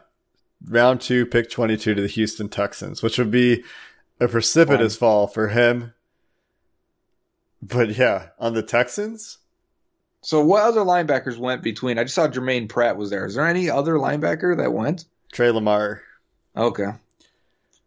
round 0.67 1.02
two, 1.02 1.26
pick 1.26 1.49
22 1.49 1.95
to 1.95 2.02
the 2.02 2.08
Houston 2.08 2.49
Texans, 2.49 3.02
which 3.02 3.17
would 3.17 3.32
be 3.32 3.63
a 4.19 4.28
precipitous 4.28 4.95
Fine. 4.95 4.99
fall 4.99 5.28
for 5.28 5.49
him. 5.49 5.93
But 7.62 7.97
yeah, 7.97 8.30
on 8.39 8.54
the 8.54 8.63
Texans. 8.63 9.38
So 10.21 10.43
what 10.43 10.63
other 10.63 10.82
linebackers 10.82 11.38
went 11.38 11.62
between? 11.62 11.97
I 11.99 12.04
just 12.04 12.15
saw 12.15 12.28
Germaine 12.28 12.67
Pratt 12.67 12.97
was 12.97 13.10
there. 13.10 13.26
Is 13.26 13.36
there 13.36 13.47
any 13.47 13.69
other 13.69 13.95
linebacker 13.95 14.56
that 14.58 14.71
went? 14.71 15.06
Tre 15.34 15.52
Lamar. 15.52 16.02
Okay. 16.56 16.91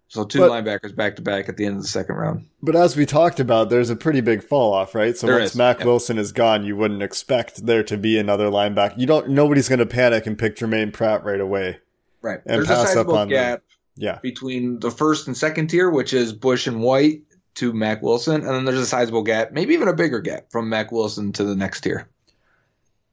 So 0.09 0.25
two 0.25 0.39
but, 0.39 0.51
linebackers 0.51 0.95
back 0.95 1.17
to 1.17 1.23
back 1.23 1.49
at 1.49 1.57
the 1.57 1.65
end 1.67 1.77
of 1.77 1.83
the 1.83 1.89
second 1.89 2.15
round. 2.15 2.47
But 2.63 2.77
as 2.77 2.97
we 2.97 3.07
talked 3.07 3.41
about, 3.41 3.71
there's 3.71 3.91
a 3.91 3.97
pretty 3.97 4.21
big 4.21 4.43
fall 4.43 4.73
off, 4.73 4.95
right? 4.95 5.17
So 5.17 5.27
there 5.27 5.39
once 5.39 5.53
is. 5.53 5.57
Mack 5.57 5.79
yep. 5.79 5.87
Wilson 5.87 6.19
is 6.19 6.33
gone, 6.33 6.65
you 6.65 6.77
wouldn't 6.77 7.03
expect 7.03 7.67
there 7.67 7.83
to 7.85 7.97
be 7.97 8.19
another 8.19 8.49
linebacker. 8.49 8.99
You 8.99 9.07
don't. 9.07 9.31
Nobody's 9.31 9.69
going 9.69 9.81
to 9.81 9.87
panic 9.87 10.27
and 10.27 10.39
pick 10.39 10.57
Germaine 10.57 10.93
Pratt 10.93 11.25
right 11.25 11.41
away. 11.41 11.79
Right. 12.23 12.41
And 12.47 12.57
There's 12.57 12.71
a 12.71 12.87
sizable 12.87 13.27
gap 13.27 13.63
yeah. 13.97 14.19
between 14.23 14.81
the 14.81 14.91
first 14.91 15.27
and 15.27 15.37
second 15.37 15.69
tier, 15.69 15.91
which 15.91 16.13
is 16.13 16.33
Bush 16.33 16.67
and 16.67 16.81
White 16.81 17.23
to 17.57 17.73
Mack 17.73 18.03
Wilson, 18.03 18.43
and 18.43 18.49
then 18.49 18.65
there's 18.65 18.79
a 18.79 18.87
sizable 18.87 19.23
gap, 19.23 19.53
maybe 19.53 19.75
even 19.75 19.89
a 19.89 19.95
bigger 19.95 20.21
gap 20.21 20.51
from 20.51 20.69
Mack 20.69 20.93
Wilson 20.93 21.33
to 21.33 21.45
the 21.45 21.57
next 21.57 21.81
tier. 21.81 22.09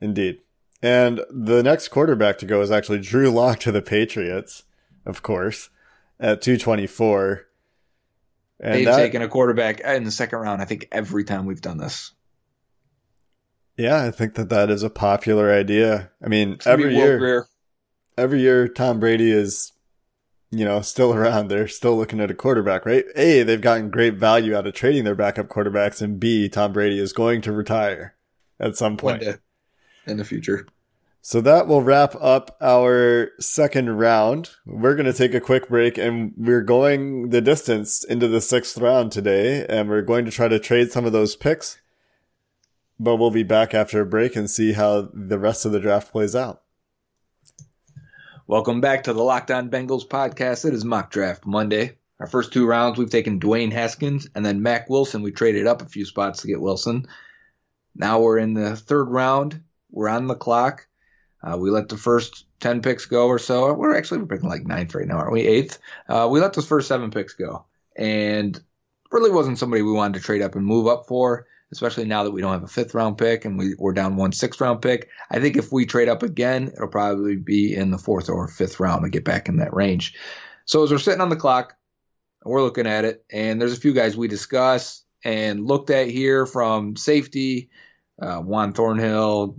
Indeed. 0.02 0.40
And 0.82 1.22
the 1.30 1.64
next 1.64 1.88
quarterback 1.88 2.38
to 2.40 2.46
go 2.46 2.62
is 2.62 2.70
actually 2.70 3.00
Drew 3.00 3.30
Lock 3.30 3.60
to 3.62 3.72
the 3.72 3.82
Patriots, 3.82 4.64
of 5.06 5.24
course, 5.24 5.70
at 6.20 6.42
224. 6.42 7.46
And 8.60 8.76
They've 8.76 8.86
that, 8.86 8.98
taken 8.98 9.22
a 9.22 9.30
quarterback 9.30 9.80
in 9.80 10.04
the 10.04 10.12
second 10.12 10.40
round, 10.40 10.62
I 10.62 10.66
think, 10.66 10.90
every 10.92 11.24
time 11.24 11.46
we've 11.46 11.62
done 11.62 11.78
this. 11.78 12.12
Yeah, 13.78 14.04
I 14.04 14.12
think 14.12 14.36
that 14.36 14.50
that 14.50 14.70
is 14.70 14.84
a 14.84 14.90
popular 14.90 15.52
idea. 15.52 16.12
I 16.24 16.28
mean, 16.28 16.60
every 16.66 16.96
year, 16.96 17.48
every 18.18 18.42
year 18.42 18.68
Tom 18.68 19.00
Brady 19.00 19.32
is, 19.32 19.72
you 20.52 20.66
know, 20.66 20.82
still 20.82 21.14
around. 21.14 21.48
They're 21.48 21.68
still 21.68 21.98
looking 21.98 22.20
at 22.20 22.32
a 22.32 22.36
quarterback, 22.36 22.86
right? 22.86 23.06
A, 23.16 23.44
they've 23.44 23.62
gotten 23.62 23.90
great 23.90 24.16
value 24.16 24.56
out 24.56 24.68
of 24.68 24.74
trading 24.74 25.04
their 25.04 25.16
backup 25.16 25.48
quarterbacks, 25.48 26.02
and 26.02 26.20
B, 26.20 26.50
Tom 26.50 26.74
Brady 26.74 27.00
is 27.00 27.14
going 27.14 27.42
to 27.42 27.52
retire 27.52 28.16
at 28.60 28.76
some 28.76 28.98
point 28.98 29.24
in 30.06 30.18
the 30.18 30.26
future. 30.26 30.68
So 31.26 31.40
that 31.40 31.68
will 31.68 31.82
wrap 31.82 32.16
up 32.20 32.58
our 32.60 33.32
second 33.40 33.90
round. 33.98 34.50
We're 34.66 34.96
going 34.96 35.06
to 35.06 35.14
take 35.14 35.34
a 35.34 35.40
quick 35.40 35.70
break 35.70 35.98
and 35.98 36.34
we're 36.36 36.62
going 36.62 37.30
the 37.30 37.40
distance 37.40 38.04
into 38.04 38.28
the 38.28 38.42
sixth 38.42 38.78
round 38.78 39.14
today. 39.14 39.66
And 39.70 39.88
we're 39.88 40.02
going 40.02 40.26
to 40.26 40.32
try 40.32 40.50
to 40.50 40.60
trade 40.60 40.92
some 40.92 41.06
of 41.06 41.14
those 41.14 41.38
picks. 41.38 41.80
But 43.00 43.16
we'll 43.16 43.32
be 43.32 43.44
back 43.44 43.74
after 43.74 44.02
a 44.02 44.06
break 44.06 44.36
and 44.36 44.50
see 44.50 44.74
how 44.74 45.12
the 45.14 45.40
rest 45.40 45.66
of 45.66 45.72
the 45.72 45.80
draft 45.80 46.12
plays 46.12 46.36
out. 46.36 46.63
Welcome 48.46 48.82
back 48.82 49.04
to 49.04 49.14
the 49.14 49.24
Locked 49.24 49.52
On 49.52 49.70
Bengals 49.70 50.06
podcast. 50.06 50.66
It 50.66 50.74
is 50.74 50.84
mock 50.84 51.12
draft 51.12 51.46
Monday. 51.46 51.98
Our 52.20 52.28
first 52.28 52.52
two 52.52 52.68
rounds, 52.68 52.98
we've 52.98 53.10
taken 53.10 53.40
Dwayne 53.40 53.72
Haskins 53.72 54.28
and 54.36 54.46
then 54.46 54.62
Mack 54.62 54.90
Wilson. 54.90 55.22
We 55.22 55.32
traded 55.32 55.66
up 55.66 55.82
a 55.82 55.86
few 55.86 56.04
spots 56.04 56.42
to 56.42 56.48
get 56.48 56.60
Wilson. 56.60 57.08
Now 57.96 58.20
we're 58.20 58.40
in 58.40 58.54
the 58.54 58.76
third 58.76 59.06
round. 59.06 59.62
We're 59.92 60.10
on 60.10 60.28
the 60.28 60.36
clock. 60.36 60.88
Uh, 61.42 61.58
we 61.58 61.70
let 61.70 61.88
the 61.88 61.96
first 61.96 62.46
10 62.60 62.82
picks 62.82 63.06
go 63.06 63.28
or 63.28 63.40
so. 63.40 63.74
We're 63.76 63.96
actually 63.96 64.18
we're 64.18 64.26
picking 64.26 64.50
like 64.50 64.68
ninth 64.68 64.94
right 64.94 65.08
now, 65.08 65.20
aren't 65.20 65.32
we? 65.32 65.48
Eighth. 65.48 65.80
Uh, 66.10 66.28
we 66.30 66.42
let 66.42 66.52
those 66.52 66.68
first 66.68 66.90
seven 66.90 67.12
picks 67.12 67.36
go. 67.36 67.64
And 67.96 68.62
really 69.10 69.32
wasn't 69.32 69.58
somebody 69.58 69.84
we 69.84 69.94
wanted 69.94 70.20
to 70.20 70.26
trade 70.26 70.42
up 70.42 70.56
and 70.56 70.66
move 70.66 70.88
up 70.88 71.08
for 71.08 71.48
especially 71.74 72.06
now 72.06 72.24
that 72.24 72.32
we 72.32 72.40
don't 72.40 72.54
have 72.54 72.64
a 72.64 72.68
fifth 72.68 72.94
round 72.94 73.18
pick 73.18 73.44
and 73.44 73.58
we, 73.58 73.76
we're 73.78 73.94
down 73.94 74.16
one 74.16 74.32
sixth 74.32 74.62
round 74.62 74.82
pick. 74.82 75.10
I 75.32 75.40
think 75.40 75.58
if 75.58 75.72
we 75.72 75.86
trade 75.86 76.08
up 76.08 76.24
again, 76.24 76.72
it'll 76.74 76.88
probably 76.88 77.36
be 77.36 77.76
in 77.76 77.92
the 77.92 77.98
fourth 77.98 78.30
or 78.30 78.48
fifth 78.48 78.80
round 78.80 79.04
to 79.04 79.10
get 79.10 79.26
back 79.26 79.50
in 79.50 79.58
that 79.58 79.74
range. 79.74 80.16
So 80.66 80.84
as 80.84 80.92
we're 80.92 81.00
sitting 81.00 81.20
on 81.20 81.30
the 81.30 81.36
clock, 81.36 81.76
we're 82.46 82.62
looking 82.62 82.88
at 82.88 83.06
it, 83.06 83.26
and 83.32 83.60
there's 83.60 83.78
a 83.78 83.82
few 83.82 83.94
guys 83.94 84.16
we 84.16 84.28
discussed 84.28 85.06
and 85.24 85.66
looked 85.66 85.90
at 85.90 86.10
here 86.10 86.46
from 86.46 86.96
safety, 86.96 87.70
uh, 88.22 88.40
Juan 88.40 88.74
Thornhill, 88.74 89.58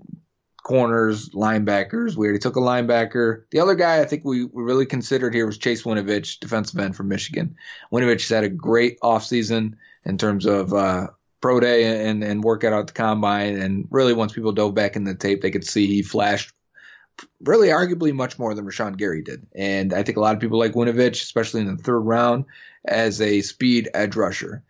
corners, 0.62 1.30
linebackers. 1.30 2.16
We 2.16 2.26
already 2.26 2.38
took 2.38 2.56
a 2.56 2.60
linebacker. 2.60 3.44
The 3.50 3.60
other 3.60 3.74
guy 3.74 4.00
I 4.00 4.04
think 4.04 4.24
we, 4.24 4.44
we 4.44 4.62
really 4.62 4.86
considered 4.86 5.34
here 5.34 5.46
was 5.46 5.58
Chase 5.58 5.82
Winovich, 5.82 6.40
defensive 6.40 6.78
end 6.78 6.96
from 6.96 7.08
Michigan. 7.08 7.56
Winovich 7.92 8.22
has 8.22 8.28
had 8.28 8.44
a 8.44 8.48
great 8.48 8.98
offseason 9.00 9.74
in 10.04 10.18
terms 10.18 10.46
of 10.46 10.72
uh, 10.72 11.08
pro 11.44 11.60
day 11.60 12.08
and, 12.08 12.24
and 12.24 12.42
work 12.42 12.64
out 12.64 12.72
at 12.72 12.86
the 12.86 12.92
combine. 12.94 13.58
And 13.60 13.86
really, 13.90 14.14
once 14.14 14.32
people 14.32 14.52
dove 14.52 14.74
back 14.74 14.96
in 14.96 15.04
the 15.04 15.14
tape, 15.14 15.42
they 15.42 15.50
could 15.50 15.66
see 15.66 15.86
he 15.86 16.00
flashed 16.00 16.54
really 17.42 17.68
arguably 17.68 18.14
much 18.14 18.38
more 18.38 18.54
than 18.54 18.64
Rashan 18.64 18.96
Gary 18.96 19.20
did. 19.20 19.46
And 19.54 19.92
I 19.92 20.02
think 20.02 20.16
a 20.16 20.22
lot 20.22 20.34
of 20.34 20.40
people 20.40 20.58
like 20.58 20.72
Winovich, 20.72 21.20
especially 21.20 21.60
in 21.60 21.66
the 21.66 21.82
third 21.82 22.00
round, 22.00 22.46
as 22.86 23.20
a 23.20 23.42
speed 23.42 23.90
edge 23.92 24.16
rusher. 24.16 24.64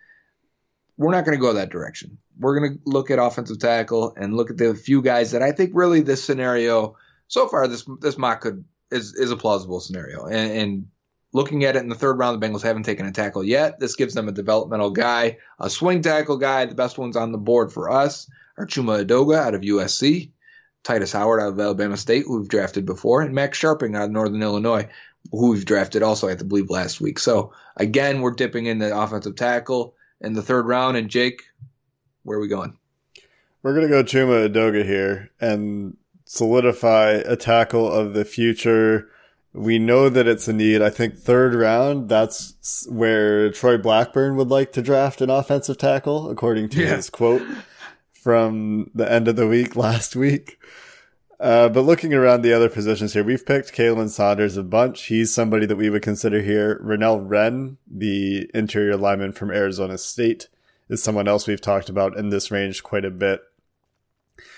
We're 0.96 1.12
not 1.12 1.24
going 1.24 1.38
to 1.38 1.40
go 1.40 1.52
that 1.52 1.70
direction. 1.70 2.18
We're 2.40 2.58
going 2.58 2.74
to 2.74 2.80
look 2.86 3.08
at 3.12 3.20
offensive 3.20 3.60
tackle 3.60 4.12
and 4.16 4.34
look 4.34 4.50
at 4.50 4.56
the 4.56 4.74
few 4.74 5.00
guys 5.00 5.30
that 5.30 5.42
I 5.42 5.52
think 5.52 5.70
really 5.74 6.00
this 6.00 6.24
scenario 6.24 6.96
so 7.28 7.46
far 7.46 7.68
this 7.68 7.84
this 8.00 8.18
mock 8.18 8.40
could 8.40 8.64
is 8.90 9.14
is 9.14 9.30
a 9.30 9.36
plausible 9.36 9.78
scenario. 9.78 10.26
And, 10.26 10.52
and 10.52 10.86
looking 11.34 11.64
at 11.64 11.76
it 11.76 11.82
in 11.82 11.90
the 11.90 11.94
third 11.94 12.18
round, 12.18 12.40
the 12.40 12.46
Bengals 12.46 12.62
haven't 12.62 12.84
taken 12.84 13.04
a 13.04 13.12
tackle 13.12 13.44
yet. 13.44 13.78
This 13.78 13.96
gives 13.96 14.14
them 14.14 14.28
a 14.28 14.32
developmental 14.32 14.90
guy, 14.90 15.36
a 15.60 15.68
swing 15.68 16.00
tackle 16.00 16.38
guy. 16.38 16.64
The 16.64 16.74
best 16.74 16.96
ones 16.96 17.16
on 17.16 17.32
the 17.32 17.38
board 17.38 17.72
for 17.72 17.90
us 17.90 18.30
are 18.56 18.66
Chuma 18.66 19.04
Edoga 19.04 19.36
out 19.36 19.54
of 19.54 19.60
USC, 19.60 20.30
Tytus 20.84 21.12
Howard 21.12 21.40
out 21.40 21.52
of 21.52 21.60
Alabama 21.60 21.96
State, 21.96 22.24
who 22.26 22.38
we've 22.38 22.48
drafted 22.48 22.86
before, 22.86 23.20
and 23.20 23.34
Max 23.34 23.60
Scharping 23.60 23.96
out 23.96 24.04
of 24.04 24.10
Northern 24.12 24.42
Illinois, 24.42 24.88
who 25.32 25.50
we've 25.50 25.64
drafted 25.64 26.02
also, 26.02 26.28
I 26.28 26.34
believe, 26.36 26.70
last 26.70 27.00
week. 27.00 27.18
So 27.18 27.52
again, 27.76 28.20
we're 28.20 28.30
dipping 28.30 28.66
in 28.66 28.78
the 28.78 28.96
offensive 28.96 29.34
tackle 29.34 29.94
in 30.20 30.34
the 30.34 30.42
third 30.42 30.66
round. 30.66 30.96
And 30.96 31.10
Jake, 31.10 31.42
where 32.22 32.38
are 32.38 32.40
we 32.40 32.48
going? 32.48 32.78
We're 33.62 33.74
gonna 33.74 33.88
go 33.88 34.04
Chuma 34.04 34.48
Edoga 34.48 34.84
here 34.84 35.30
and 35.40 35.96
solidify 36.26 37.22
a 37.24 37.34
tackle 37.34 37.90
of 37.90 38.14
the 38.14 38.24
future. 38.24 39.08
We 39.54 39.78
know 39.78 40.08
that 40.08 40.26
it's 40.26 40.48
a 40.48 40.52
need. 40.52 40.82
I 40.82 40.90
think 40.90 41.16
third 41.16 41.54
round, 41.54 42.08
that's 42.08 42.86
where 42.90 43.50
Troy 43.52 43.78
Blackburn 43.78 44.36
would 44.36 44.48
like 44.48 44.72
to 44.72 44.82
draft 44.82 45.20
an 45.20 45.30
offensive 45.30 45.78
tackle, 45.78 46.28
according 46.28 46.70
to 46.70 46.82
yeah. 46.82 46.96
his 46.96 47.08
quote 47.08 47.42
from 48.12 48.90
the 48.94 49.10
end 49.10 49.28
of 49.28 49.36
the 49.36 49.46
week 49.46 49.76
last 49.76 50.16
week. 50.16 50.58
Uh, 51.38 51.68
but 51.68 51.82
looking 51.82 52.14
around 52.14 52.42
the 52.42 52.52
other 52.52 52.68
positions 52.68 53.12
here, 53.12 53.22
we've 53.22 53.46
picked 53.46 53.74
Khalen 53.74 54.08
Saunders 54.08 54.56
a 54.56 54.62
bunch. 54.62 55.06
He's 55.06 55.32
somebody 55.32 55.66
that 55.66 55.76
we 55.76 55.90
would 55.90 56.02
consider 56.02 56.40
here. 56.40 56.80
Renell 56.82 57.22
Wren, 57.22 57.76
the 57.86 58.50
interior 58.54 58.96
lineman 58.96 59.32
from 59.32 59.50
Arizona 59.50 59.98
State, 59.98 60.48
is 60.88 61.02
someone 61.02 61.28
else 61.28 61.46
we've 61.46 61.60
talked 61.60 61.88
about 61.88 62.16
in 62.16 62.30
this 62.30 62.50
range 62.50 62.82
quite 62.82 63.04
a 63.04 63.10
bit. 63.10 63.42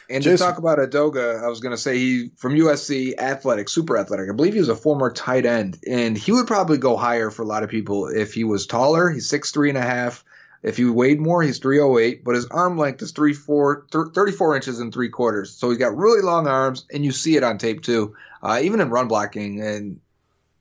And 0.08 0.22
Just, 0.22 0.42
to 0.42 0.48
talk 0.48 0.58
about 0.58 0.78
Edoga, 0.78 1.42
I 1.42 1.48
was 1.48 1.60
going 1.60 1.72
to 1.74 1.80
say 1.80 1.98
he 1.98 2.30
from 2.36 2.54
USC, 2.54 3.18
athletic, 3.18 3.68
super 3.68 3.98
athletic. 3.98 4.30
I 4.30 4.34
believe 4.34 4.54
he 4.54 4.60
was 4.60 4.68
a 4.68 4.76
former 4.76 5.10
tight 5.10 5.44
end, 5.44 5.78
and 5.86 6.16
he 6.16 6.32
would 6.32 6.46
probably 6.46 6.78
go 6.78 6.96
higher 6.96 7.30
for 7.30 7.42
a 7.42 7.46
lot 7.46 7.62
of 7.62 7.70
people 7.70 8.06
if 8.06 8.32
he 8.32 8.44
was 8.44 8.66
taller. 8.66 9.10
He's 9.10 9.28
six 9.28 9.50
three 9.50 9.68
and 9.68 9.78
a 9.78 9.82
half. 9.82 10.24
If 10.62 10.78
he 10.78 10.84
weighed 10.84 11.20
more, 11.20 11.42
he's 11.42 11.58
308, 11.58 12.24
but 12.24 12.34
his 12.34 12.46
arm 12.46 12.76
length 12.76 13.00
is 13.00 13.12
34, 13.12 13.86
34 14.12 14.56
inches 14.56 14.80
and 14.80 14.92
three 14.92 15.10
quarters. 15.10 15.52
So 15.52 15.68
he's 15.68 15.78
got 15.78 15.96
really 15.96 16.22
long 16.22 16.48
arms, 16.48 16.86
and 16.92 17.04
you 17.04 17.12
see 17.12 17.36
it 17.36 17.44
on 17.44 17.58
tape 17.58 17.82
too, 17.82 18.16
uh, 18.42 18.58
even 18.62 18.80
in 18.80 18.90
run 18.90 19.06
blocking. 19.06 19.60
And 19.60 20.00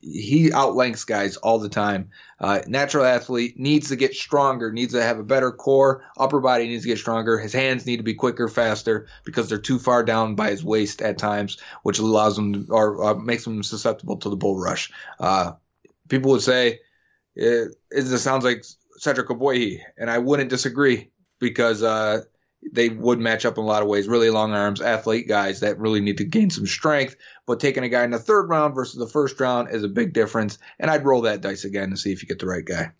he 0.05 0.51
outlengths 0.53 1.03
guys 1.03 1.37
all 1.37 1.57
the 1.57 1.69
time. 1.69 2.09
Uh, 2.39 2.61
natural 2.67 3.05
athlete 3.05 3.59
needs 3.59 3.89
to 3.89 3.95
get 3.95 4.13
stronger, 4.13 4.71
needs 4.71 4.93
to 4.93 5.01
have 5.01 5.17
a 5.17 5.23
better 5.23 5.51
core. 5.51 6.03
Upper 6.17 6.39
body 6.39 6.67
needs 6.67 6.83
to 6.83 6.89
get 6.89 6.99
stronger. 6.99 7.39
His 7.39 7.53
hands 7.53 7.85
need 7.85 7.97
to 7.97 8.03
be 8.03 8.13
quicker, 8.13 8.47
faster 8.47 9.07
because 9.23 9.49
they're 9.49 9.57
too 9.57 9.79
far 9.79 10.03
down 10.03 10.35
by 10.35 10.51
his 10.51 10.63
waist 10.63 11.01
at 11.01 11.17
times, 11.17 11.57
which 11.83 11.99
allows 11.99 12.37
him 12.37 12.67
or 12.69 13.03
uh, 13.03 13.13
makes 13.15 13.47
him 13.47 13.63
susceptible 13.63 14.17
to 14.17 14.29
the 14.29 14.35
bull 14.35 14.59
rush. 14.59 14.91
Uh, 15.19 15.53
people 16.07 16.31
would 16.31 16.41
say 16.41 16.79
it, 17.35 17.75
it 17.91 18.17
sounds 18.19 18.43
like 18.43 18.63
Cedric 18.97 19.27
Ogbuehi, 19.27 19.79
and 19.97 20.09
I 20.09 20.19
wouldn't 20.19 20.49
disagree 20.49 21.09
because 21.39 21.83
uh, 21.83 22.21
they 22.71 22.89
would 22.89 23.19
match 23.19 23.45
up 23.45 23.57
in 23.57 23.63
a 23.63 23.67
lot 23.67 23.81
of 23.81 23.87
ways. 23.87 24.07
Really 24.07 24.29
long 24.29 24.53
arms, 24.53 24.81
athlete 24.81 25.27
guys 25.27 25.59
that 25.59 25.79
really 25.79 26.01
need 26.01 26.17
to 26.17 26.25
gain 26.25 26.49
some 26.49 26.65
strength. 26.65 27.15
But 27.45 27.59
taking 27.59 27.83
a 27.83 27.89
guy 27.89 28.03
in 28.03 28.11
the 28.11 28.19
third 28.19 28.49
round 28.49 28.75
versus 28.75 28.99
the 28.99 29.07
first 29.07 29.39
round 29.39 29.69
is 29.69 29.83
a 29.83 29.87
big 29.87 30.13
difference. 30.13 30.57
And 30.79 30.89
I'd 30.89 31.05
roll 31.05 31.21
that 31.21 31.41
dice 31.41 31.63
again 31.63 31.91
to 31.91 31.97
see 31.97 32.11
if 32.11 32.21
you 32.21 32.27
get 32.27 32.39
the 32.39 32.47
right 32.47 32.65
guy. 32.65 32.91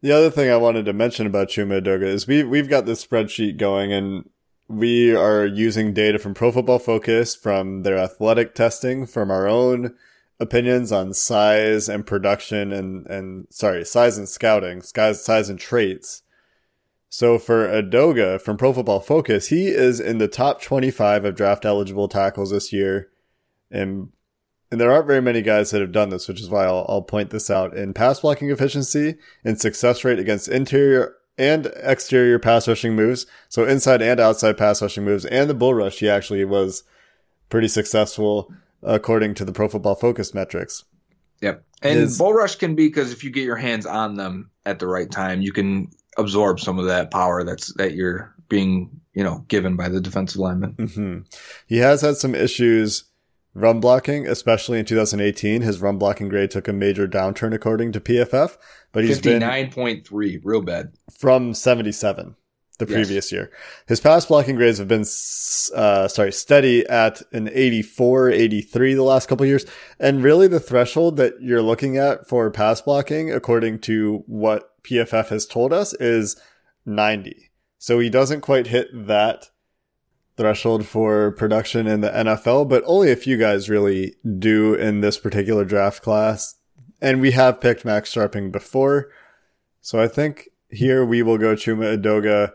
The 0.00 0.12
other 0.12 0.30
thing 0.30 0.50
I 0.50 0.56
wanted 0.56 0.84
to 0.86 0.92
mention 0.92 1.26
about 1.26 1.48
Chuma 1.48 1.80
Edoga 1.80 2.04
is 2.04 2.26
we 2.26 2.42
we've 2.42 2.68
got 2.68 2.86
this 2.86 3.04
spreadsheet 3.04 3.56
going 3.56 3.92
and 3.92 4.28
we 4.68 5.14
are 5.14 5.46
using 5.46 5.92
data 5.92 6.18
from 6.18 6.34
Pro 6.34 6.50
Football 6.50 6.78
Focus, 6.78 7.34
from 7.34 7.82
their 7.82 7.98
athletic 7.98 8.54
testing, 8.54 9.06
from 9.06 9.30
our 9.30 9.46
own 9.46 9.94
opinions 10.40 10.90
on 10.90 11.12
size 11.14 11.88
and 11.88 12.06
production 12.06 12.72
and, 12.72 13.06
and 13.06 13.46
sorry, 13.50 13.84
size 13.84 14.18
and 14.18 14.28
scouting, 14.28 14.82
size, 14.82 15.24
size 15.24 15.48
and 15.48 15.60
traits. 15.60 16.22
So 17.16 17.38
for 17.38 17.68
Edoga 17.68 18.40
from 18.40 18.56
Pro 18.56 18.72
Football 18.72 18.98
Focus, 18.98 19.46
he 19.46 19.68
is 19.68 20.00
in 20.00 20.18
the 20.18 20.26
top 20.26 20.60
25 20.60 21.24
of 21.24 21.36
draft 21.36 21.64
eligible 21.64 22.08
tackles 22.08 22.50
this 22.50 22.72
year. 22.72 23.08
And, 23.70 24.08
and 24.72 24.80
there 24.80 24.90
aren't 24.90 25.06
very 25.06 25.22
many 25.22 25.40
guys 25.40 25.70
that 25.70 25.80
have 25.80 25.92
done 25.92 26.08
this, 26.08 26.26
which 26.26 26.40
is 26.40 26.50
why 26.50 26.64
I'll, 26.64 26.84
I'll 26.88 27.02
point 27.02 27.30
this 27.30 27.50
out 27.50 27.76
in 27.76 27.94
pass 27.94 28.18
blocking 28.18 28.50
efficiency 28.50 29.14
and 29.44 29.60
success 29.60 30.02
rate 30.02 30.18
against 30.18 30.48
interior 30.48 31.14
and 31.38 31.66
exterior 31.76 32.40
pass 32.40 32.66
rushing 32.66 32.96
moves. 32.96 33.26
So 33.48 33.64
inside 33.64 34.02
and 34.02 34.18
outside 34.18 34.58
pass 34.58 34.82
rushing 34.82 35.04
moves 35.04 35.24
and 35.24 35.48
the 35.48 35.54
bull 35.54 35.72
rush, 35.72 36.00
he 36.00 36.08
actually 36.08 36.44
was 36.44 36.82
pretty 37.48 37.68
successful 37.68 38.52
according 38.82 39.34
to 39.34 39.44
the 39.44 39.52
Pro 39.52 39.68
Football 39.68 39.94
Focus 39.94 40.34
metrics. 40.34 40.82
Yep. 41.42 41.64
And 41.80 42.10
bull 42.18 42.32
rush 42.32 42.56
can 42.56 42.74
be 42.74 42.88
because 42.88 43.12
if 43.12 43.22
you 43.22 43.30
get 43.30 43.44
your 43.44 43.54
hands 43.54 43.86
on 43.86 44.16
them 44.16 44.50
at 44.66 44.80
the 44.80 44.88
right 44.88 45.08
time, 45.08 45.42
you 45.42 45.52
can 45.52 45.90
absorb 46.16 46.60
some 46.60 46.78
of 46.78 46.86
that 46.86 47.10
power 47.10 47.44
that's 47.44 47.72
that 47.74 47.94
you're 47.94 48.34
being, 48.48 49.00
you 49.14 49.24
know, 49.24 49.44
given 49.48 49.76
by 49.76 49.88
the 49.88 50.00
defensive 50.00 50.40
lineman. 50.40 50.74
Mm-hmm. 50.74 51.18
He 51.66 51.78
has 51.78 52.00
had 52.00 52.16
some 52.16 52.34
issues 52.34 53.04
run 53.54 53.80
blocking, 53.80 54.26
especially 54.26 54.78
in 54.78 54.84
2018. 54.84 55.62
His 55.62 55.80
run 55.80 55.98
blocking 55.98 56.28
grade 56.28 56.50
took 56.50 56.68
a 56.68 56.72
major 56.72 57.06
downturn 57.06 57.54
according 57.54 57.92
to 57.92 58.00
PFF, 58.00 58.56
but 58.92 59.04
he's 59.04 59.20
59.3, 59.20 60.40
real 60.42 60.62
bad. 60.62 60.92
From 61.18 61.54
77 61.54 62.36
the 62.78 62.86
yes. 62.86 62.94
previous 62.94 63.32
year. 63.32 63.50
His 63.86 64.00
pass 64.00 64.26
blocking 64.26 64.56
grades 64.56 64.78
have 64.78 64.88
been, 64.88 65.04
uh, 65.76 66.08
sorry, 66.08 66.32
steady 66.32 66.86
at 66.86 67.22
an 67.32 67.48
84, 67.52 68.30
83 68.30 68.94
the 68.94 69.02
last 69.02 69.28
couple 69.28 69.46
years. 69.46 69.64
And 70.00 70.22
really 70.22 70.48
the 70.48 70.60
threshold 70.60 71.16
that 71.18 71.34
you're 71.40 71.62
looking 71.62 71.96
at 71.96 72.28
for 72.28 72.50
pass 72.50 72.80
blocking, 72.80 73.32
according 73.32 73.80
to 73.80 74.24
what 74.26 74.73
PFF 74.84 75.28
has 75.28 75.46
told 75.46 75.72
us, 75.72 75.94
is 75.94 76.36
90. 76.86 77.50
So 77.78 77.98
he 77.98 78.08
doesn't 78.08 78.40
quite 78.40 78.68
hit 78.68 78.88
that 78.92 79.50
threshold 80.36 80.86
for 80.86 81.32
production 81.32 81.86
in 81.86 82.00
the 82.00 82.10
NFL, 82.10 82.68
but 82.68 82.82
only 82.86 83.10
a 83.10 83.16
few 83.16 83.36
guys 83.36 83.70
really 83.70 84.14
do 84.38 84.74
in 84.74 85.00
this 85.00 85.18
particular 85.18 85.64
draft 85.64 86.02
class. 86.02 86.56
And 87.00 87.20
we 87.20 87.32
have 87.32 87.60
picked 87.60 87.84
Max 87.84 88.12
Scharping 88.12 88.50
before. 88.50 89.10
So 89.80 90.00
I 90.00 90.08
think 90.08 90.48
here 90.70 91.04
we 91.04 91.22
will 91.22 91.38
go 91.38 91.54
Chuma 91.54 91.96
Edoga. 92.00 92.52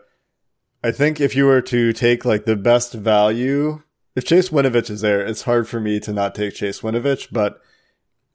I 0.82 0.90
think 0.90 1.20
if 1.20 1.36
you 1.36 1.46
were 1.46 1.62
to 1.62 1.92
take 1.92 2.24
like 2.24 2.44
the 2.44 2.56
best 2.56 2.92
value, 2.92 3.82
if 4.16 4.24
Chase 4.24 4.48
Winovich 4.48 4.90
is 4.90 5.00
there, 5.00 5.24
it's 5.24 5.42
hard 5.42 5.68
for 5.68 5.80
me 5.80 6.00
to 6.00 6.12
not 6.12 6.34
take 6.34 6.54
Chase 6.54 6.80
Winovich. 6.80 7.28
But 7.30 7.60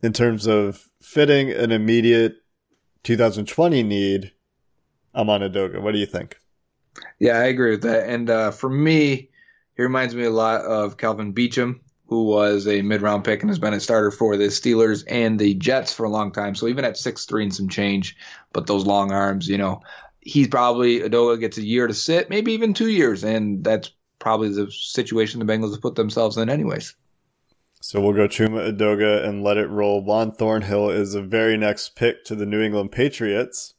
in 0.02 0.14
terms 0.14 0.48
of 0.48 0.90
fitting 1.02 1.52
an 1.52 1.72
immediate 1.72 2.38
2020 3.06 3.84
need, 3.84 4.34
I'm. 5.14 5.28
What 5.28 5.92
do 5.94 5.98
you 5.98 6.06
think? 6.06 6.38
Yeah, 7.20 7.38
I 7.40 7.46
agree 7.46 7.72
with 7.72 7.84
that. 7.84 8.10
And 8.10 8.30
uh, 8.30 8.52
for 8.52 8.70
me, 8.70 9.30
he 9.78 9.84
reminds 9.84 10.16
me 10.16 10.24
a 10.24 10.32
lot 10.32 10.62
of 10.62 10.98
Kelvin 10.98 11.34
Beachum, 11.34 11.80
who 12.08 12.24
was 12.26 12.68
a 12.68 12.82
mid 12.82 13.02
round 13.02 13.24
pick 13.24 13.42
and 13.42 13.50
has 13.50 13.60
been 13.60 13.74
a 13.74 13.80
starter 13.80 14.12
for 14.12 14.36
the 14.36 14.46
Steelers 14.46 15.04
and 15.08 15.40
the 15.40 15.54
Jets 15.54 15.94
for 15.94 16.06
a 16.06 16.10
long 16.10 16.32
time. 16.32 16.56
So 16.56 16.68
even 16.68 16.84
at 16.84 16.98
six 16.98 17.26
three 17.26 17.44
and 17.44 17.54
some 17.54 17.70
change, 17.70 18.18
but 18.54 18.68
those 18.68 18.86
long 18.86 19.12
arms, 19.12 19.48
you 19.48 19.58
know, 19.58 19.82
he's 20.22 20.48
probably 20.48 21.00
Edoga 21.00 21.40
gets 21.40 21.58
a 21.58 21.64
year 21.64 21.88
to 21.88 21.94
sit, 21.94 22.30
maybe 22.30 22.54
even 22.54 22.74
two 22.74 22.90
years, 22.90 23.24
and 23.24 23.64
that's 23.64 23.92
probably 24.20 24.50
the 24.50 24.72
situation 24.72 25.40
the 25.40 25.46
Bengals 25.46 25.72
have 25.72 25.82
put 25.82 25.96
themselves 25.96 26.38
in, 26.38 26.50
anyways. 26.50 26.96
So 27.86 28.02
we'll 28.02 28.14
go 28.14 28.28
Chuma 28.28 28.76
Edoga 28.76 29.24
and 29.24 29.44
let 29.44 29.58
it 29.58 29.70
roll. 29.70 30.04
Juan 30.04 30.32
Thornhill 30.32 30.90
is 30.90 31.14
the 31.14 31.22
very 31.22 31.56
next 31.56 31.90
pick 31.90 32.26
to 32.26 32.34
the 32.34 32.48
New 32.48 32.60
England 32.60 32.92
Patriots. 32.92 33.76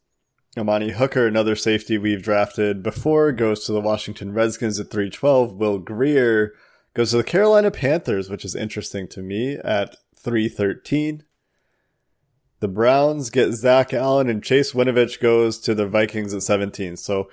Amani 0.56 0.92
Hooker, 0.92 1.26
another 1.26 1.56
safety 1.56 1.98
we've 1.98 2.22
drafted 2.22 2.84
before, 2.84 3.32
goes 3.32 3.66
to 3.66 3.72
the 3.72 3.80
Washington 3.80 4.32
Redskins 4.32 4.78
at 4.78 4.92
312. 4.92 5.54
Will 5.54 5.80
Grier 5.80 6.54
goes 6.94 7.10
to 7.10 7.16
the 7.16 7.24
Carolina 7.24 7.72
Panthers, 7.72 8.30
which 8.30 8.44
is 8.44 8.54
interesting 8.54 9.08
to 9.08 9.22
me, 9.22 9.56
at 9.56 9.96
313. 10.14 11.24
The 12.60 12.68
Browns 12.68 13.28
get 13.28 13.54
Zach 13.54 13.92
Allen 13.92 14.30
and 14.30 14.40
Chase 14.40 14.72
Winovich 14.72 15.18
goes 15.18 15.58
to 15.58 15.74
the 15.74 15.88
Vikings 15.88 16.32
at 16.32 16.44
17. 16.44 16.96
So 16.96 17.28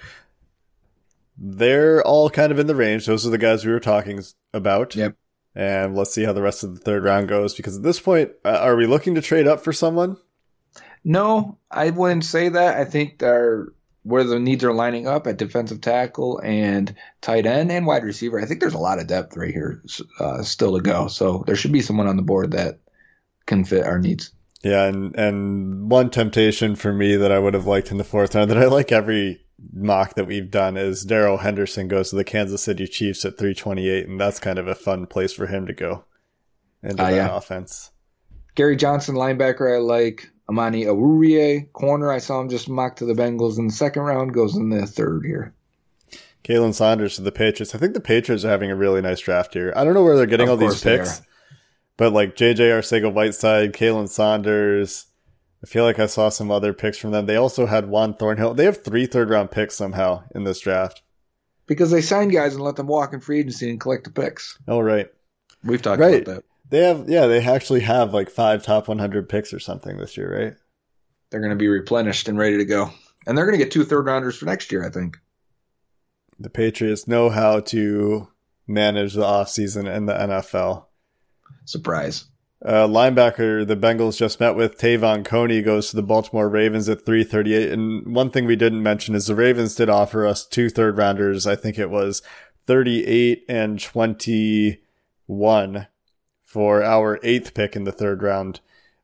they're 1.38 2.02
all 2.02 2.32
kind 2.32 2.52
of 2.52 2.58
in 2.58 2.66
the 2.66 2.76
range. 2.76 3.06
Those 3.06 3.28
are 3.28 3.30
the 3.30 3.38
guys 3.38 3.64
we 3.64 3.72
were 3.72 3.80
talking 3.80 4.24
about. 4.56 4.96
Yep. 4.96 5.16
And 5.56 5.96
let's 5.96 6.14
see 6.14 6.24
how 6.24 6.34
the 6.34 6.42
rest 6.42 6.64
of 6.64 6.74
the 6.74 6.82
third 6.82 7.04
round 7.04 7.28
goes 7.28 7.54
because 7.54 7.78
at 7.78 7.84
this 7.84 8.00
point, 8.00 8.32
uh, 8.44 8.58
are 8.62 8.76
we 8.76 8.88
looking 8.88 9.16
to 9.16 9.22
trade 9.22 9.48
up 9.48 9.64
for 9.64 9.74
someone? 9.74 10.18
No, 11.04 11.58
I 11.70 11.90
wouldn't 11.90 12.26
say 12.26 12.50
that. 12.50 12.78
I 12.78 12.86
think 12.86 13.20
they're 13.20 13.68
where 14.04 14.24
the 14.24 14.40
needs 14.40 14.64
are 14.64 14.74
lining 14.74 15.08
up 15.08 15.28
at 15.28 15.38
defensive 15.38 15.80
tackle 15.80 16.40
and 16.44 16.94
tight 17.22 17.46
end 17.46 17.72
and 17.72 17.86
wide 17.86 18.04
receiver. 18.04 18.40
I 18.40 18.46
think 18.46 18.60
there's 18.60 18.74
a 18.74 18.80
lot 18.80 19.00
of 19.00 19.08
depth 19.08 19.38
right 19.38 19.54
here 19.54 19.82
uh, 20.20 20.44
still 20.44 20.76
to 20.76 20.82
go. 20.82 21.08
So 21.08 21.44
there 21.48 21.56
should 21.56 21.72
be 21.72 21.82
someone 21.82 22.08
on 22.08 22.18
the 22.18 22.24
board 22.24 22.52
that 22.52 22.80
can 23.46 23.64
fit 23.64 23.86
our 23.86 24.00
needs. 24.00 24.32
Yeah, 24.64 24.86
and 24.86 25.14
and 25.18 25.92
one 25.92 26.10
temptation 26.10 26.76
for 26.76 26.94
me 26.94 27.18
that 27.18 27.32
I 27.32 27.40
would 27.40 27.54
have 27.54 27.68
liked 27.68 27.92
in 27.92 27.98
the 27.98 28.04
fourth 28.06 28.34
round 28.34 28.50
that 28.50 28.58
I 28.58 28.66
like 28.66 28.92
every 28.92 29.46
mock 29.74 30.16
that 30.16 30.26
we've 30.26 30.52
done 30.52 30.78
is 30.78 31.04
Darrell 31.04 31.38
Henderson 31.38 31.88
goes 31.88 32.10
to 32.10 32.16
the 32.16 32.24
Kansas 32.24 32.64
City 32.64 32.88
Chiefs 32.88 33.26
at 33.26 33.38
328, 33.38 34.08
and 34.08 34.20
that's 34.20 34.40
kind 34.40 34.60
of 34.60 34.68
a 34.68 34.76
fun 34.76 35.06
place 35.06 35.34
for 35.34 35.48
him 35.48 35.66
to 35.68 35.74
go. 35.74 36.06
into 36.82 37.02
uh, 37.02 37.10
that 37.10 37.16
yeah. 37.16 37.36
offense. 37.36 37.92
Gary 38.56 38.76
Johnson, 38.76 39.16
linebacker, 39.16 39.74
I 39.74 39.80
like. 39.80 40.30
Amani 40.50 40.84
Oruwariye, 40.84 41.72
corner. 41.72 42.12
I 42.12 42.18
saw 42.18 42.42
him 42.42 42.50
just 42.50 42.68
mock 42.68 42.98
to 42.98 43.06
the 43.06 43.14
Bengals 43.14 43.58
in 43.58 43.68
the 43.68 43.74
second 43.74 44.04
round. 44.04 44.34
Goes 44.34 44.56
in 44.56 44.70
the 44.70 44.86
third 44.86 45.26
here. 45.26 45.54
Khalen 46.44 46.74
Saunders 46.74 47.16
to 47.16 47.22
the 47.22 47.32
Patriots. 47.32 47.74
I 47.74 47.78
think 47.78 47.94
the 47.94 48.02
Patriots 48.02 48.44
are 48.44 48.50
having 48.50 48.70
a 48.70 48.76
really 48.76 49.02
nice 49.02 49.22
draft 49.22 49.54
here. 49.54 49.72
I 49.76 49.86
don't 49.86 49.94
know 49.94 50.04
where 50.04 50.18
they're 50.18 50.26
getting 50.26 50.50
of 50.50 50.62
all 50.62 50.68
these 50.68 50.82
picks, 50.82 51.22
but 51.96 52.12
like 52.12 52.36
JJ 52.36 52.58
Arcega 52.58 53.12
Whiteside, 53.12 53.74
Khalen 53.74 54.10
Saunders. 54.10 55.06
I 55.64 55.66
feel 55.66 55.86
like 55.86 55.98
I 56.00 56.08
saw 56.08 56.28
some 56.28 56.52
other 56.52 56.74
picks 56.74 56.98
from 56.98 57.12
them. 57.12 57.26
They 57.26 57.38
also 57.38 57.66
had 57.66 57.88
Juan 57.88 58.16
Thornhill. 58.16 58.54
They 58.54 58.66
have 58.66 58.84
three 58.84 59.06
third 59.06 59.30
round 59.30 59.50
picks 59.50 59.76
somehow 59.76 60.24
in 60.36 60.44
this 60.44 60.60
draft. 60.60 61.02
Because 61.68 61.90
they 61.90 62.02
signed 62.02 62.34
guys 62.34 62.54
and 62.54 62.64
let 62.64 62.76
them 62.76 62.88
walk 62.88 63.14
in 63.14 63.22
free 63.22 63.40
agency 63.40 63.70
and 63.70 63.80
collect 63.80 64.04
the 64.04 64.12
picks. 64.12 64.60
Oh, 64.68 64.82
right. 64.82 65.08
We've 65.64 65.82
talked 65.82 66.02
right. 66.02 66.22
about 66.22 66.36
that. 66.36 66.44
They 66.70 66.84
have, 66.84 67.08
yeah, 67.08 67.28
they 67.28 67.42
actually 67.42 67.80
have 67.82 68.14
like 68.14 68.30
five 68.30 68.64
top 68.64 68.90
100 68.90 69.30
picks 69.30 69.54
or 69.54 69.60
something 69.60 69.98
this 69.98 70.18
year, 70.18 70.44
right? 70.44 70.54
They're 71.30 71.40
going 71.40 71.52
to 71.52 71.56
be 71.56 71.70
replenished 71.70 72.28
and 72.28 72.38
ready 72.38 72.58
to 72.58 72.66
go. 72.66 72.92
And 73.26 73.38
they're 73.38 73.46
going 73.46 73.58
to 73.58 73.64
get 73.64 73.72
two 73.72 73.86
third 73.86 74.06
rounders 74.06 74.36
for 74.36 74.46
next 74.46 74.72
year, 74.72 74.86
I 74.86 74.90
think. 74.90 75.18
The 76.40 76.50
Patriots 76.50 77.08
know 77.08 77.30
how 77.30 77.62
to 77.62 78.28
manage 78.68 79.14
the 79.14 79.22
offseason 79.22 79.94
in 79.94 80.08
the 80.08 80.14
NFL. 80.14 80.86
Surprise. 81.64 82.26
Uh, 82.64 82.88
linebacker 82.88 83.68
the 83.68 83.76
Bengals 83.76 84.18
just 84.18 84.40
met 84.40 84.56
with 84.56 84.78
Te'von 84.78 85.26
Coney 85.26 85.62
goes 85.62 85.90
to 85.90 85.98
the 85.98 86.04
Baltimore 86.04 86.48
Ravens 86.48 86.88
at 86.88 87.06
338. 87.06 87.72
And 87.72 88.16
one 88.16 88.30
thing 88.30 88.46
we 88.46 88.56
didn't 88.56 88.82
mention 88.82 89.16
is 89.16 89.28
the 89.28 89.36
Ravens 89.36 89.76
did 89.76 89.90
offer 89.90 90.26
us 90.26 90.46
two 90.46 90.70
third 90.70 90.98
rounders. 90.98 91.46
I 91.46 91.58
think 91.58 91.78
it 91.78 91.90
was 91.90 92.22
38 92.66 93.44
and 93.50 93.82
21 93.82 95.88
for 96.42 96.84
our 96.84 97.20
eighth 97.22 97.54
pick 97.54 97.76
in 97.76 97.84
the 97.84 97.92
third 97.92 98.24
round. 98.24 98.62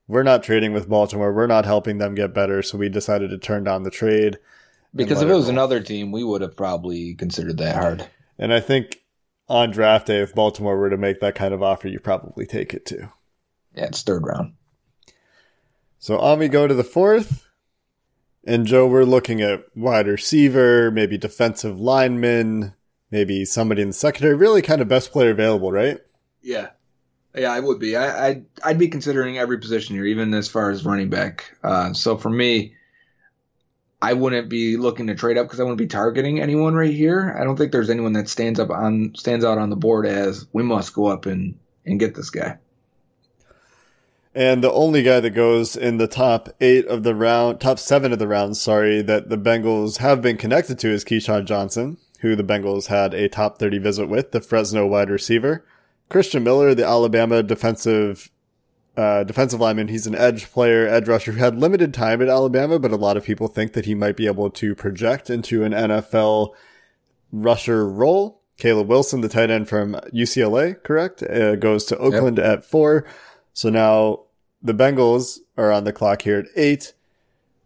We're 0.07 0.23
not 0.23 0.41
trading 0.41 0.71
with 0.71 0.87
Baltimore. 0.87 1.33
We're 1.33 1.45
not 1.45 1.65
helping 1.65 1.97
them 1.97 2.15
get 2.15 2.33
better. 2.33 2.63
So 2.63 2.77
we 2.77 2.87
decided 2.87 3.29
to 3.31 3.37
turn 3.37 3.65
down 3.65 3.83
the 3.83 3.91
trade. 3.91 4.39
Because 4.95 5.21
if 5.21 5.29
it 5.29 5.33
was 5.33 5.49
another 5.49 5.81
team, 5.81 6.13
we 6.13 6.23
would 6.23 6.41
have 6.41 6.55
probably 6.55 7.13
considered 7.13 7.57
that 7.57 7.75
hard. 7.75 8.07
And 8.39 8.53
I 8.53 8.61
think 8.61 9.01
on 9.49 9.71
draft 9.71 10.07
day, 10.07 10.21
if 10.21 10.33
Baltimore 10.33 10.77
were 10.77 10.89
to 10.89 10.97
make 10.97 11.19
that 11.19 11.35
kind 11.35 11.53
of 11.53 11.61
offer, 11.61 11.89
you 11.89 11.99
probably 11.99 12.45
take 12.45 12.73
it 12.73 12.85
too. 12.85 13.09
Yeah, 13.79 13.85
it's 13.85 14.01
third 14.01 14.25
round. 14.25 14.55
So 15.99 16.19
on 16.19 16.39
we 16.39 16.49
go 16.49 16.67
to 16.67 16.73
the 16.73 16.83
fourth. 16.83 17.47
And 18.45 18.65
Joe, 18.65 18.87
we're 18.87 19.05
looking 19.05 19.41
at 19.41 19.63
wide 19.73 20.07
receiver, 20.07 20.91
maybe 20.91 21.17
defensive 21.17 21.79
lineman, 21.79 22.73
maybe 23.09 23.45
somebody 23.45 23.81
in 23.81 23.89
the 23.89 23.93
secondary, 23.93 24.35
really 24.35 24.61
kind 24.61 24.81
of 24.81 24.89
best 24.89 25.13
player 25.13 25.31
available, 25.31 25.71
right? 25.71 25.99
Yeah. 26.41 26.69
Yeah, 27.33 27.53
I 27.53 27.59
would 27.61 27.79
be. 27.79 27.95
I, 27.95 28.27
I'd, 28.27 28.45
I'd 28.61 28.79
be 28.79 28.89
considering 28.89 29.37
every 29.37 29.59
position 29.59 29.95
here, 29.95 30.05
even 30.05 30.33
as 30.33 30.49
far 30.49 30.71
as 30.71 30.83
running 30.83 31.09
back. 31.09 31.55
Uh, 31.63 31.93
so 31.93 32.17
for 32.17 32.29
me, 32.29 32.75
I 34.01 34.11
wouldn't 34.11 34.49
be 34.49 34.75
looking 34.75 35.07
to 35.07 35.15
trade 35.15 35.37
up 35.37 35.45
because 35.47 35.61
I 35.61 35.63
wouldn't 35.63 35.77
be 35.77 35.87
targeting 35.87 36.41
anyone 36.41 36.75
right 36.75 36.93
here. 36.93 37.33
I 37.39 37.45
don't 37.45 37.55
think 37.55 37.71
there's 37.71 37.89
anyone 37.89 38.13
that 38.13 38.27
stands 38.27 38.59
up 38.59 38.71
on 38.71 39.13
stands 39.15 39.45
out 39.45 39.57
on 39.57 39.69
the 39.69 39.75
board 39.77 40.05
as 40.05 40.47
we 40.51 40.63
must 40.63 40.93
go 40.93 41.05
up 41.05 41.25
and 41.25 41.57
and 41.85 41.99
get 41.99 42.15
this 42.15 42.29
guy. 42.29 42.57
And 44.35 44.63
the 44.63 44.71
only 44.71 45.01
guy 45.01 45.19
that 45.19 45.31
goes 45.31 45.75
in 45.75 45.97
the 45.97 46.07
top 46.07 46.49
eight 46.61 46.85
of 46.85 47.03
the 47.03 47.15
round, 47.15 47.59
top 47.59 47.79
seven 47.79 48.13
of 48.13 48.19
the 48.19 48.27
round, 48.27 48.57
sorry, 48.57 49.01
that 49.01 49.29
the 49.29 49.37
Bengals 49.37 49.97
have 49.97 50.21
been 50.21 50.37
connected 50.37 50.77
to 50.79 50.89
is 50.89 51.03
KeeSean 51.03 51.45
Johnson, 51.45 51.97
who 52.19 52.35
the 52.35 52.43
Bengals 52.43 52.87
had 52.87 53.13
a 53.13 53.27
top 53.27 53.57
30 53.57 53.79
visit 53.79 54.07
with, 54.07 54.31
the 54.31 54.41
Fresno 54.41 54.85
wide 54.85 55.09
receiver. 55.09 55.65
Christian 56.09 56.43
Miller, 56.43 56.75
the 56.75 56.85
Alabama 56.85 57.41
defensive 57.41 58.29
uh, 58.97 59.23
defensive 59.23 59.61
lineman. 59.61 59.87
He's 59.87 60.07
an 60.07 60.15
edge 60.15 60.51
player, 60.51 60.85
edge 60.85 61.07
rusher 61.07 61.31
who 61.31 61.39
had 61.39 61.57
limited 61.57 61.93
time 61.93 62.21
at 62.21 62.27
Alabama, 62.27 62.79
but 62.79 62.91
a 62.91 62.97
lot 62.97 63.15
of 63.15 63.23
people 63.23 63.47
think 63.47 63.71
that 63.73 63.85
he 63.85 63.95
might 63.95 64.17
be 64.17 64.27
able 64.27 64.49
to 64.49 64.75
project 64.75 65.29
into 65.29 65.63
an 65.63 65.71
NFL 65.71 66.53
rusher 67.31 67.87
role. 67.87 68.41
Caleb 68.57 68.89
Wilson, 68.89 69.21
the 69.21 69.29
tight 69.29 69.49
end 69.49 69.69
from 69.69 69.93
UCLA, 70.13 70.83
correct, 70.83 71.23
uh, 71.23 71.55
goes 71.55 71.85
to 71.85 71.97
Oakland 71.97 72.37
yep. 72.37 72.45
at 72.45 72.65
four. 72.65 73.05
So 73.59 73.69
now 73.69 74.21
the 74.63 74.73
Bengals 74.73 75.39
are 75.57 75.69
on 75.69 75.83
the 75.83 75.91
clock 75.91 76.21
here 76.21 76.39
at 76.39 76.45
eight. 76.55 76.93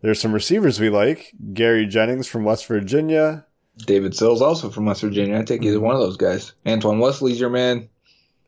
There's 0.01 0.19
some 0.19 0.33
receivers 0.33 0.79
we 0.79 0.89
like. 0.89 1.35
Gary 1.53 1.85
Jennings 1.85 2.25
from 2.25 2.43
West 2.43 2.65
Virginia. 2.65 3.45
David 3.77 4.15
Sills 4.15 4.41
also 4.41 4.71
from 4.71 4.87
West 4.87 5.01
Virginia. 5.01 5.37
I 5.37 5.43
take 5.43 5.61
either 5.61 5.79
one 5.79 5.93
of 5.93 6.01
those 6.01 6.17
guys. 6.17 6.53
Antoine 6.65 6.97
Wesley's 6.97 7.39
your 7.39 7.51
man. 7.51 7.89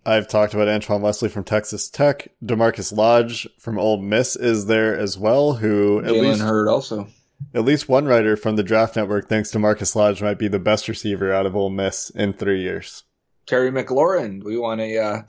I've 0.08 0.28
talked 0.28 0.56
about 0.56 0.68
Antoine 0.68 1.04
Wesley 1.04 1.30
from 1.30 1.44
Texas 1.44 1.88
Tech. 1.88 2.30
DaMarkus 2.44 2.92
Lodge 2.92 3.48
from 3.60 3.78
Ole 3.78 4.02
Miss 4.02 4.36
is 4.36 4.66
there 4.66 4.98
as 4.98 5.16
well, 5.16 5.54
who 5.54 6.00
at 6.00 6.06
Jalen 6.06 6.22
least 6.24 6.42
Hurd 6.42 6.68
also. 6.68 7.10
At 7.54 7.64
least 7.64 7.88
one 7.88 8.06
writer 8.06 8.36
from 8.36 8.56
the 8.56 8.64
Draft 8.64 8.96
Network 8.96 9.30
thinks 9.30 9.52
DaMarkus 9.52 9.96
Lodge 9.96 10.20
might 10.20 10.40
be 10.40 10.48
the 10.48 10.58
best 10.58 10.88
receiver 10.88 11.32
out 11.32 11.46
of 11.46 11.56
Ole 11.56 11.70
Miss 11.70 12.10
in 12.10 12.34
three 12.34 12.64
years. 12.64 13.04
Terry 13.46 13.70
McLaurin. 13.70 14.44
We 14.44 14.58
want 14.58 14.82
a 14.82 14.98
uh, 14.98 15.22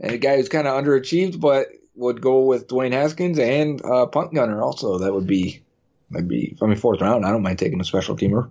a 0.00 0.18
guy 0.18 0.36
who's 0.36 0.48
kind 0.48 0.66
of 0.66 0.82
underachieved, 0.82 1.40
but 1.40 1.68
would 1.94 2.20
go 2.20 2.40
with 2.40 2.68
Dwayne 2.68 2.92
Haskins 2.92 3.38
and 3.38 3.82
uh, 3.84 4.06
punt 4.06 4.34
gunner. 4.34 4.62
Also, 4.62 4.98
that 4.98 5.12
would 5.12 5.26
be 5.26 5.62
might 6.10 6.28
be. 6.28 6.56
I 6.60 6.66
mean, 6.66 6.76
fourth 6.76 7.00
round. 7.00 7.24
I 7.24 7.30
don't 7.30 7.42
mind 7.42 7.58
taking 7.58 7.80
a 7.80 7.84
special 7.84 8.16
teamer. 8.16 8.50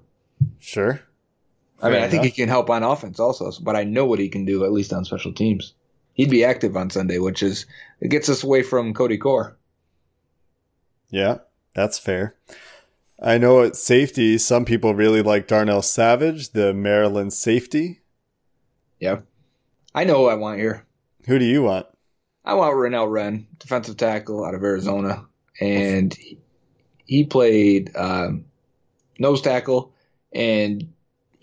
Sure. 0.60 1.02
I 1.82 1.90
mean, 1.90 2.02
I 2.02 2.08
think 2.08 2.24
he 2.24 2.32
can 2.32 2.50
help 2.50 2.70
on 2.70 2.84
offense 2.84 3.20
also, 3.20 3.52
but 3.62 3.76
I 3.76 3.84
know 3.84 4.06
what 4.06 4.20
he 4.20 4.30
can 4.30 4.46
do 4.46 4.64
at 4.64 4.72
least 4.72 4.94
on 4.94 5.06
special 5.06 5.34
teams. 5.34 5.74
He'd 6.14 6.30
be 6.30 6.46
active 6.46 6.76
on 6.78 6.90
Sunday, 6.90 7.20
which 7.20 7.44
is 7.44 7.66
it 8.00 8.10
gets 8.10 8.30
us 8.30 8.44
away 8.44 8.64
from 8.64 8.94
Cody 8.94 9.18
Core. 9.18 9.58
Yeah, 11.10 11.40
that's 11.74 12.00
fair. 12.00 12.36
I 13.22 13.38
know 13.38 13.62
at 13.62 13.76
safety, 13.76 14.38
some 14.38 14.66
people 14.66 14.96
really 14.96 15.22
like 15.22 15.48
Darnell 15.48 15.82
Savage, 15.82 16.52
the 16.52 16.74
Maryland 16.74 17.34
safety. 17.34 18.02
Yeah. 19.00 19.20
I 19.94 20.04
know 20.06 20.16
who 20.16 20.26
I 20.28 20.36
want 20.36 20.60
here. 20.60 20.85
Who 21.28 21.40
do 21.40 21.46
you 21.46 21.64
want? 21.64 21.88
I 22.44 22.54
want 22.54 22.76
Renell 22.76 23.10
Wren, 23.10 23.48
defensive 23.58 23.98
tackle 23.98 24.46
out 24.46 24.54
of 24.54 24.64
Arizona. 24.64 25.26
And 25.60 26.16
he 27.06 27.26
played 27.26 27.96
um, 27.96 28.46
nose 29.18 29.42
tackle 29.42 29.94
and 30.34 30.94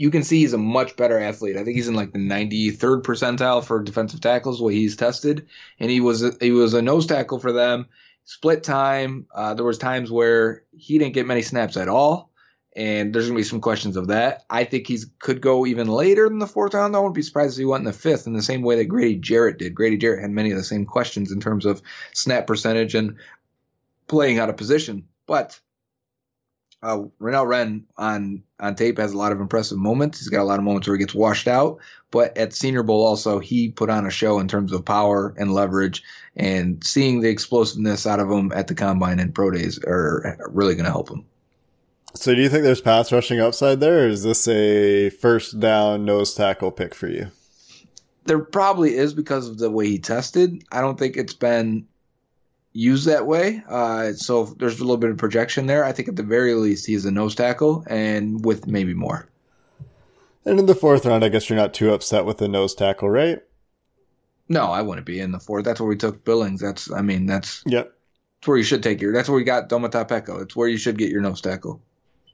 you 0.03 0.11
can 0.11 0.25
see 0.25 0.41
he's 0.41 0.53
a 0.53 0.59
much 0.59 0.97
better 0.97 1.17
athlete. 1.17 1.57
I 1.57 1.63
think 1.63 1.77
he's 1.77 1.87
in 1.87 1.95
like 1.95 2.13
the 2.13 2.19
93rd 2.19 3.03
percentile 3.03 3.65
for 3.65 3.81
defensive 3.81 4.21
tackles, 4.21 4.61
what 4.61 4.75
he's 4.75 4.97
tested, 4.97 5.47
and 5.79 5.93
he 5.93 6.01
was 6.01 6.25
a, 6.25 6.33
he 6.41 6.51
was 6.51 6.75
a 6.75 6.83
nose 6.83 7.07
tackle 7.07 7.39
for 7.39 7.53
them. 7.53 7.87
Split 8.25 8.65
time. 8.65 9.27
Uh, 9.33 9.55
there 9.55 9.65
was 9.65 9.79
times 9.79 10.11
where 10.11 10.65
he 10.77 10.99
didn't 10.99 11.15
get 11.15 11.27
many 11.27 11.43
snaps 11.43 11.77
at 11.77 11.89
all, 11.89 12.32
and 12.75 13.15
there's 13.15 13.27
gonna 13.27 13.37
be 13.37 13.45
some 13.45 13.61
questions 13.61 13.97
of 13.97 14.09
that. 14.09 14.45
I 14.49 14.65
think 14.65 14.87
he 14.87 14.99
could 15.19 15.41
go 15.41 15.67
even 15.67 15.89
later 15.89 16.29
than 16.29 16.39
the 16.39 16.47
fourth 16.47 16.75
round. 16.75 16.97
I 16.97 16.99
wouldn't 16.99 17.15
be 17.15 17.23
surprised 17.23 17.55
if 17.55 17.59
he 17.59 17.65
went 17.65 17.83
in 17.83 17.87
the 17.87 17.93
fifth, 17.93 18.27
in 18.27 18.33
the 18.33 18.43
same 18.43 18.63
way 18.63 18.77
that 18.77 18.87
Grady 18.87 19.17
Jarrett 19.17 19.59
did. 19.59 19.75
Grady 19.75 19.97
Jarrett 19.97 20.23
had 20.23 20.31
many 20.31 20.51
of 20.51 20.57
the 20.57 20.65
same 20.65 20.87
questions 20.87 21.33
in 21.33 21.41
terms 21.41 21.67
of 21.67 21.83
snap 22.13 22.47
percentage 22.47 22.95
and 22.95 23.17
playing 24.09 24.39
out 24.39 24.49
of 24.49 24.57
position, 24.57 25.05
but 25.27 25.61
uh, 26.83 26.99
Renell 27.21 27.47
Wren 27.47 27.85
on 27.97 28.43
on 28.59 28.75
tape 28.75 28.99
has 28.99 29.13
a 29.13 29.19
lot 29.19 29.33
of 29.33 29.41
impressive 29.41 29.79
moments. 29.79 30.19
He's 30.19 30.29
got 30.29 30.43
a 30.43 30.45
lot 30.45 30.59
of 30.59 30.65
moments 30.65 30.89
where 30.89 30.97
he 30.97 31.03
gets 31.03 31.15
washed 31.15 31.47
out, 31.47 31.79
but 32.11 32.37
at 32.37 32.53
Senior 32.53 32.83
Bowl 32.83 33.07
also 33.07 33.39
he 33.39 33.71
put 33.71 33.91
on 33.91 34.07
a 34.07 34.11
show 34.11 34.41
in 34.41 34.49
terms 34.49 34.73
of 34.73 34.85
power 34.85 35.35
and 35.37 35.53
leverage, 35.53 36.03
and 36.37 36.83
seeing 36.85 37.21
the 37.21 37.29
explosiveness 37.29 38.07
out 38.07 38.19
of 38.19 38.31
him 38.31 38.51
at 38.53 38.67
the 38.67 38.75
combine 38.75 39.21
and 39.21 39.35
pro 39.35 39.51
days 39.51 39.79
are 39.85 40.39
really 40.51 40.75
going 40.75 40.85
to 40.85 40.91
help 40.91 41.09
him. 41.09 41.25
So, 42.15 42.35
do 42.35 42.43
you 42.43 42.49
think 42.49 42.63
there's 42.63 42.81
pass 42.81 43.11
rushing 43.11 43.41
upside 43.41 43.81
there, 43.81 44.05
or 44.05 44.09
is 44.09 44.23
this 44.23 44.47
a 44.47 45.11
first 45.11 45.59
down 45.59 46.05
nose 46.05 46.35
tackle 46.35 46.71
pick 46.71 46.95
for 46.95 47.09
you? 47.09 47.31
There 48.25 48.39
probably 48.39 48.95
is 48.95 49.15
because 49.15 49.49
of 49.49 49.59
the 49.59 49.71
way 49.71 49.89
he 49.89 49.99
tested. 49.99 50.63
I 50.71 50.81
don't 50.81 50.99
think 50.99 51.17
it's 51.17 51.35
been 51.35 51.87
used 52.73 53.07
that 53.07 53.27
way. 53.27 53.63
Uh, 53.69 54.13
so 54.13 54.45
there's 54.45 54.79
a 54.79 54.85
little 54.85 54.99
bit 54.99 55.11
of 55.11 55.17
projection 55.17 55.67
there. 55.67 55.85
I 55.85 55.93
think 55.93 56.09
at 56.09 56.17
the 56.17 56.23
very 56.23 56.55
least 56.55 56.87
he's 56.87 57.05
a 57.05 57.11
nose 57.11 57.35
tackle 57.35 57.85
and 57.89 58.45
with 58.45 58.67
maybe 58.67 58.95
more. 58.95 59.29
And 60.45 60.59
in 60.59 60.67
the 60.67 60.75
fourth 60.75 61.07
round, 61.07 61.25
I 61.25 61.29
guess 61.29 61.49
you're 61.49 61.59
not 61.59 61.75
too 61.75 61.93
upset 61.93 62.25
with 62.25 62.39
the 62.39 62.49
nose 62.49 62.75
tackle, 62.75 63.11
right? 63.11 63.41
No, 64.49 64.67
I 64.67 64.83
wouldn't 64.83 65.07
be 65.07 65.21
in 65.21 65.33
the 65.33 65.41
fourth. 65.41 65.65
That's 65.65 65.81
where 65.81 65.89
we 65.89 65.97
took 65.97 66.25
Billings. 66.25 66.61
That's, 66.61 66.91
I 66.91 67.01
mean, 67.01 67.27
that's 67.27 67.63
yep. 67.67 67.93
That's 68.41 68.49
where 68.49 68.57
you 68.57 68.65
should 68.65 68.83
take 68.83 69.01
your. 69.01 69.13
That's 69.13 69.29
where 69.29 69.37
we 69.37 69.45
got 69.45 69.69
Domata 69.69 70.07
Peko. 70.07 70.43
It's 70.43 70.57
where 70.57 70.69
you 70.69 70.77
should 70.77 70.99
get 70.99 71.11
your 71.11 71.21
nose 71.21 71.41
tackle. 71.41 71.81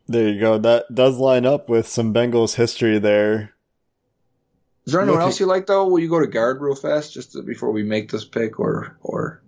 There 0.08 0.28
you 0.28 0.40
go. 0.40 0.58
That 0.58 0.94
does 0.94 1.18
line 1.18 1.44
up 1.44 1.68
with 1.68 1.86
some 1.86 2.14
Bengals 2.14 2.54
history 2.54 2.98
there. 2.98 3.54
Is 4.86 4.92
there 4.92 5.02
anyone 5.02 5.20
else 5.20 5.38
you 5.38 5.44
like 5.44 5.66
though? 5.66 5.86
Will 5.86 5.98
you 5.98 6.08
go 6.08 6.18
to 6.18 6.26
guard 6.26 6.62
real 6.62 6.74
fast 6.74 7.12
just 7.12 7.32
to, 7.32 7.42
before 7.42 7.70
we 7.72 7.82
make 7.82 8.10
this 8.10 8.24
pick, 8.24 8.58
or 8.58 8.96
or 9.02 9.42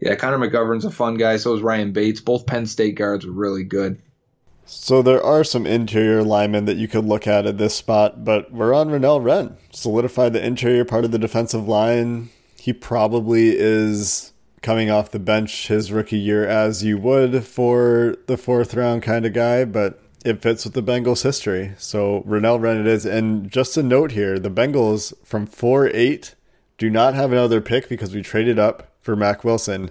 yeah, 0.00 0.14
Connor 0.14 0.38
McGovern's 0.38 0.84
a 0.84 0.90
fun 0.90 1.16
guy. 1.16 1.38
So 1.38 1.54
is 1.54 1.62
Ryan 1.62 1.92
Bates. 1.92 2.20
Both 2.20 2.46
Penn 2.46 2.66
State 2.66 2.96
guards 2.96 3.24
were 3.24 3.32
really 3.32 3.64
good. 3.64 4.00
So 4.66 5.00
there 5.00 5.22
are 5.22 5.44
some 5.44 5.64
interior 5.64 6.22
linemen 6.24 6.64
that 6.64 6.76
you 6.76 6.88
could 6.88 7.04
look 7.04 7.26
at 7.26 7.46
at 7.46 7.56
this 7.56 7.74
spot, 7.74 8.24
but 8.24 8.52
we're 8.52 8.74
on 8.74 8.88
Renell 8.90 9.22
Wren. 9.22 9.56
Solidify 9.70 10.28
the 10.28 10.44
interior 10.44 10.84
part 10.84 11.04
of 11.04 11.12
the 11.12 11.18
defensive 11.18 11.68
line. 11.68 12.30
he 12.58 12.72
probably 12.72 13.56
is 13.56 14.32
coming 14.66 14.90
off 14.90 15.12
the 15.12 15.18
bench 15.20 15.68
his 15.68 15.92
rookie 15.92 16.18
year 16.18 16.44
as 16.44 16.82
you 16.82 16.98
would 16.98 17.44
for 17.44 18.16
the 18.26 18.36
fourth 18.36 18.74
round 18.74 19.00
kind 19.00 19.24
of 19.24 19.32
guy, 19.32 19.64
but 19.64 20.02
it 20.24 20.42
fits 20.42 20.64
with 20.64 20.74
the 20.74 20.82
Bengals 20.82 21.22
history. 21.22 21.72
So 21.78 22.24
Renell 22.26 22.60
Wren 22.60 22.80
it 22.80 22.86
is. 22.88 23.06
And 23.06 23.48
just 23.48 23.76
a 23.76 23.82
note 23.84 24.10
here, 24.10 24.40
the 24.40 24.50
Bengals 24.50 25.14
from 25.24 25.46
four 25.46 25.86
eight 25.94 26.34
do 26.78 26.90
not 26.90 27.14
have 27.14 27.30
another 27.30 27.60
pick 27.60 27.88
because 27.88 28.12
we 28.12 28.22
traded 28.22 28.58
up 28.58 28.92
for 29.02 29.14
Mack 29.14 29.44
Wilson 29.44 29.88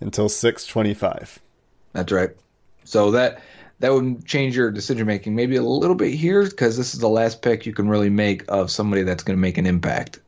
until 0.00 0.28
six 0.28 0.66
twenty 0.66 0.94
five. 0.94 1.38
That's 1.92 2.10
right. 2.10 2.30
So 2.82 3.12
that 3.12 3.40
that 3.78 3.92
would 3.92 4.26
change 4.26 4.56
your 4.56 4.72
decision 4.72 5.06
making 5.06 5.36
maybe 5.36 5.54
a 5.54 5.62
little 5.62 5.94
bit 5.94 6.12
here 6.12 6.42
because 6.42 6.76
this 6.76 6.92
is 6.92 6.98
the 6.98 7.08
last 7.08 7.40
pick 7.40 7.66
you 7.66 7.72
can 7.72 7.88
really 7.88 8.10
make 8.10 8.42
of 8.48 8.72
somebody 8.72 9.04
that's 9.04 9.22
going 9.22 9.36
to 9.36 9.40
make 9.40 9.58
an 9.58 9.66
impact. 9.66 10.18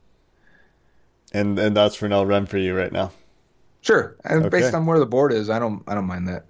And 1.32 1.58
and 1.58 1.76
that's 1.76 1.96
Renell 1.96 2.28
Wren 2.28 2.46
for 2.46 2.58
you 2.58 2.76
right 2.76 2.92
now. 2.92 3.10
Sure, 3.80 4.16
and 4.24 4.40
okay. 4.40 4.48
based 4.60 4.74
on 4.74 4.86
where 4.86 4.98
the 4.98 5.06
board 5.06 5.32
is, 5.32 5.48
I 5.48 5.58
don't 5.58 5.82
I 5.86 5.94
don't 5.94 6.06
mind 6.06 6.28
that. 6.28 6.46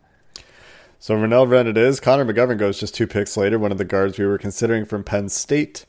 So 0.98 1.14
Renell 1.16 1.48
Wren 1.48 1.66
it 1.66 1.78
is. 1.78 1.98
Connor 1.98 2.30
McGovern 2.30 2.58
goes 2.58 2.78
just 2.78 2.94
two 2.94 3.06
picks 3.06 3.36
later, 3.36 3.58
one 3.58 3.72
of 3.72 3.78
the 3.78 3.84
guards 3.84 4.18
we 4.18 4.26
were 4.26 4.38
considering 4.38 4.84
from 4.84 5.02
Penn 5.02 5.28
State. 5.28 5.86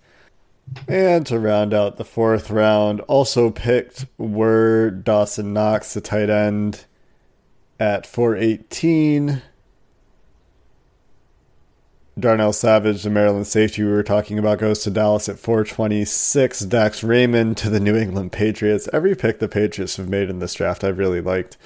And 0.87 1.25
to 1.25 1.37
round 1.37 1.73
out 1.73 1.97
the 1.97 2.05
fourth 2.05 2.49
round, 2.49 3.01
also 3.01 3.49
picked 3.49 4.05
were 4.17 4.89
Dawson 4.89 5.51
Knox, 5.51 5.93
the 5.93 6.01
tight 6.01 6.29
end, 6.29 6.85
at 7.79 8.05
418. 8.05 9.41
Darnell 12.21 12.53
Savage, 12.53 13.03
the 13.03 13.09
Maryland 13.09 13.47
safety 13.47 13.83
we 13.83 13.91
were 13.91 14.03
talking 14.03 14.37
about, 14.37 14.59
goes 14.59 14.83
to 14.83 14.91
Dallas 14.91 15.27
at 15.27 15.39
426. 15.39 16.61
Dax 16.61 17.03
Raymond 17.03 17.57
to 17.57 17.69
the 17.69 17.79
New 17.79 17.95
England 17.95 18.31
Patriots. 18.31 18.87
Every 18.93 19.15
pick 19.15 19.39
the 19.39 19.47
Patriots 19.47 19.97
have 19.97 20.07
made 20.07 20.29
in 20.29 20.39
this 20.39 20.53
draft, 20.53 20.83
I've 20.83 20.99
really 20.99 21.19
liked. 21.19 21.57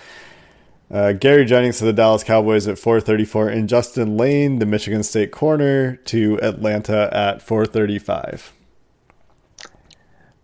Uh, 0.90 1.12
Gary 1.12 1.46
Jennings 1.46 1.80
to 1.80 1.86
the 1.86 1.94
Dallas 1.94 2.24
Cowboys 2.24 2.68
at 2.68 2.80
434, 2.80 3.50
and 3.50 3.68
Justin 3.68 4.18
Layne, 4.18 4.60
the 4.60 4.66
Michigan 4.66 5.04
State 5.04 5.32
corner, 5.32 5.98
to 5.98 6.40
Atlanta 6.42 7.10
at 7.12 7.42
435. 7.42 8.54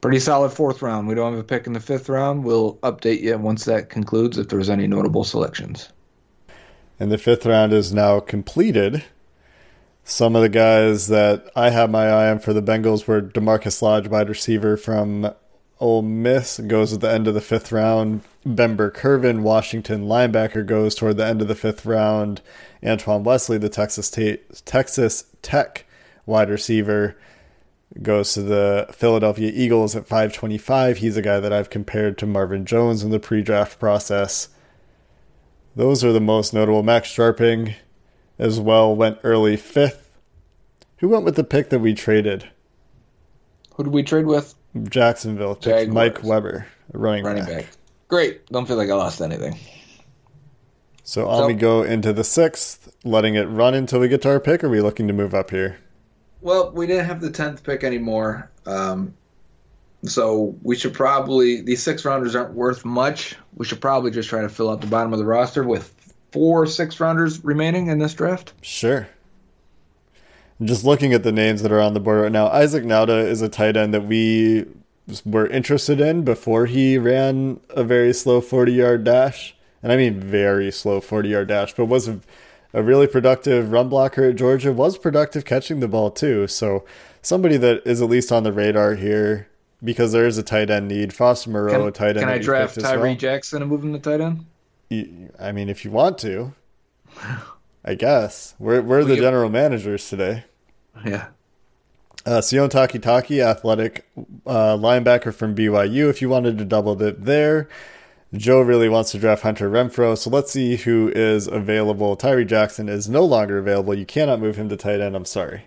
Pretty 0.01 0.19
solid 0.19 0.49
fourth 0.49 0.81
round. 0.81 1.07
We 1.07 1.15
don't 1.15 1.31
have 1.31 1.39
a 1.39 1.43
pick 1.43 1.67
in 1.67 1.73
the 1.73 1.79
fifth 1.79 2.09
round. 2.09 2.43
We'll 2.43 2.75
update 2.77 3.21
you 3.21 3.37
once 3.37 3.65
that 3.65 3.89
concludes 3.89 4.37
if 4.37 4.49
there's 4.49 4.69
any 4.69 4.87
notable 4.87 5.23
selections. 5.23 5.89
And 6.99 7.11
the 7.11 7.17
fifth 7.17 7.45
round 7.45 7.71
is 7.71 7.93
now 7.93 8.19
completed. 8.19 9.03
Some 10.03 10.35
of 10.35 10.41
the 10.41 10.49
guys 10.49 11.07
that 11.07 11.49
I 11.55 11.69
have 11.69 11.89
my 11.89 12.07
eye 12.07 12.31
on 12.31 12.39
for 12.39 12.53
the 12.53 12.61
Bengals 12.61 13.07
were 13.07 13.21
DaMarkus 13.21 13.81
Lodge, 13.81 14.07
wide 14.07 14.29
receiver 14.29 14.75
from 14.75 15.33
Ole 15.79 16.01
Miss, 16.01 16.59
goes 16.59 16.91
at 16.93 17.01
the 17.01 17.11
end 17.11 17.27
of 17.27 17.33
the 17.33 17.41
fifth 17.41 17.71
round. 17.71 18.21
Ben 18.45 18.75
Burr-Kirven, 18.75 19.41
Washington 19.41 20.05
linebacker, 20.05 20.65
goes 20.65 20.95
toward 20.95 21.17
the 21.17 21.25
end 21.25 21.41
of 21.41 21.47
the 21.47 21.55
fifth 21.55 21.85
round. 21.85 22.41
Antoine 22.83 23.23
Wesley, 23.23 23.57
the 23.57 23.69
Texas 23.69 24.09
Texas 24.65 25.25
Tech 25.41 25.85
wide 26.25 26.49
receiver, 26.49 27.15
goes 28.01 28.33
to 28.33 28.41
the 28.41 28.87
Philadelphia 28.91 29.51
Eagles 29.53 29.95
at 29.95 30.07
525. 30.07 30.97
He's 30.97 31.17
a 31.17 31.21
guy 31.21 31.39
that 31.39 31.53
I've 31.53 31.69
compared 31.69 32.17
to 32.17 32.25
Marvin 32.25 32.65
Jones 32.65 33.03
in 33.03 33.11
the 33.11 33.19
pre-draft 33.19 33.79
process. 33.79 34.49
Those 35.75 36.03
are 36.03 36.11
the 36.11 36.19
most 36.19 36.53
notable. 36.53 36.83
Max 36.83 37.09
Scharping 37.09 37.75
as 38.41 38.59
well 38.59 38.93
went 38.93 39.19
early 39.23 39.55
fifth. 39.55 40.09
Who 40.97 41.07
went 41.07 41.23
with 41.23 41.35
the 41.35 41.43
pick 41.43 41.69
that 41.69 41.79
we 41.79 41.93
traded? 41.93 42.49
Who 43.75 43.83
did 43.83 43.93
we 43.93 44.03
trade 44.03 44.25
with? 44.25 44.55
Jacksonville 44.83 45.55
picked 45.55 45.91
Mike 45.91 46.23
Weber, 46.23 46.65
running, 46.91 47.23
running 47.23 47.45
back. 47.45 47.65
back. 47.65 47.67
Great. 48.07 48.45
Don't 48.47 48.65
feel 48.65 48.77
like 48.77 48.89
I 48.89 48.95
lost 48.95 49.21
anything. 49.21 49.57
So 51.03 51.27
on 51.27 51.43
so, 51.43 51.47
we 51.47 51.53
go 51.53 51.83
into 51.83 52.13
the 52.13 52.23
sixth, 52.23 52.93
letting 53.03 53.35
it 53.35 53.43
run 53.45 53.73
until 53.73 53.99
we 53.99 54.07
get 54.07 54.21
to 54.23 54.29
our 54.29 54.39
pick. 54.39 54.63
Or 54.63 54.67
are 54.67 54.69
we 54.69 54.81
looking 54.81 55.07
to 55.07 55.13
move 55.13 55.33
up 55.33 55.51
here? 55.51 55.77
Well, 56.41 56.71
we 56.71 56.87
didn't 56.87 57.05
have 57.05 57.21
the 57.21 57.29
tenth 57.29 57.63
pick 57.63 57.83
anymore, 57.83 58.49
um, 58.65 59.13
so 60.03 60.55
we 60.63 60.75
should 60.75 60.93
probably 60.93 61.61
these 61.61 61.83
six 61.83 62.03
rounders 62.03 62.35
aren't 62.35 62.53
worth 62.53 62.83
much. 62.83 63.35
We 63.55 63.65
should 63.65 63.81
probably 63.81 64.09
just 64.09 64.29
try 64.29 64.41
to 64.41 64.49
fill 64.49 64.69
out 64.71 64.81
the 64.81 64.87
bottom 64.87 65.13
of 65.13 65.19
the 65.19 65.25
roster 65.25 65.63
with 65.63 65.93
four 66.31 66.65
six 66.65 66.99
rounders 66.99 67.43
remaining 67.43 67.87
in 67.87 67.99
this 67.99 68.13
draft? 68.13 68.53
Sure. 68.61 69.07
Just 70.63 70.83
looking 70.83 71.13
at 71.13 71.23
the 71.23 71.31
names 71.31 71.63
that 71.63 71.71
are 71.71 71.81
on 71.81 71.93
the 71.93 71.99
board 71.99 72.21
right 72.21 72.31
now, 72.31 72.47
Isaac 72.47 72.83
Nauta 72.83 73.25
is 73.25 73.41
a 73.41 73.49
tight 73.49 73.75
end 73.75 73.93
that 73.93 74.05
we 74.05 74.65
were 75.25 75.47
interested 75.47 75.99
in 75.99 76.23
before 76.23 76.67
he 76.67 76.97
ran 76.97 77.59
a 77.71 77.83
very 77.83 78.13
slow 78.13 78.41
40 78.41 78.71
yard 78.71 79.03
dash. 79.03 79.55
And 79.83 79.91
I 79.91 79.97
mean 79.97 80.19
very 80.19 80.71
slow 80.71 81.01
40 81.01 81.29
yard 81.29 81.47
dash, 81.47 81.73
but 81.73 81.85
was 81.85 82.07
a, 82.07 82.19
a 82.73 82.83
really 82.83 83.07
productive 83.07 83.71
run 83.71 83.89
blocker 83.89 84.25
at 84.25 84.35
Georgia, 84.35 84.71
was 84.71 84.97
productive 84.97 85.45
catching 85.45 85.79
the 85.79 85.87
ball 85.87 86.11
too. 86.11 86.47
So 86.47 86.85
somebody 87.23 87.57
that 87.57 87.81
is 87.85 88.01
at 88.01 88.09
least 88.09 88.31
on 88.31 88.43
the 88.43 88.53
radar 88.53 88.93
here 88.93 89.47
because 89.83 90.11
there 90.11 90.27
is 90.27 90.37
a 90.37 90.43
tight 90.43 90.69
end 90.69 90.87
need. 90.87 91.13
Foster 91.13 91.49
Moreau, 91.49 91.85
can, 91.85 91.93
tight 91.93 92.09
end. 92.09 92.19
Can 92.19 92.29
I 92.29 92.37
draft 92.37 92.79
Tyree 92.79 93.01
well. 93.01 93.15
Jackson 93.15 93.63
and 93.63 93.71
move 93.71 93.83
him 93.83 93.93
to 93.93 93.99
tight 93.99 94.21
end? 94.21 94.45
I 94.91 95.51
mean, 95.51 95.69
if 95.69 95.85
you 95.85 95.91
want 95.91 96.17
to, 96.19 96.53
I 97.85 97.95
guess 97.95 98.55
we're 98.59 98.81
we're 98.81 99.03
the 99.03 99.15
general 99.15 99.49
managers 99.49 100.09
today. 100.09 100.45
Yeah. 101.05 101.27
Uh, 102.25 102.39
Sione 102.39 102.69
Takitaki, 102.69 103.43
athletic 103.43 104.05
uh, 104.45 104.77
linebacker 104.77 105.33
from 105.33 105.55
BYU. 105.55 106.09
If 106.09 106.21
you 106.21 106.29
wanted 106.29 106.57
to 106.59 106.65
double 106.65 107.01
it 107.01 107.25
there, 107.25 107.67
Joe 108.33 108.61
really 108.61 108.89
wants 108.89 109.11
to 109.11 109.17
draft 109.17 109.41
Hunter 109.41 109.71
Renfrow. 109.71 110.15
So 110.15 110.29
let's 110.29 110.51
see 110.51 110.75
who 110.75 111.11
is 111.15 111.47
available. 111.47 112.15
Tyree 112.15 112.45
Jackson 112.45 112.89
is 112.89 113.09
no 113.09 113.25
longer 113.25 113.57
available. 113.57 113.95
You 113.95 114.05
cannot 114.05 114.39
move 114.39 114.55
him 114.55 114.69
to 114.69 114.77
tight 114.77 114.99
end. 114.99 115.15
I'm 115.15 115.25
sorry. 115.25 115.63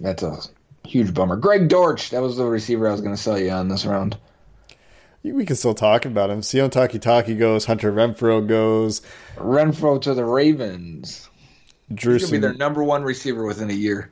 That's 0.00 0.22
a 0.22 0.38
huge 0.84 1.12
bummer. 1.12 1.36
Greg 1.36 1.68
Dortch, 1.68 2.10
that 2.10 2.22
was 2.22 2.36
the 2.36 2.44
receiver 2.44 2.86
I 2.86 2.92
was 2.92 3.00
going 3.00 3.16
to 3.16 3.20
sell 3.20 3.38
you 3.38 3.50
on 3.50 3.68
this 3.68 3.84
round 3.84 4.16
we 5.22 5.46
can 5.46 5.56
still 5.56 5.74
talk 5.74 6.04
about 6.04 6.30
him. 6.30 6.40
Sione 6.40 6.70
Takitaki 6.70 7.38
goes. 7.38 7.66
Hunter 7.66 7.92
Renfrow 7.92 8.46
goes. 8.46 9.02
Renfrow 9.36 10.00
to 10.02 10.14
the 10.14 10.24
Ravens. 10.24 11.28
Drew 11.94 12.14
He's 12.14 12.22
gonna 12.22 12.32
be 12.32 12.38
their 12.38 12.54
number 12.54 12.82
one 12.82 13.04
receiver 13.04 13.44
within 13.44 13.70
a 13.70 13.74
year. 13.74 14.10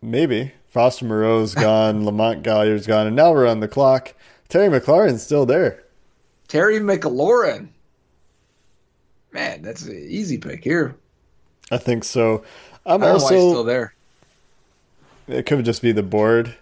Maybe. 0.00 0.52
Foster 0.68 1.04
Moreau's 1.04 1.54
gone. 1.54 2.04
Lamont 2.04 2.42
Gaillard's 2.42 2.86
gone. 2.86 3.06
And 3.06 3.16
now 3.16 3.32
we're 3.32 3.46
on 3.46 3.60
the 3.60 3.68
clock. 3.68 4.14
Terry 4.48 4.68
McLaurin's 4.68 5.22
still 5.22 5.44
there. 5.44 5.82
Terry 6.46 6.78
McLaurin. 6.78 7.68
Man, 9.32 9.60
that's 9.60 9.84
an 9.84 10.06
easy 10.08 10.38
pick 10.38 10.64
here. 10.64 10.96
I 11.70 11.76
think 11.76 12.04
so. 12.04 12.44
I'm 12.86 13.02
also 13.02 13.26
still 13.26 13.64
there. 13.64 13.92
It 15.26 15.44
could 15.44 15.62
just 15.66 15.82
be 15.82 15.92
the 15.92 16.02
board, 16.02 16.56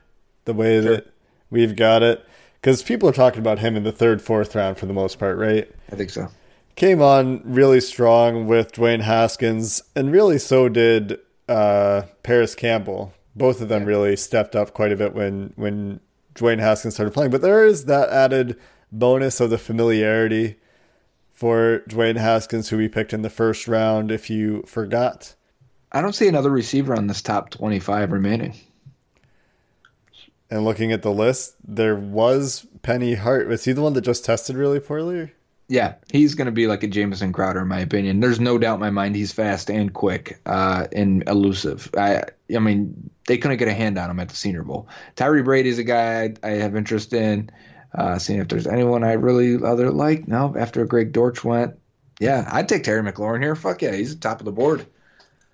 the 0.45 0.53
way 0.53 0.83
sure. 0.83 0.97
that 0.97 1.13
we've 1.51 1.77
got 1.77 2.03
it 2.03 2.27
because 2.67 2.83
people 2.83 3.09
are 3.09 3.13
talking 3.13 3.39
about 3.39 3.61
him 3.61 3.77
in 3.77 3.85
the 3.85 3.93
third, 3.93 4.21
fourth 4.21 4.57
round 4.57 4.77
for 4.77 4.87
the 4.87 4.93
most 4.93 5.21
part, 5.21 5.39
right? 5.39 5.71
I 5.93 5.95
think 5.95 6.11
so. 6.11 6.27
Came 6.75 7.01
on 7.01 7.41
really 7.45 7.81
strong 7.81 8.49
with 8.49 8.73
Dwayne 8.73 9.03
Haskins, 9.03 9.85
and 9.95 10.11
really 10.11 10.41
so 10.41 10.69
did 10.69 11.21
uh, 11.49 12.03
Parris 12.25 12.57
Campbell. 12.57 13.15
Both 13.37 13.61
of 13.61 13.69
them 13.69 13.83
yeah. 13.83 13.89
really 13.89 14.17
stepped 14.17 14.57
up 14.57 14.75
quite 14.75 14.91
a 14.91 14.97
bit 14.97 15.15
when 15.15 15.53
when 15.55 16.01
Dwayne 16.35 16.59
Haskins 16.59 16.95
started 16.95 17.15
playing. 17.15 17.31
But 17.31 17.41
there 17.41 17.65
is 17.65 17.85
that 17.85 18.09
added 18.09 18.59
bonus 18.91 19.39
of 19.39 19.51
the 19.51 19.59
familiarity 19.59 20.57
for 21.31 21.85
Dwayne 21.89 22.17
Haskins, 22.17 22.71
who 22.71 22.79
we 22.79 22.89
picked 22.89 23.13
in 23.13 23.23
the 23.23 23.31
first 23.31 23.69
round. 23.69 24.11
If 24.11 24.29
you 24.29 24.65
forgot, 24.67 25.37
I 25.93 26.03
don't 26.03 26.17
see 26.17 26.27
another 26.27 26.51
receiver 26.51 26.97
on 26.97 27.07
this 27.07 27.23
top 27.23 27.51
twenty-five 27.51 28.11
remaining 28.11 28.57
and 30.51 30.65
looking 30.65 30.93
at 30.93 31.03
the 31.03 31.13
list, 31.13 31.57
there 31.67 31.97
was 31.97 32.67
Penny 32.83 33.15
Hart. 33.15 33.49
Was 33.49 33.65
he 33.65 33.73
the 33.73 33.83
one 33.83 33.95
that 33.95 34.03
just 34.03 34.25
tested 34.25 34.57
really 34.57 34.81
poorly? 34.81 35.33
Yeah, 35.69 35.95
he's 36.13 36.37
going 36.37 36.47
to 36.47 36.53
be 36.53 36.69
like 36.69 36.85
a 36.85 36.87
Jamison 36.87 37.33
Crowder, 37.33 37.63
in 37.63 37.69
my 37.69 37.81
opinion. 37.81 38.21
There's 38.21 38.39
no 38.39 38.57
doubt 38.57 38.75
in 38.75 38.81
my 38.81 38.91
mind 38.91 39.17
he's 39.17 39.33
fast 39.33 39.69
and 39.69 39.93
quick 39.93 40.41
uh, 40.47 40.87
and 40.93 41.29
elusive. 41.29 41.91
I, 41.99 42.23
I 42.55 42.61
mean, 42.61 43.11
they 43.27 43.37
couldn't 43.37 43.57
get 43.57 43.67
a 43.67 43.75
hand 43.75 43.99
on 43.99 44.09
him 44.09 44.21
at 44.21 44.29
the 44.29 44.37
Senior 44.37 44.63
Bowl. 44.63 44.89
Tyree 45.17 45.43
Brady's 45.43 45.79
a 45.79 45.85
guy 45.85 46.35
I, 46.43 46.49
I 46.49 46.51
have 46.51 46.77
interest 46.77 47.13
in. 47.13 47.51
Uh, 47.95 48.19
seeing 48.19 48.41
if 48.41 48.49
there's 48.49 48.67
anyone 48.67 49.03
I 49.03 49.13
really 49.15 49.57
other 49.65 49.91
like. 49.91 50.29
No, 50.29 50.55
after 50.57 50.85
Greg 50.85 51.13
Dortch 51.13 51.43
went, 51.43 51.79
yeah, 52.21 52.47
I'd 52.53 52.69
take 52.69 52.85
Terry 52.85 53.03
McLaurin 53.03 53.43
here. 53.43 53.57
Fuck 53.57 53.81
yeah, 53.81 53.95
he's 53.95 54.15
the 54.15 54.21
top 54.21 54.41
of 54.41 54.45
the 54.45 54.53
board. 54.53 54.87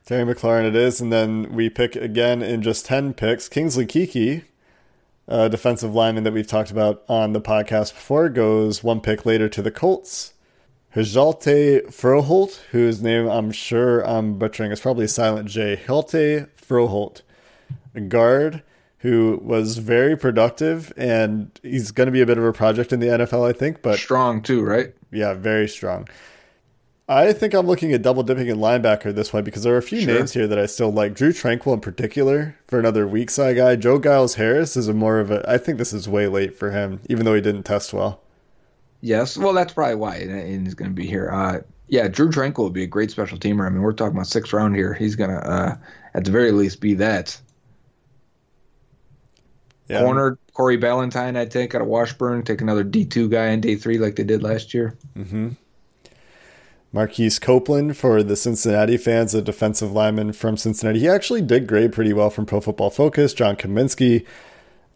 Terry 0.05 0.24
McLaurin 0.24 0.66
it 0.66 0.74
is, 0.74 1.01
and 1.01 1.12
then 1.12 1.53
we 1.53 1.70
pick 1.70 1.95
again 1.95 2.43
in 2.43 2.61
just 2.62 2.84
ten 2.84 3.14
picks. 3.14 3.49
Kingsley 3.49 3.86
Keke 3.86 4.43
uh, 5.28 5.48
defensive 5.48 5.94
lineman 5.94 6.24
that 6.24 6.32
we've 6.32 6.46
talked 6.46 6.70
about 6.70 7.02
on 7.08 7.32
the 7.32 7.40
podcast 7.40 7.94
before, 7.94 8.28
goes 8.28 8.82
one 8.82 9.00
pick 9.00 9.24
later 9.24 9.48
to 9.48 9.62
the 9.62 9.70
Colts. 9.70 10.34
Hjalte 10.94 11.86
Froholdt, 11.86 12.56
whose 12.70 13.00
name 13.00 13.26
I'm 13.26 13.50
sure 13.50 14.06
I'm 14.06 14.38
butchering, 14.38 14.72
is 14.72 14.80
probably 14.80 15.06
silent 15.06 15.48
J. 15.48 15.76
Hjalte 15.76 16.48
Froholdt, 16.56 17.22
a 17.94 18.00
guard 18.00 18.62
who 18.98 19.40
was 19.42 19.78
very 19.78 20.16
productive, 20.16 20.92
and 20.96 21.50
he's 21.62 21.90
going 21.90 22.06
to 22.06 22.12
be 22.12 22.20
a 22.20 22.26
bit 22.26 22.38
of 22.38 22.44
a 22.44 22.52
project 22.52 22.92
in 22.92 23.00
the 23.00 23.08
NFL, 23.08 23.48
I 23.48 23.52
think. 23.52 23.82
But 23.82 23.98
strong 23.98 24.42
too, 24.42 24.62
right? 24.62 24.94
Yeah, 25.10 25.34
very 25.34 25.66
strong. 25.68 26.08
I 27.09 27.32
think 27.32 27.53
I'm 27.53 27.66
looking 27.66 27.92
at 27.92 28.03
double 28.03 28.22
dipping 28.22 28.46
in 28.46 28.59
linebacker 28.59 29.14
this 29.14 29.32
way 29.32 29.42
because 29.42 29.64
there 29.64 29.74
are 29.74 29.78
a 29.78 29.82
few 29.82 30.00
sure. 30.00 30.14
names 30.14 30.32
here 30.32 30.46
that 30.46 30.59
I 30.59 30.66
still 30.66 30.90
like. 30.90 31.14
Drue 31.14 31.32
Tranquill 31.32 31.74
in 31.74 31.80
particular 31.80 32.57
for 32.68 32.78
another 32.78 33.07
weak 33.07 33.30
side 33.30 33.57
guy. 33.57 33.76
Joe 33.76 33.98
Giles 33.98 34.36
Harris 34.36 34.76
is 34.76 34.88
a 34.88 34.94
more 34.94 35.18
of 35.18 35.30
a. 35.30 35.44
I 35.50 35.59
think 35.59 35.78
this 35.78 35.92
is 35.92 36.09
way 36.09 36.28
late 36.28 36.57
for 36.57 36.70
him, 36.70 37.00
even 37.11 37.24
though 37.24 37.34
he 37.34 37.40
didn't 37.40 37.64
test 37.64 37.92
well. 37.92 38.20
Yes, 39.00 39.36
well, 39.36 39.53
that's 39.53 39.72
probably 39.72 39.96
why, 39.96 40.16
and 40.16 40.64
he's 40.64 40.74
going 40.74 40.90
to 40.90 40.94
be 40.94 41.07
here. 41.07 41.28
Uh, 41.28 41.61
yeah, 41.88 42.07
Drue 42.07 42.30
Tranquill 42.30 42.64
would 42.64 42.72
be 42.72 42.84
a 42.84 42.86
great 42.86 43.11
special 43.11 43.36
teamer. 43.36 43.66
I 43.66 43.70
mean, 43.70 43.82
we're 43.82 43.92
talking 43.92 44.14
about 44.14 44.28
sixth 44.28 44.53
round 44.53 44.76
here. 44.76 44.94
He's 44.94 45.16
going 45.16 45.30
to, 45.30 45.38
uh, 45.38 45.76
at 46.14 46.24
the 46.24 46.30
very 46.30 46.53
least, 46.53 46.80
be 46.80 46.94
that. 46.94 47.38
Yeah. 49.88 50.00
Corner 50.00 50.38
Corey 50.55 50.78
Ballentine, 50.78 51.36
I'd 51.36 51.50
take 51.50 51.74
out 51.74 51.82
of 51.82 51.88
Washburn. 51.88 52.44
Take 52.44 52.61
another 52.61 52.84
D 52.84 53.05
two 53.05 53.28
guy 53.28 53.48
in 53.48 53.61
day 53.61 53.74
three 53.74 53.98
like 53.98 54.14
they 54.14 54.24
did 54.24 54.42
last 54.42 54.72
year. 54.72 54.96
Mm-hmm. 55.16 55.50
Marquise 56.93 57.38
Copeland 57.38 57.97
for 57.97 58.22
the 58.22 58.36
Cincinnati 58.36 58.99
fans, 58.99 59.34
a 59.34 59.40
defensive 59.40 59.93
lineman 59.93 60.32
from 60.32 60.57
Cincinnati. 60.57 61.01
He 61.01 61.09
actually 61.09 61.40
did 61.40 61.66
grade 61.66 61.93
pretty 61.93 62.12
well 62.12 62.28
from 62.28 62.45
Pro 62.45 62.61
Football 62.61 62.90
Focus. 62.90 63.32
John 63.32 63.57
Cominsky, 63.57 64.26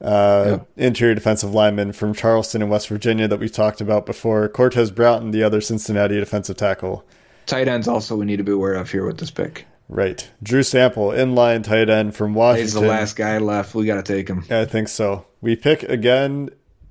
uh, 0.02 0.58
interior 0.76 1.14
defensive 1.14 1.54
lineman 1.54 1.92
from 1.92 2.12
Charleston 2.12 2.60
in 2.60 2.68
West 2.68 2.88
Virginia 2.88 3.26
that 3.28 3.40
we 3.40 3.48
talked 3.48 3.80
about 3.80 4.04
before. 4.04 4.46
Cortez 4.48 4.90
Broughton, 4.90 5.30
the 5.30 5.42
other 5.42 5.62
Cincinnati 5.62 6.16
defensive 6.16 6.56
tackle. 6.56 7.02
Tight 7.46 7.68
ends 7.68 7.88
also 7.88 8.16
we 8.16 8.26
need 8.26 8.36
to 8.36 8.44
be 8.44 8.52
aware 8.52 8.74
of 8.74 8.90
here 8.90 9.06
with 9.06 9.18
this 9.18 9.30
pick. 9.30 9.64
Right. 9.88 10.28
Drew 10.42 10.62
Sample, 10.64 11.08
inline 11.08 11.62
tight 11.62 11.88
end 11.88 12.14
from 12.14 12.34
Washington. 12.34 12.64
He's 12.64 12.74
the 12.74 12.80
last 12.80 13.16
guy 13.16 13.38
left. 13.38 13.74
We 13.74 13.86
got 13.86 14.04
to 14.04 14.14
take 14.14 14.28
him. 14.28 14.44
I 14.50 14.64
think 14.64 14.88
so. 14.88 15.26
We 15.40 15.56
pick 15.56 15.84
again. 15.84 16.50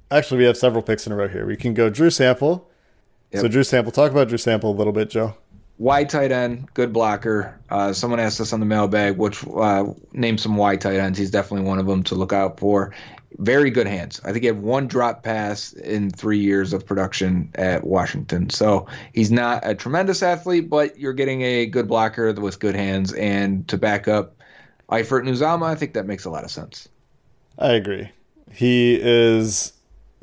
Actually, 0.10 0.38
we 0.40 0.44
have 0.46 0.58
several 0.58 0.82
picks 0.82 1.06
in 1.06 1.12
a 1.14 1.16
row 1.16 1.28
here. 1.28 1.46
We 1.46 1.58
can 1.58 1.74
go 1.74 1.90
Drew 1.90 2.10
Sample, 2.10 2.70
Yep. 3.36 3.42
So 3.42 3.48
Drew 3.50 3.64
Sample, 3.64 3.92
talk 3.92 4.12
about 4.12 4.30
Drew 4.30 4.38
Sample 4.38 4.72
a 4.72 4.78
little 4.78 4.94
bit, 4.94 5.10
Joe. 5.10 5.36
Wide 5.78 6.10
tight 6.10 6.32
end, 6.32 6.74
good 6.74 6.94
blocker. 6.94 7.60
Uh, 7.70 7.92
someone 7.92 8.22
asked 8.22 8.40
us 8.40 8.54
on 8.54 8.62
the 8.62 8.66
mailbag, 8.66 9.18
which 9.18 9.46
uh, 9.46 9.86
name 10.14 10.38
some 10.38 10.56
wide 10.56 10.80
tight 10.80 10.96
ends. 10.96 11.20
He's 11.20 11.32
definitely 11.32 11.68
one 11.68 11.80
of 11.80 11.86
them 11.86 12.02
to 12.04 12.16
look 12.16 12.32
out 12.32 12.62
for. 12.62 12.96
Very 13.40 13.70
good 13.72 13.86
hands. 13.86 14.22
I 14.24 14.32
think 14.32 14.44
he 14.44 14.48
had 14.48 14.62
one 14.62 14.88
drop 14.88 15.22
pass 15.22 15.74
in 15.74 16.12
three 16.12 16.40
years 16.40 16.72
of 16.72 16.86
production 16.86 17.52
at 17.56 17.84
Washington. 17.84 18.50
So 18.50 18.88
he's 19.14 19.32
not 19.32 19.68
a 19.68 19.76
tremendous 19.76 20.24
athlete, 20.24 20.70
but 20.70 20.98
you're 20.98 21.12
getting 21.12 21.42
a 21.42 21.66
good 21.66 21.90
blocker 21.90 22.32
with 22.32 22.62
good 22.62 22.76
hands. 22.76 23.12
And 23.12 23.68
to 23.68 23.78
back 23.78 24.08
up 24.08 24.38
Eifert 24.90 25.24
Nuzama, 25.24 25.64
I 25.64 25.76
think 25.76 25.96
that 25.96 26.06
makes 26.06 26.24
a 26.24 26.30
lot 26.30 26.46
of 26.46 26.52
sense. 26.52 26.88
I 27.60 27.74
agree. 27.74 28.10
He 28.50 28.98
is 29.02 29.74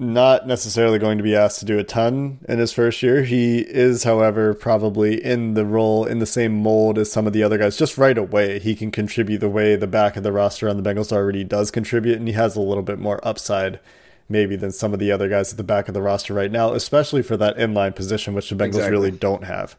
not 0.03 0.47
necessarily 0.47 0.99
going 0.99 1.19
to 1.19 1.25
be 1.25 1.35
asked 1.35 1.61
to 1.61 1.65
do 1.65 1.79
a 1.79 1.85
ton 1.85 2.39
in 2.49 2.59
his 2.59 2.73
first 2.73 3.03
year. 3.03 3.23
He 3.23 3.61
is, 3.61 4.05
however, 4.05 4.55
probably 4.55 5.23
in 5.23 5.55
the 5.55 5.65
role 5.65 6.05
in 6.05 6.19
the 6.19 6.27
same 6.27 6.55
mold 6.55 6.99
as 6.99 7.11
some 7.11 7.27
of 7.27 7.33
the 7.33 7.43
other 7.43 7.59
guys. 7.59 7.77
Just 7.77 7.97
right 7.97 8.19
away, 8.19 8.59
he 8.59 8.75
can 8.75 8.91
contribute 8.91 9.39
the 9.39 9.49
way 9.49 9.77
the 9.77 9.87
back 9.87 10.17
of 10.17 10.23
the 10.23 10.33
roster 10.33 10.69
on 10.69 10.77
the 10.77 10.83
Bengals 10.83 11.13
already 11.13 11.45
does 11.45 11.71
contribute, 11.71 12.19
and 12.19 12.29
he 12.29 12.35
has 12.35 12.57
a 12.57 12.61
little 12.61 12.83
bit 12.83 12.99
more 12.99 13.21
upside 13.27 13.81
maybe 14.29 14.57
than 14.57 14.73
some 14.73 14.93
of 14.93 14.99
the 14.99 15.13
other 15.13 15.29
guys 15.29 15.53
at 15.53 15.57
the 15.57 15.65
back 15.65 15.89
of 15.89 15.95
the 15.95 16.03
roster 16.03 16.35
right 16.35 16.51
now, 16.51 16.73
especially 16.73 17.23
for 17.23 17.37
that 17.37 17.57
inline 17.57 17.95
position, 17.95 18.35
which 18.35 18.51
the 18.51 18.57
Bengals 18.57 18.69
exactly. 18.69 18.91
really 18.91 19.11
don't 19.11 19.45
have. 19.45 19.77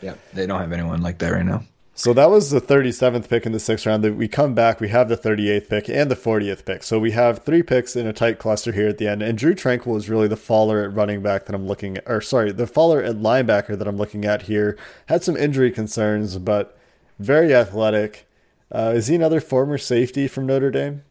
Yeah, 0.00 0.14
they 0.32 0.46
don't 0.46 0.60
have 0.60 0.72
anyone 0.72 1.02
like 1.02 1.18
that 1.18 1.32
right 1.32 1.44
now. 1.44 1.62
So 2.00 2.14
that 2.14 2.30
was 2.30 2.48
the 2.48 2.62
37th 2.62 3.28
pick 3.28 3.44
in 3.44 3.52
the 3.52 3.60
sixth 3.60 3.84
round. 3.84 4.16
We 4.16 4.26
come 4.26 4.54
back, 4.54 4.80
we 4.80 4.88
have 4.88 5.10
the 5.10 5.18
38th 5.18 5.68
pick 5.68 5.90
and 5.90 6.10
the 6.10 6.16
40th 6.16 6.64
pick. 6.64 6.82
So 6.82 6.98
we 6.98 7.10
have 7.10 7.40
three 7.40 7.62
picks 7.62 7.94
in 7.94 8.06
a 8.06 8.12
tight 8.14 8.38
cluster 8.38 8.72
here 8.72 8.88
at 8.88 8.96
the 8.96 9.06
end. 9.06 9.20
And 9.22 9.36
Drue 9.36 9.54
Tranquill 9.54 9.98
is 9.98 10.08
really 10.08 10.26
the 10.26 10.34
faller 10.34 10.82
at 10.82 10.94
running 10.94 11.20
back 11.20 11.44
that 11.44 11.54
I'm 11.54 11.66
looking 11.66 11.98
at, 11.98 12.04
or 12.06 12.22
sorry, 12.22 12.52
the 12.52 12.66
faller 12.66 13.02
at 13.02 13.16
linebacker 13.16 13.78
that 13.78 13.86
I'm 13.86 13.98
looking 13.98 14.24
at 14.24 14.40
here. 14.40 14.78
Had 15.08 15.22
some 15.22 15.36
injury 15.36 15.70
concerns, 15.70 16.38
but 16.38 16.74
very 17.18 17.54
athletic. 17.54 18.26
Uh, 18.72 18.94
is 18.96 19.08
he 19.08 19.14
another 19.14 19.42
former 19.42 19.76
safety 19.76 20.26
from 20.26 20.46
Notre 20.46 20.70
Dame? 20.70 21.02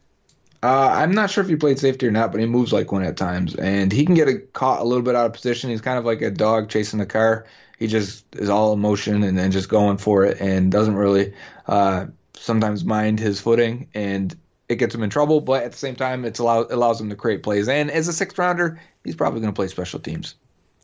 Uh, 0.63 0.89
I'm 0.91 1.11
not 1.11 1.29
sure 1.29 1.43
if 1.43 1.51
he 1.51 1.55
played 1.55 1.77
safety 1.77 2.07
or 2.07 2.11
not, 2.11 2.31
but 2.31 2.41
he 2.41 2.47
moves 2.47 2.73
like 2.73 2.91
one 2.91 3.03
at 3.03 3.15
times, 3.15 3.53
and 3.57 3.91
he 3.91 4.07
can 4.07 4.15
get 4.15 4.27
a, 4.27 4.39
caught 4.39 4.81
a 4.81 4.85
little 4.85 5.03
bit 5.03 5.15
out 5.15 5.27
of 5.27 5.33
position. 5.33 5.69
He's 5.69 5.81
kind 5.81 5.99
of 5.99 6.05
like 6.05 6.23
a 6.23 6.31
dog 6.31 6.67
chasing 6.67 6.99
a 6.99 7.05
car 7.05 7.45
he 7.79 7.87
just 7.87 8.25
is 8.35 8.49
all 8.49 8.73
emotion 8.73 9.23
and 9.23 9.37
then 9.37 9.51
just 9.51 9.69
going 9.69 9.97
for 9.97 10.25
it 10.25 10.39
and 10.41 10.71
doesn't 10.71 10.95
really 10.95 11.33
uh, 11.67 12.05
sometimes 12.35 12.83
mind 12.83 13.19
his 13.19 13.39
footing 13.39 13.87
and 13.93 14.35
it 14.67 14.75
gets 14.75 14.93
him 14.93 15.01
in 15.01 15.09
trouble. 15.09 15.39
But 15.39 15.63
at 15.63 15.71
the 15.71 15.77
same 15.77 15.95
time, 15.95 16.25
it 16.25 16.37
allow, 16.39 16.67
allows 16.69 16.99
him 16.99 17.09
to 17.09 17.15
create 17.15 17.41
plays. 17.41 17.67
And 17.67 17.89
as 17.89 18.07
a 18.07 18.13
sixth 18.13 18.37
rounder, 18.37 18.79
he's 19.03 19.15
probably 19.15 19.39
going 19.39 19.53
to 19.53 19.55
play 19.55 19.69
special 19.69 19.99
teams. 19.99 20.35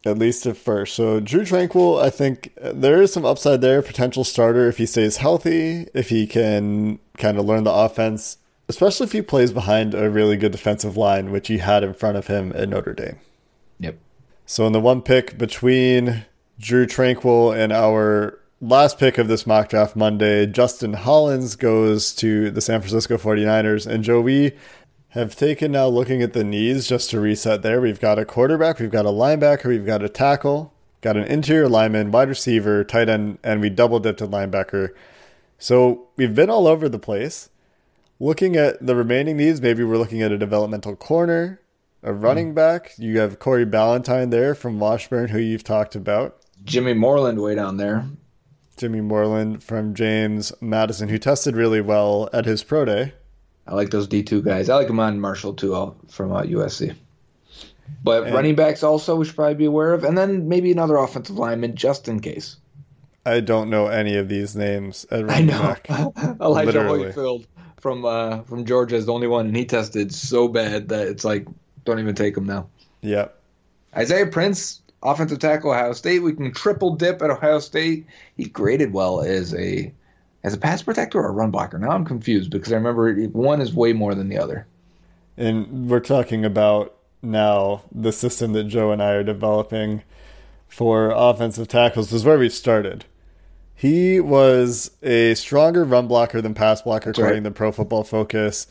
At 0.05 0.17
least 0.17 0.45
at 0.45 0.55
first. 0.55 0.95
So 0.95 1.19
Drue 1.19 1.41
Tranquill, 1.41 2.01
I 2.01 2.09
think 2.09 2.53
there 2.61 3.01
is 3.01 3.11
some 3.11 3.25
upside 3.25 3.61
there. 3.61 3.81
Potential 3.81 4.23
starter 4.23 4.69
if 4.69 4.77
he 4.77 4.85
stays 4.85 5.17
healthy, 5.17 5.87
if 5.93 6.09
he 6.09 6.27
can 6.27 6.99
kind 7.17 7.37
of 7.37 7.45
learn 7.45 7.63
the 7.63 7.73
offense, 7.73 8.37
especially 8.69 9.05
if 9.05 9.11
he 9.11 9.21
plays 9.21 9.51
behind 9.51 9.93
a 9.93 10.09
really 10.09 10.37
good 10.37 10.51
defensive 10.51 10.95
line, 10.95 11.31
which 11.31 11.47
he 11.47 11.57
had 11.57 11.83
in 11.83 11.93
front 11.93 12.17
of 12.17 12.27
him 12.27 12.53
at 12.55 12.69
Notre 12.69 12.93
Dame. 12.93 13.17
Yep. 13.79 13.97
So 14.45 14.67
in 14.67 14.73
the 14.73 14.79
one 14.79 15.01
pick 15.01 15.37
between 15.39 16.25
Drue 16.59 16.85
Tranquill 16.85 17.55
and 17.55 17.73
our 17.73 18.39
last 18.61 18.97
pick 18.97 19.17
of 19.17 19.27
this 19.27 19.45
mock 19.45 19.69
draft 19.69 19.95
Monday, 19.95 20.45
Justin 20.45 20.93
Hollins 20.93 21.55
goes 21.55 22.13
to 22.15 22.49
the 22.49 22.61
San 22.61 22.81
Francisco 22.81 23.17
49ers. 23.17 23.85
And 23.85 24.03
Joe, 24.03 24.21
we 24.21 24.53
have 25.09 25.35
taken 25.35 25.71
now 25.71 25.87
looking 25.87 26.21
at 26.21 26.33
the 26.33 26.43
needs 26.43 26.87
just 26.87 27.09
to 27.11 27.19
reset 27.19 27.61
there. 27.61 27.81
We've 27.81 27.99
got 27.99 28.19
a 28.19 28.25
quarterback, 28.25 28.79
we've 28.79 28.91
got 28.91 29.05
a 29.05 29.09
linebacker, 29.09 29.65
we've 29.65 29.85
got 29.85 30.03
a 30.03 30.09
tackle, 30.09 30.73
got 31.01 31.17
an 31.17 31.23
interior 31.23 31.69
lineman, 31.69 32.11
wide 32.11 32.29
receiver, 32.29 32.83
tight 32.83 33.09
end, 33.09 33.37
and 33.43 33.61
we 33.61 33.69
double 33.69 33.99
dipped 33.99 34.21
a 34.21 34.27
linebacker. 34.27 34.89
So 35.57 36.07
we've 36.15 36.35
been 36.35 36.49
all 36.49 36.67
over 36.67 36.89
the 36.89 36.99
place. 36.99 37.49
Looking 38.19 38.55
at 38.55 38.85
the 38.85 38.95
remaining 38.95 39.37
needs, 39.37 39.61
maybe 39.61 39.83
we're 39.83 39.97
looking 39.97 40.21
at 40.21 40.31
a 40.31 40.37
developmental 40.37 40.95
corner, 40.95 41.59
a 42.01 42.13
running 42.13 42.49
hmm. 42.49 42.55
back. 42.55 42.93
You 42.97 43.19
have 43.19 43.39
Corey 43.39 43.65
Ballentine 43.65 44.31
there 44.31 44.55
from 44.55 44.79
Washburn, 44.79 45.29
who 45.29 45.39
you've 45.39 45.63
talked 45.63 45.95
about. 45.95 46.37
Jimmy 46.65 46.93
Moreland 46.93 47.41
way 47.41 47.55
down 47.55 47.77
there. 47.77 48.05
Jimmy 48.77 49.01
Moreland 49.01 49.63
from 49.63 49.93
James 49.93 50.51
Madison, 50.59 51.07
who 51.07 51.17
tested 51.17 51.55
really 51.55 51.79
well 51.79 52.29
at 52.33 52.45
his 52.45 52.63
pro 52.63 52.83
day. 52.83 53.13
I 53.67 53.73
like 53.73 53.89
those 53.89 54.07
D 54.07 54.21
two 54.21 54.41
guys. 54.41 54.69
I 54.69 54.75
like 54.75 54.89
Iman 54.89 55.19
Marshall 55.19 55.53
too 55.53 55.95
from 56.09 56.31
uh, 56.31 56.41
USC. 56.41 56.95
But 58.03 58.25
and, 58.25 58.35
running 58.35 58.55
backs 58.55 58.83
also 58.83 59.15
we 59.15 59.25
should 59.25 59.35
probably 59.35 59.55
be 59.55 59.65
aware 59.65 59.93
of, 59.93 60.03
and 60.03 60.17
then 60.17 60.47
maybe 60.47 60.71
another 60.71 60.97
offensive 60.97 61.37
lineman 61.37 61.75
just 61.75 62.07
in 62.07 62.19
case. 62.19 62.57
I 63.25 63.39
don't 63.39 63.69
know 63.69 63.87
any 63.87 64.17
of 64.17 64.29
these 64.29 64.55
names. 64.55 65.05
I 65.11 65.41
know. 65.41 65.75
Elijah 66.41 66.65
Literally. 66.67 67.11
Holyfield 67.11 67.45
from 67.79 68.05
uh, 68.05 68.41
from 68.43 68.65
Georgia 68.65 68.95
is 68.95 69.05
the 69.05 69.13
only 69.13 69.27
one, 69.27 69.47
and 69.47 69.55
he 69.55 69.65
tested 69.65 70.13
so 70.13 70.47
bad 70.47 70.89
that 70.89 71.07
it's 71.07 71.23
like 71.23 71.47
don't 71.85 71.99
even 71.99 72.15
take 72.15 72.37
him 72.37 72.45
now. 72.45 72.67
Yep. 73.01 73.39
Isaiah 73.95 74.27
Prince 74.27 74.81
offensive 75.05 75.39
tackle 75.39 75.71
Ohio 75.71 75.93
State. 75.93 76.19
We 76.19 76.33
can 76.33 76.51
triple 76.51 76.95
dip 76.95 77.21
at 77.21 77.29
Ohio 77.29 77.59
State. 77.59 78.05
He 78.35 78.45
graded 78.45 78.93
well 78.93 79.21
as 79.21 79.53
a 79.53 79.93
as 80.43 80.53
a 80.53 80.57
pass 80.57 80.81
protector 80.83 81.19
or 81.19 81.29
a 81.29 81.31
run 81.31 81.51
blocker. 81.51 81.79
Now 81.79 81.89
I'm 81.91 82.05
confused 82.05 82.51
because 82.51 82.71
I 82.71 82.75
remember 82.75 83.13
one 83.27 83.61
is 83.61 83.73
way 83.73 83.93
more 83.93 84.13
than 84.13 84.29
the 84.29 84.37
other. 84.37 84.67
And 85.37 85.89
we're 85.89 85.99
talking 85.99 86.45
about 86.45 86.95
now 87.21 87.81
the 87.91 88.11
system 88.11 88.53
that 88.53 88.65
Joe 88.65 88.91
and 88.91 89.01
I 89.01 89.11
are 89.11 89.23
developing 89.23 90.03
for 90.67 91.11
offensive 91.11 91.67
tackles 91.67 92.13
is 92.13 92.25
where 92.25 92.37
we 92.37 92.49
started. 92.49 93.05
He 93.73 94.19
was 94.19 94.91
a 95.03 95.33
stronger 95.33 95.83
run 95.83 96.07
blocker 96.07 96.41
than 96.41 96.53
pass 96.53 96.81
blocker, 96.81 97.09
That's 97.09 97.19
according 97.19 97.43
right. 97.43 97.49
to 97.49 97.55
Pro 97.55 97.71
Football 97.71 98.03
Focus 98.03 98.67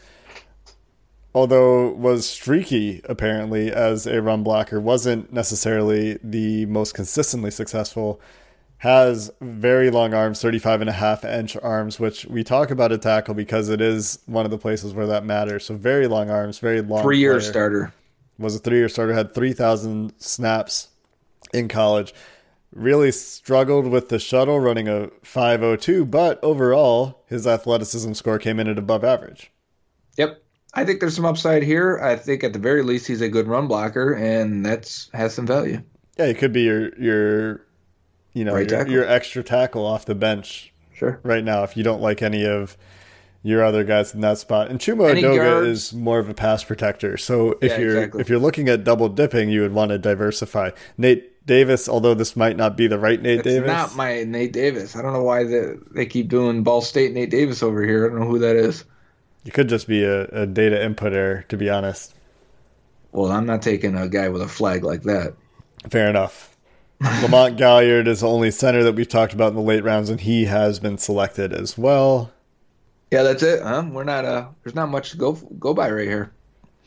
although 1.34 1.90
was 1.90 2.28
streaky 2.28 3.00
apparently 3.04 3.72
as 3.72 4.06
a 4.06 4.22
run 4.22 4.42
blocker, 4.42 4.80
wasn't 4.80 5.32
necessarily 5.32 6.18
the 6.22 6.66
most 6.66 6.94
consistently 6.94 7.50
successful. 7.50 8.20
Has 8.78 9.30
very 9.40 9.90
long 9.90 10.12
arms, 10.12 10.42
35 10.42 10.82
and 10.82 10.90
a 10.90 10.92
half 10.92 11.24
inch 11.24 11.56
arms, 11.62 11.98
which 11.98 12.26
we 12.26 12.44
talk 12.44 12.70
about 12.70 12.92
a 12.92 12.98
tackle 12.98 13.32
because 13.32 13.70
it 13.70 13.80
is 13.80 14.18
one 14.26 14.44
of 14.44 14.50
the 14.50 14.58
places 14.58 14.92
where 14.92 15.06
that 15.06 15.24
matters. 15.24 15.64
So 15.64 15.74
very 15.74 16.06
long 16.06 16.28
arms, 16.28 16.58
very 16.58 16.82
long. 16.82 17.02
Three 17.02 17.18
year 17.18 17.40
starter. 17.40 17.94
Was 18.36 18.56
a 18.56 18.58
three 18.58 18.78
year 18.78 18.90
starter, 18.90 19.14
had 19.14 19.32
3,000 19.32 20.12
snaps 20.18 20.88
in 21.54 21.68
college. 21.68 22.12
Really 22.72 23.12
struggled 23.12 23.86
with 23.86 24.10
the 24.10 24.18
shuttle, 24.18 24.60
running 24.60 24.88
a 24.88 25.08
502, 25.22 26.04
but 26.04 26.42
overall, 26.42 27.22
his 27.26 27.46
athleticism 27.46 28.12
score 28.12 28.38
came 28.38 28.58
in 28.60 28.68
at 28.68 28.76
above 28.76 29.04
average. 29.04 29.50
Yep. 30.18 30.43
I 30.74 30.84
think 30.84 31.00
there's 31.00 31.14
some 31.16 31.24
upside 31.24 31.62
here. 31.62 31.98
I 32.02 32.16
think 32.16 32.44
at 32.44 32.52
the 32.52 32.58
very 32.58 32.82
least 32.82 33.06
he's 33.06 33.20
a 33.20 33.28
good 33.28 33.46
run 33.46 33.68
blocker, 33.68 34.12
and 34.12 34.64
that's 34.64 35.08
has 35.12 35.34
some 35.34 35.46
value. 35.46 35.82
Yeah, 36.18 36.26
he 36.26 36.34
could 36.34 36.52
be 36.52 36.62
your 36.62 36.94
your 36.98 37.66
you 38.32 38.44
know 38.44 38.54
right 38.54 38.68
your, 38.70 38.88
your, 38.88 39.04
extra 39.08 39.42
tackle 39.42 39.86
off 39.86 40.04
the 40.04 40.14
bench. 40.14 40.72
Sure. 40.92 41.20
Right 41.22 41.42
now, 41.44 41.64
if 41.64 41.76
you 41.76 41.82
don't 41.82 42.00
like 42.00 42.22
any 42.22 42.46
of 42.46 42.76
your 43.42 43.62
other 43.62 43.84
guys 43.84 44.14
in 44.14 44.20
that 44.22 44.38
spot. 44.38 44.70
And 44.70 44.80
Chuma 44.80 45.10
Any 45.10 45.20
guards? 45.22 45.68
is 45.68 45.92
more 45.92 46.18
of 46.18 46.28
a 46.30 46.34
pass 46.34 46.64
protector. 46.64 47.16
So 47.18 47.58
if 47.60 47.72
Yeah, 47.72 47.78
you're 47.78 47.96
exactly. 47.98 48.20
if 48.22 48.28
you're 48.28 48.38
looking 48.38 48.68
at 48.70 48.84
double 48.84 49.08
dipping, 49.10 49.50
you 49.50 49.60
would 49.60 49.74
want 49.74 49.90
to 49.90 49.98
diversify. 49.98 50.70
Nate 50.96 51.44
Davis, 51.46 51.86
although 51.88 52.14
this 52.14 52.36
might 52.36 52.56
not 52.56 52.74
be 52.74 52.86
the 52.86 52.98
right 52.98 53.20
Nate 53.20 53.40
It's 53.40 53.44
Davis. 53.48 53.66
not 53.66 53.94
my 53.96 54.24
Nate 54.24 54.52
Davis. 54.54 54.96
I 54.96 55.02
don't 55.02 55.12
know 55.12 55.22
why 55.22 55.44
they, 55.44 55.74
they 55.94 56.06
keep 56.06 56.28
doing 56.28 56.62
Ball 56.62 56.80
State 56.80 57.12
Nate 57.12 57.28
Davis 57.30 57.62
over 57.62 57.84
here. 57.84 58.06
I 58.06 58.08
don't 58.08 58.20
know 58.20 58.26
who 58.26 58.38
that 58.38 58.56
is. 58.56 58.84
It 59.44 59.52
could 59.52 59.68
just 59.68 59.86
be 59.86 60.04
a, 60.04 60.24
a 60.26 60.46
data 60.46 60.82
input 60.82 61.12
error, 61.12 61.44
to 61.48 61.56
be 61.56 61.68
honest. 61.68 62.14
Well, 63.12 63.30
I'm 63.30 63.46
not 63.46 63.62
taking 63.62 63.96
a 63.96 64.08
guy 64.08 64.28
with 64.28 64.42
a 64.42 64.48
flag 64.48 64.82
like 64.82 65.02
that. 65.02 65.34
Fair 65.88 66.08
enough. 66.08 66.56
Lamont 67.22 67.56
Gaillard 67.56 68.08
is 68.08 68.20
the 68.20 68.28
only 68.28 68.50
center 68.50 68.82
that 68.82 68.94
we've 68.94 69.08
talked 69.08 69.34
about 69.34 69.48
in 69.50 69.56
the 69.56 69.60
late 69.60 69.84
rounds, 69.84 70.08
and 70.10 70.20
he 70.20 70.46
has 70.46 70.80
been 70.80 70.96
selected 70.96 71.52
as 71.52 71.76
well. 71.76 72.32
Yeah, 73.10 73.22
that's 73.22 73.42
it. 73.42 73.62
Huh? 73.62 73.84
We're 73.90 74.04
not. 74.04 74.24
Uh, 74.24 74.48
there's 74.62 74.74
not 74.74 74.88
much 74.88 75.10
to 75.10 75.16
go 75.16 75.32
go 75.32 75.74
by 75.74 75.90
right 75.90 76.08
here. 76.08 76.32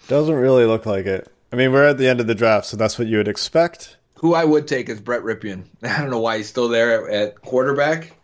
Doesn't 0.08 0.36
really 0.36 0.66
look 0.66 0.86
like 0.86 1.05
it. 1.05 1.32
I 1.51 1.55
mean, 1.55 1.72
we're 1.72 1.88
at 1.88 1.97
the 1.97 2.08
end 2.08 2.20
of 2.20 2.28
the 2.28 2.36
draft, 2.36 2.66
so 2.66 2.76
that's 2.76 2.97
what 2.99 3.08
you 3.08 3.18
would 3.18 3.28
expect. 3.28 3.97
Who 4.16 4.34
I 4.34 4.43
would 4.43 4.68
take 4.68 4.89
is 4.89 4.99
Brett 4.99 5.22
Rypien. 5.22 5.66
I 5.84 5.99
don't 5.99 6.10
know 6.10 6.20
why 6.20 6.38
he's 6.38 6.49
still 6.49 6.68
there 6.68 7.10
at, 7.10 7.14
at 7.14 7.41
quarterback. 7.41 8.16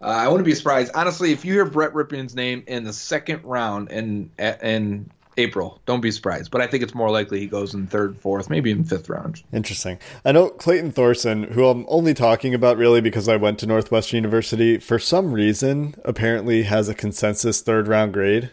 Uh, 0.00 0.06
I 0.06 0.28
wouldn't 0.28 0.46
be 0.46 0.54
surprised, 0.54 0.92
honestly, 0.94 1.32
if 1.32 1.44
you 1.44 1.54
hear 1.54 1.64
Brett 1.64 1.92
Rypien's 1.92 2.34
name 2.34 2.62
in 2.66 2.84
the 2.84 2.92
second 2.92 3.44
round 3.44 3.90
in 3.90 4.30
in 4.38 5.10
April. 5.38 5.80
Don't 5.86 6.00
be 6.00 6.10
surprised, 6.10 6.50
but 6.50 6.60
I 6.60 6.66
think 6.66 6.82
it's 6.82 6.94
more 6.94 7.10
likely 7.10 7.38
he 7.38 7.46
goes 7.46 7.72
in 7.72 7.86
third, 7.86 8.18
fourth, 8.18 8.50
maybe 8.50 8.70
even 8.70 8.84
fifth 8.84 9.08
round. 9.08 9.42
Interesting. 9.52 9.98
I 10.24 10.32
know 10.32 10.50
Clayton 10.50 10.92
Thorson, 10.92 11.44
who 11.44 11.66
I'm 11.68 11.86
only 11.88 12.12
talking 12.12 12.54
about 12.54 12.76
really 12.76 13.00
because 13.00 13.28
I 13.28 13.36
went 13.36 13.58
to 13.60 13.66
Northwestern 13.66 14.18
University, 14.18 14.78
for 14.78 14.98
some 14.98 15.32
reason 15.32 15.94
apparently 16.04 16.64
has 16.64 16.88
a 16.88 16.94
consensus 16.94 17.60
third 17.60 17.88
round 17.88 18.12
grade. 18.12 18.50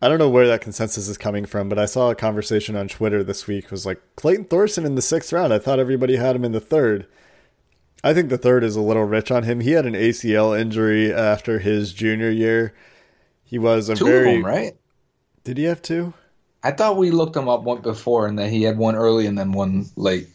I 0.00 0.08
don't 0.08 0.18
know 0.18 0.30
where 0.30 0.46
that 0.46 0.62
consensus 0.62 1.08
is 1.08 1.18
coming 1.18 1.44
from, 1.44 1.68
but 1.68 1.78
I 1.78 1.84
saw 1.84 2.10
a 2.10 2.14
conversation 2.14 2.74
on 2.74 2.88
Twitter 2.88 3.22
this 3.22 3.46
week 3.46 3.70
was 3.70 3.84
like 3.84 4.00
Clayton 4.16 4.46
Thorson 4.46 4.86
in 4.86 4.94
the 4.94 5.02
sixth 5.02 5.32
round. 5.32 5.52
I 5.52 5.58
thought 5.58 5.78
everybody 5.78 6.16
had 6.16 6.36
him 6.36 6.44
in 6.44 6.52
the 6.52 6.60
third. 6.60 7.06
I 8.02 8.14
think 8.14 8.30
the 8.30 8.38
third 8.38 8.64
is 8.64 8.76
a 8.76 8.80
little 8.80 9.04
rich 9.04 9.30
on 9.30 9.42
him. 9.42 9.60
He 9.60 9.72
had 9.72 9.86
an 9.86 9.94
ACL 9.94 10.58
injury 10.58 11.12
after 11.12 11.58
his 11.58 11.92
junior 11.92 12.30
year. 12.30 12.74
He 13.44 13.58
was 13.58 13.88
a 13.88 13.96
Two 13.96 14.04
very 14.04 14.36
of 14.36 14.42
them, 14.42 14.46
right? 14.46 14.76
Did 15.44 15.58
he 15.58 15.64
have 15.64 15.82
two? 15.82 16.14
I 16.62 16.72
thought 16.72 16.96
we 16.96 17.10
looked 17.10 17.36
him 17.36 17.48
up 17.48 17.62
one 17.62 17.80
before, 17.80 18.26
and 18.26 18.38
that 18.38 18.50
he 18.50 18.62
had 18.62 18.78
one 18.78 18.94
early 18.94 19.26
and 19.26 19.36
then 19.38 19.52
one 19.52 19.86
late, 19.96 20.28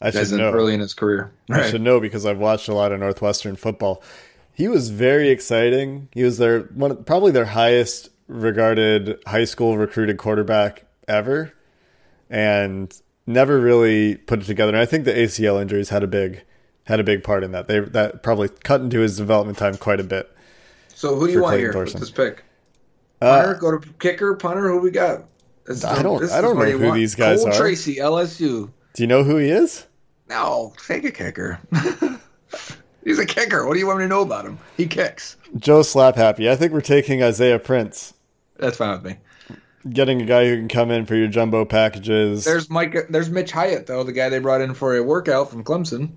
I 0.00 0.10
should 0.10 0.32
know. 0.32 0.52
early 0.52 0.74
in 0.74 0.80
his 0.80 0.94
career. 0.94 1.32
I 1.50 1.70
should 1.70 1.82
know 1.82 2.00
because 2.00 2.26
I've 2.26 2.38
watched 2.38 2.68
a 2.68 2.74
lot 2.74 2.92
of 2.92 3.00
Northwestern 3.00 3.56
football. 3.56 4.02
He 4.52 4.68
was 4.68 4.90
very 4.90 5.30
exciting. 5.30 6.08
He 6.12 6.22
was 6.22 6.38
their 6.38 6.60
one, 6.60 7.04
probably 7.04 7.32
their 7.32 7.46
highest 7.46 8.10
regarded 8.26 9.22
high 9.26 9.44
school 9.44 9.78
recruited 9.78 10.18
quarterback 10.18 10.84
ever, 11.08 11.52
and 12.28 12.92
never 13.26 13.58
really 13.60 14.16
put 14.16 14.40
it 14.40 14.44
together. 14.44 14.70
And 14.70 14.80
I 14.80 14.86
think 14.86 15.04
the 15.04 15.12
ACL 15.14 15.62
injuries 15.62 15.88
had 15.88 16.02
a 16.02 16.08
big 16.08 16.42
had 16.90 17.00
a 17.00 17.04
big 17.04 17.22
part 17.24 17.42
in 17.44 17.52
that. 17.52 17.66
They 17.68 17.80
that 17.80 18.22
probably 18.22 18.48
cut 18.48 18.80
into 18.82 19.00
his 19.00 19.16
development 19.16 19.56
time 19.56 19.76
quite 19.78 20.00
a 20.00 20.04
bit. 20.04 20.30
So 20.88 21.14
who 21.16 21.26
do 21.26 21.32
you 21.32 21.40
want 21.42 21.52
Clayton 21.52 21.64
here 21.64 21.72
Thorson. 21.72 22.00
with 22.00 22.08
this 22.08 22.10
pick? 22.10 22.44
Uh, 23.22 23.40
Punter, 23.42 23.54
go 23.60 23.78
to 23.78 23.88
kicker, 23.98 24.34
punter. 24.34 24.68
Who 24.68 24.78
we 24.80 24.90
got? 24.90 25.24
This 25.66 25.84
I 25.84 26.02
don't- 26.02 26.20
this 26.20 26.32
I 26.32 26.40
don't 26.40 26.58
know 26.58 26.64
who 26.64 26.86
want- 26.86 26.96
these 26.96 27.14
guys 27.14 27.40
Cole 27.44 27.48
are. 27.52 27.56
Tracy, 27.56 27.96
LSU. 27.96 28.70
do 28.94 29.02
you 29.02 29.06
know 29.06 29.22
who 29.22 29.36
he 29.36 29.50
is? 29.50 29.86
No, 30.28 30.72
take 30.86 31.04
a 31.04 31.10
kicker. 31.10 31.58
He's 33.04 33.18
a 33.18 33.26
kicker. 33.26 33.66
What 33.66 33.74
do 33.74 33.78
you 33.80 33.86
want 33.86 33.98
me 34.00 34.04
to 34.04 34.08
know 34.08 34.20
about 34.22 34.44
him? 34.44 34.58
He 34.76 34.86
kicks. 34.86 35.36
Joe 35.56 35.82
Slap 35.82 36.16
Happy. 36.16 36.50
I 36.50 36.56
think 36.56 36.72
we're 36.72 36.80
taking 36.82 37.22
Isaiah 37.22 37.58
Prince, 37.58 38.12
That's 38.58 38.76
fine 38.76 39.02
with 39.02 39.04
me. 39.04 39.16
getting 39.90 40.20
a 40.20 40.26
guy 40.26 40.46
who 40.46 40.56
can 40.56 40.68
come 40.68 40.90
in 40.90 41.06
for 41.06 41.14
your 41.14 41.26
jumbo 41.28 41.64
packages. 41.64 42.44
There's 42.44 42.68
Mike. 42.68 42.94
There's 43.08 43.30
Mitch 43.30 43.52
Hyatt 43.52 43.86
though, 43.86 44.04
the 44.04 44.12
guy 44.12 44.28
they 44.28 44.38
brought 44.38 44.60
in 44.60 44.74
for 44.74 44.96
a 44.96 45.02
workout 45.02 45.50
from 45.50 45.64
Clemson. 45.64 46.10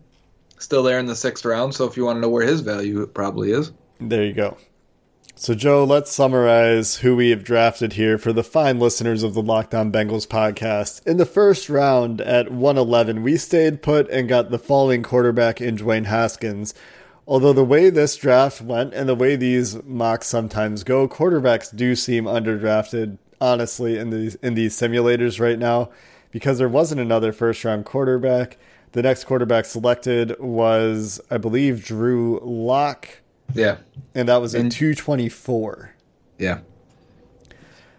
Still 0.64 0.82
there 0.82 0.98
in 0.98 1.08
the 1.08 1.16
sixth 1.16 1.44
round. 1.44 1.76
So 1.76 1.86
if 1.86 1.98
you 1.98 2.06
want 2.06 2.16
to 2.16 2.22
know 2.22 2.30
where 2.30 2.48
his 2.48 2.62
value 2.62 3.06
probably 3.08 3.52
is, 3.52 3.74
There 4.00 4.24
you 4.24 4.32
go. 4.32 4.58
So, 5.36 5.54
Joe, 5.54 5.84
let's 5.84 6.10
summarize 6.10 6.98
who 6.98 7.18
we 7.18 7.32
have 7.32 7.44
drafted 7.44 7.94
here 7.94 8.18
for 8.18 8.32
the 8.32 8.46
fine 8.46 8.80
listeners 8.80 9.24
of 9.24 9.34
the 9.34 9.42
Locked 9.42 9.76
On 9.76 9.92
Bengals 9.92 10.26
podcast. 10.26 11.06
In 11.06 11.18
the 11.18 11.26
first 11.26 11.68
round 11.68 12.22
at 12.22 12.50
111, 12.50 13.24
we 13.24 13.36
stayed 13.36 13.82
put 13.82 14.10
and 14.10 14.30
got 14.30 14.52
the 14.52 14.60
falling 14.60 15.04
quarterback 15.04 15.60
in 15.60 15.76
Dwayne 15.76 16.06
Haskins. 16.06 16.74
Although 17.28 17.52
the 17.52 17.66
way 17.66 17.90
this 17.90 18.16
draft 18.16 18.62
went 18.62 18.94
and 18.94 19.10
the 19.10 19.16
way 19.16 19.36
these 19.36 19.84
mocks 19.84 20.28
sometimes 20.28 20.86
go, 20.86 21.10
quarterbacks 21.10 21.76
do 21.76 21.94
seem 21.94 22.24
underdrafted, 22.24 23.18
honestly, 23.42 23.98
in 23.98 24.12
these 24.12 24.36
in 24.36 24.54
these 24.54 24.80
simulators 24.80 25.42
right 25.42 25.60
now, 25.60 25.90
because 26.32 26.58
there 26.58 26.70
wasn't 26.70 27.02
another 27.02 27.34
first 27.34 27.66
round 27.66 27.84
quarterback. 27.84 28.58
The 28.94 29.02
next 29.02 29.26
quarterback 29.26 29.66
selected 29.66 30.40
was, 30.40 31.20
I 31.30 31.38
believe, 31.38 31.84
Drew 31.84 32.40
Lock 32.44 33.10
yeah, 33.54 33.78
and 34.16 34.30
that 34.30 34.38
was 34.38 34.56
And- 34.56 34.72
224. 34.72 35.94
yeah. 36.38 36.60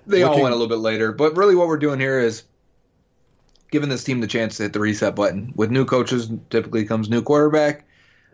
They 0.06 0.22
all 0.22 0.34
went 0.34 0.52
a 0.52 0.56
little 0.56 0.68
bit 0.68 0.80
later, 0.82 1.12
but 1.12 1.34
really 1.34 1.54
what 1.54 1.66
we're 1.66 1.78
doing 1.78 1.98
here 1.98 2.18
is 2.18 2.42
giving 3.70 3.88
this 3.88 4.04
team 4.04 4.20
the 4.20 4.26
chance 4.26 4.58
to 4.58 4.64
hit 4.64 4.74
the 4.74 4.80
reset 4.80 5.16
button. 5.16 5.54
With 5.56 5.70
new 5.70 5.86
coaches, 5.86 6.30
typically 6.50 6.84
comes 6.84 7.08
new 7.08 7.22
quarterback. 7.22 7.86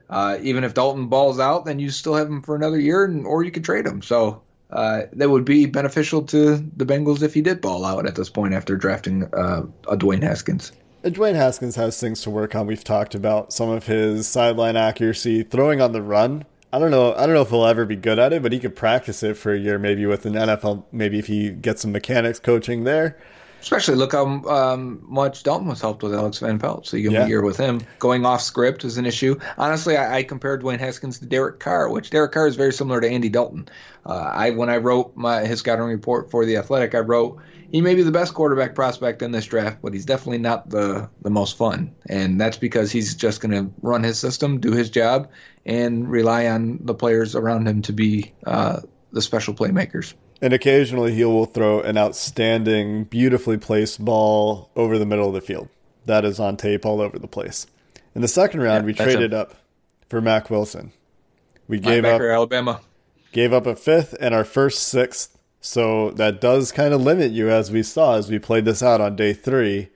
Uh, 0.08 0.38
even 0.42 0.64
if 0.64 0.74
Dalton 0.74 1.06
balls 1.06 1.38
out, 1.38 1.64
then 1.66 1.78
you 1.78 1.90
still 1.90 2.14
have 2.16 2.26
him 2.26 2.42
for 2.42 2.56
another 2.56 2.78
year, 2.80 3.04
and, 3.04 3.24
or 3.24 3.44
you 3.44 3.52
could 3.52 3.62
trade 3.62 3.86
him. 3.86 4.02
So 4.02 4.42
uh, 4.70 5.02
that 5.12 5.30
would 5.30 5.44
be 5.44 5.66
beneficial 5.66 6.22
to 6.22 6.56
the 6.56 6.84
Bengals 6.84 7.22
if 7.22 7.34
he 7.34 7.40
did 7.40 7.60
ball 7.60 7.84
out 7.84 8.04
at 8.04 8.16
this 8.16 8.28
point 8.28 8.52
after 8.52 8.76
drafting 8.76 9.24
uh, 9.32 9.62
a 9.88 9.96
Dwayne 9.96 10.22
Haskins. 10.24 10.72
Dwayne 11.04 11.34
Haskins 11.34 11.76
has 11.76 11.98
things 11.98 12.20
to 12.22 12.30
work 12.30 12.54
on. 12.54 12.66
We've 12.66 12.84
talked 12.84 13.14
about 13.14 13.52
some 13.52 13.70
of 13.70 13.86
his 13.86 14.28
sideline 14.28 14.76
accuracy, 14.76 15.42
throwing 15.42 15.80
on 15.80 15.92
the 15.92 16.02
run. 16.02 16.44
I 16.72 16.78
don't 16.78 16.90
know. 16.90 17.14
I 17.14 17.26
don't 17.26 17.34
know 17.34 17.42
if 17.42 17.48
he'll 17.50 17.64
ever 17.66 17.84
be 17.84 17.96
good 17.96 18.18
at 18.18 18.32
it, 18.32 18.42
but 18.42 18.52
he 18.52 18.60
could 18.60 18.76
practice 18.76 19.22
it 19.22 19.36
for 19.36 19.52
a 19.52 19.58
year, 19.58 19.78
maybe 19.78 20.06
with 20.06 20.26
an 20.26 20.34
NFL. 20.34 20.84
Maybe 20.92 21.18
if 21.18 21.26
he 21.26 21.50
gets 21.50 21.82
some 21.82 21.92
mechanics 21.92 22.38
coaching 22.38 22.84
there. 22.84 23.18
Especially 23.60 23.94
look 23.94 24.12
how 24.12 24.24
um, 24.44 25.02
much 25.06 25.42
Dalton 25.42 25.66
was 25.68 25.80
helped 25.82 26.02
with 26.02 26.14
Alex 26.14 26.38
Van 26.38 26.58
Pelt. 26.58 26.86
So 26.86 26.96
you 26.96 27.08
him 27.08 27.14
Yeah. 27.14 27.24
a 27.24 27.28
year 27.28 27.42
with 27.42 27.58
him. 27.58 27.80
Going 27.98 28.24
off 28.24 28.40
script 28.40 28.84
is 28.84 28.96
an 28.96 29.04
issue. 29.04 29.38
Honestly, 29.58 29.96
I, 29.98 30.18
I 30.18 30.22
compared 30.22 30.62
Dwayne 30.62 30.78
Haskins 30.78 31.18
to 31.18 31.26
Derek 31.26 31.60
Carr, 31.60 31.90
which 31.90 32.08
Derek 32.10 32.32
Carr 32.32 32.46
is 32.46 32.56
very 32.56 32.72
similar 32.72 33.00
to 33.02 33.08
Andy 33.08 33.28
Dalton. 33.28 33.68
Uh, 34.06 34.14
I 34.14 34.50
when 34.50 34.70
I 34.70 34.76
wrote 34.78 35.14
my 35.14 35.44
his 35.44 35.58
scouting 35.58 35.84
report 35.84 36.30
for 36.30 36.46
the 36.46 36.56
Athletic, 36.56 36.94
I 36.94 37.00
wrote 37.00 37.38
he 37.70 37.80
may 37.80 37.94
be 37.94 38.02
the 38.02 38.10
best 38.10 38.34
quarterback 38.34 38.74
prospect 38.74 39.22
in 39.22 39.30
this 39.30 39.46
draft, 39.46 39.78
but 39.82 39.92
he's 39.94 40.04
definitely 40.04 40.38
not 40.38 40.70
the 40.70 41.08
the 41.22 41.30
most 41.30 41.56
fun. 41.56 41.94
And 42.08 42.40
that's 42.40 42.56
because 42.56 42.90
he's 42.90 43.14
just 43.14 43.40
going 43.40 43.52
to 43.52 43.72
run 43.82 44.02
his 44.02 44.18
system, 44.18 44.60
do 44.60 44.72
his 44.72 44.90
job, 44.90 45.30
and 45.64 46.10
rely 46.10 46.46
on 46.46 46.80
the 46.82 46.94
players 46.94 47.34
around 47.34 47.66
him 47.68 47.82
to 47.82 47.92
be 47.92 48.32
uh, 48.46 48.80
the 49.12 49.22
special 49.22 49.54
playmakers. 49.54 50.14
And 50.42 50.52
occasionally 50.52 51.14
he 51.14 51.24
will 51.24 51.44
throw 51.46 51.80
an 51.80 51.98
outstanding, 51.98 53.04
beautifully 53.04 53.58
placed 53.58 54.02
ball 54.04 54.70
over 54.74 54.98
the 54.98 55.06
middle 55.06 55.28
of 55.28 55.34
the 55.34 55.40
field. 55.40 55.68
That 56.06 56.24
is 56.24 56.40
on 56.40 56.56
tape 56.56 56.86
all 56.86 57.00
over 57.00 57.18
the 57.18 57.28
place. 57.28 57.66
In 58.14 58.22
the 58.22 58.28
second 58.28 58.60
round, 58.60 58.82
Yeah, 58.82 58.86
we 58.86 58.94
traded 58.94 59.34
up 59.34 59.54
for 60.08 60.20
Mack 60.20 60.50
Wilson. 60.50 60.92
We 61.68 61.78
gave 61.78 62.04
up 62.04 62.20
Alabama. 62.20 62.80
gave 63.32 63.52
up 63.52 63.66
a 63.66 63.76
fifth 63.76 64.16
and 64.18 64.34
our 64.34 64.44
first 64.44 64.88
sixth. 64.88 65.36
So 65.60 66.10
that 66.12 66.40
does 66.40 66.72
kind 66.72 66.94
of 66.94 67.02
limit 67.02 67.32
you, 67.32 67.50
as 67.50 67.70
we 67.70 67.82
saw 67.82 68.16
as 68.16 68.30
we 68.30 68.38
played 68.38 68.64
this 68.64 68.82
out 68.82 69.00
on 69.00 69.16
day 69.16 69.32
three. 69.32 69.90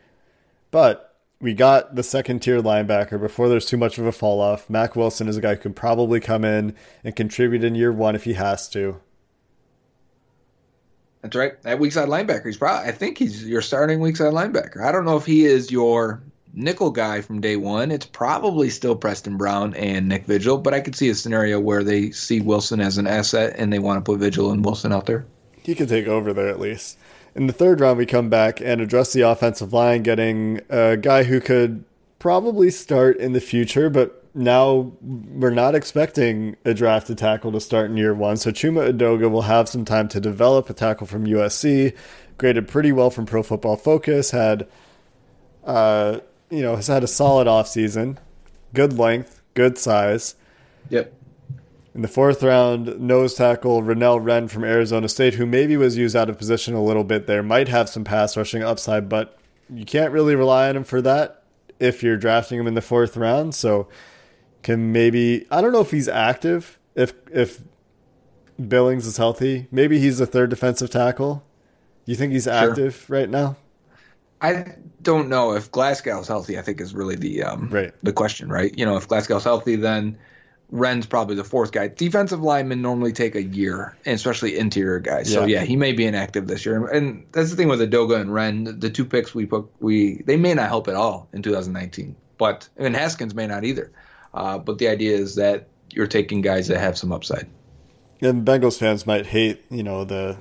But 0.70 1.16
we 1.40 1.54
got 1.54 1.94
the 1.94 2.02
second 2.02 2.40
tier 2.40 2.60
linebacker 2.60 3.20
before 3.20 3.48
there's 3.48 3.66
too 3.66 3.76
much 3.76 3.98
of 3.98 4.06
a 4.06 4.12
fall 4.12 4.40
off. 4.40 4.68
Mack 4.68 4.96
Wilson 4.96 5.28
is 5.28 5.36
a 5.36 5.40
guy 5.40 5.54
who 5.54 5.60
can 5.60 5.74
probably 5.74 6.20
come 6.20 6.44
in 6.44 6.74
and 7.02 7.16
contribute 7.16 7.64
in 7.64 7.74
year 7.74 7.92
one 7.92 8.14
if 8.14 8.24
he 8.24 8.34
has 8.34 8.68
to. 8.70 9.00
That's 11.22 11.36
right. 11.36 11.60
That 11.62 11.78
weak 11.78 11.92
side 11.92 12.08
linebacker. 12.08 12.46
He's 12.46 12.58
probably. 12.58 12.88
I 12.88 12.92
think 12.92 13.16
he's 13.16 13.48
your 13.48 13.62
starting 13.62 14.00
weak 14.00 14.16
side 14.16 14.34
linebacker. 14.34 14.82
I 14.82 14.92
don't 14.92 15.06
know 15.06 15.16
if 15.16 15.24
he 15.24 15.46
is 15.46 15.70
your 15.70 16.22
nickel 16.52 16.90
guy 16.90 17.22
from 17.22 17.40
day 17.40 17.56
one. 17.56 17.90
It's 17.90 18.06
probably 18.06 18.68
still 18.68 18.94
Preston 18.94 19.38
Brown 19.38 19.74
and 19.74 20.08
Nick 20.08 20.26
Vigil, 20.26 20.58
but 20.58 20.74
I 20.74 20.80
could 20.80 20.94
see 20.94 21.08
a 21.08 21.14
scenario 21.14 21.58
where 21.58 21.82
they 21.82 22.10
see 22.10 22.40
Wilson 22.40 22.80
as 22.80 22.98
an 22.98 23.06
asset 23.06 23.54
and 23.58 23.72
they 23.72 23.78
want 23.78 24.04
to 24.04 24.12
put 24.12 24.20
Vigil 24.20 24.50
and 24.50 24.62
Wilson 24.62 24.92
out 24.92 25.06
there. 25.06 25.24
He 25.64 25.74
can 25.74 25.86
take 25.86 26.06
over 26.06 26.32
there 26.32 26.48
at 26.48 26.60
least. 26.60 26.98
In 27.34 27.46
the 27.46 27.52
third 27.52 27.80
round, 27.80 27.98
we 27.98 28.06
come 28.06 28.28
back 28.28 28.60
and 28.60 28.80
address 28.80 29.12
the 29.12 29.22
offensive 29.22 29.72
line, 29.72 30.02
getting 30.02 30.60
a 30.68 30.96
guy 30.96 31.24
who 31.24 31.40
could 31.40 31.84
probably 32.18 32.70
start 32.70 33.16
in 33.16 33.32
the 33.32 33.40
future, 33.40 33.90
but 33.90 34.24
now 34.34 34.92
we're 35.02 35.50
not 35.50 35.74
expecting 35.74 36.56
a 36.64 36.74
drafted 36.74 37.18
tackle 37.18 37.52
to 37.52 37.60
start 37.60 37.90
in 37.90 37.96
year 37.96 38.14
one. 38.14 38.36
So 38.36 38.50
Chuma 38.50 38.92
Edoga 38.92 39.30
will 39.30 39.42
have 39.42 39.68
some 39.68 39.84
time 39.84 40.08
to 40.08 40.20
develop 40.20 40.68
a 40.68 40.74
tackle 40.74 41.06
from 41.06 41.26
USC, 41.26 41.96
graded 42.38 42.68
pretty 42.68 42.92
well 42.92 43.10
from 43.10 43.26
Pro 43.26 43.42
Football 43.42 43.76
Focus, 43.76 44.30
had, 44.30 44.66
uh, 45.64 46.20
you 46.50 46.62
know, 46.62 46.76
has 46.76 46.88
had 46.88 47.04
a 47.04 47.08
solid 47.08 47.46
offseason, 47.46 48.18
good 48.74 48.98
length, 48.98 49.40
good 49.54 49.78
size. 49.78 50.34
Yep. 50.90 51.12
In 51.94 52.02
the 52.02 52.08
fourth 52.08 52.42
round, 52.42 52.98
nose 52.98 53.34
tackle 53.34 53.80
Renell 53.82 54.22
Wren 54.22 54.48
from 54.48 54.64
Arizona 54.64 55.08
State, 55.08 55.34
who 55.34 55.46
maybe 55.46 55.76
was 55.76 55.96
used 55.96 56.16
out 56.16 56.28
of 56.28 56.36
position 56.36 56.74
a 56.74 56.82
little 56.82 57.04
bit 57.04 57.28
there, 57.28 57.42
might 57.42 57.68
have 57.68 57.88
some 57.88 58.02
pass 58.02 58.36
rushing 58.36 58.64
upside, 58.64 59.08
but 59.08 59.38
you 59.72 59.84
can't 59.84 60.12
really 60.12 60.34
rely 60.34 60.68
on 60.68 60.76
him 60.76 60.84
for 60.84 61.00
that 61.02 61.44
if 61.78 62.02
you're 62.02 62.16
drafting 62.16 62.58
him 62.58 62.66
in 62.66 62.74
the 62.74 62.82
fourth 62.82 63.16
round. 63.16 63.54
So 63.54 63.88
can 64.62 64.90
maybe 64.90 65.46
I 65.52 65.60
don't 65.60 65.72
know 65.72 65.80
if 65.80 65.92
he's 65.92 66.08
active. 66.08 66.78
If 66.96 67.14
if 67.30 67.60
Billings 68.68 69.06
is 69.06 69.16
healthy, 69.16 69.68
maybe 69.70 70.00
he's 70.00 70.20
a 70.20 70.26
third 70.26 70.50
defensive 70.50 70.90
tackle. 70.90 71.44
You 72.06 72.16
think 72.16 72.32
he's 72.32 72.48
active 72.48 73.04
sure. 73.06 73.18
right 73.18 73.30
now? 73.30 73.56
I 74.40 74.74
don't 75.00 75.28
know 75.28 75.52
if 75.52 75.70
Glasgow's 75.70 76.28
healthy. 76.28 76.58
I 76.58 76.62
think 76.62 76.80
is 76.80 76.94
really 76.94 77.16
the 77.16 77.44
um, 77.44 77.68
right. 77.70 77.92
the 78.02 78.12
question, 78.12 78.48
right? 78.48 78.76
You 78.76 78.84
know, 78.84 78.96
if 78.96 79.06
Glasgow's 79.06 79.44
healthy, 79.44 79.76
then 79.76 80.18
Wren's 80.74 81.06
probably 81.06 81.36
the 81.36 81.44
fourth 81.44 81.70
guy. 81.70 81.86
Defensive 81.86 82.42
linemen 82.42 82.82
normally 82.82 83.12
take 83.12 83.36
a 83.36 83.44
year, 83.44 83.96
and 84.04 84.16
especially 84.16 84.58
interior 84.58 84.98
guys. 84.98 85.32
So 85.32 85.44
yeah, 85.44 85.62
he 85.62 85.76
may 85.76 85.92
be 85.92 86.04
inactive 86.04 86.48
this 86.48 86.66
year. 86.66 86.84
And 86.88 87.24
that's 87.30 87.50
the 87.50 87.56
thing 87.56 87.68
with 87.68 87.78
Edoga 87.78 88.20
and 88.20 88.34
Wren, 88.34 88.80
The 88.80 88.90
two 88.90 89.04
picks 89.04 89.36
we 89.36 89.46
put, 89.46 89.70
we 89.78 90.24
they 90.26 90.36
may 90.36 90.52
not 90.52 90.66
help 90.66 90.88
at 90.88 90.96
all 90.96 91.28
in 91.32 91.42
2019, 91.42 92.16
but 92.38 92.68
and 92.76 92.96
Haskins 92.96 93.36
may 93.36 93.46
not 93.46 93.62
either. 93.62 93.92
Uh, 94.34 94.58
but 94.58 94.78
the 94.78 94.88
idea 94.88 95.16
is 95.16 95.36
that 95.36 95.68
you're 95.92 96.08
taking 96.08 96.40
guys 96.40 96.66
that 96.66 96.80
have 96.80 96.98
some 96.98 97.12
upside. 97.12 97.46
And 98.20 98.44
Bengals 98.44 98.76
fans 98.76 99.06
might 99.06 99.26
hate, 99.26 99.62
you 99.70 99.84
know, 99.84 100.02
the 100.02 100.38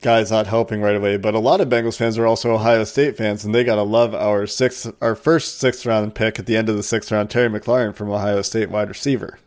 guys 0.00 0.30
not 0.30 0.46
helping 0.46 0.80
right 0.80 0.96
away, 0.96 1.18
but 1.18 1.34
a 1.34 1.38
lot 1.38 1.60
of 1.60 1.68
Bengals 1.68 1.98
fans 1.98 2.16
are 2.16 2.26
also 2.26 2.54
Ohio 2.54 2.84
State 2.84 3.18
fans, 3.18 3.44
and 3.44 3.54
they 3.54 3.64
gotta 3.64 3.82
love 3.82 4.14
our 4.14 4.46
sixth, 4.46 4.90
our 5.02 5.14
first 5.14 5.58
sixth 5.58 5.84
round 5.84 6.14
pick 6.14 6.38
at 6.38 6.46
the 6.46 6.56
end 6.56 6.70
of 6.70 6.76
the 6.76 6.82
sixth 6.82 7.12
round, 7.12 7.28
Terry 7.28 7.50
McLaurin 7.50 7.94
from 7.94 8.08
Ohio 8.10 8.40
State 8.40 8.70
wide 8.70 8.88
receiver. 8.88 9.38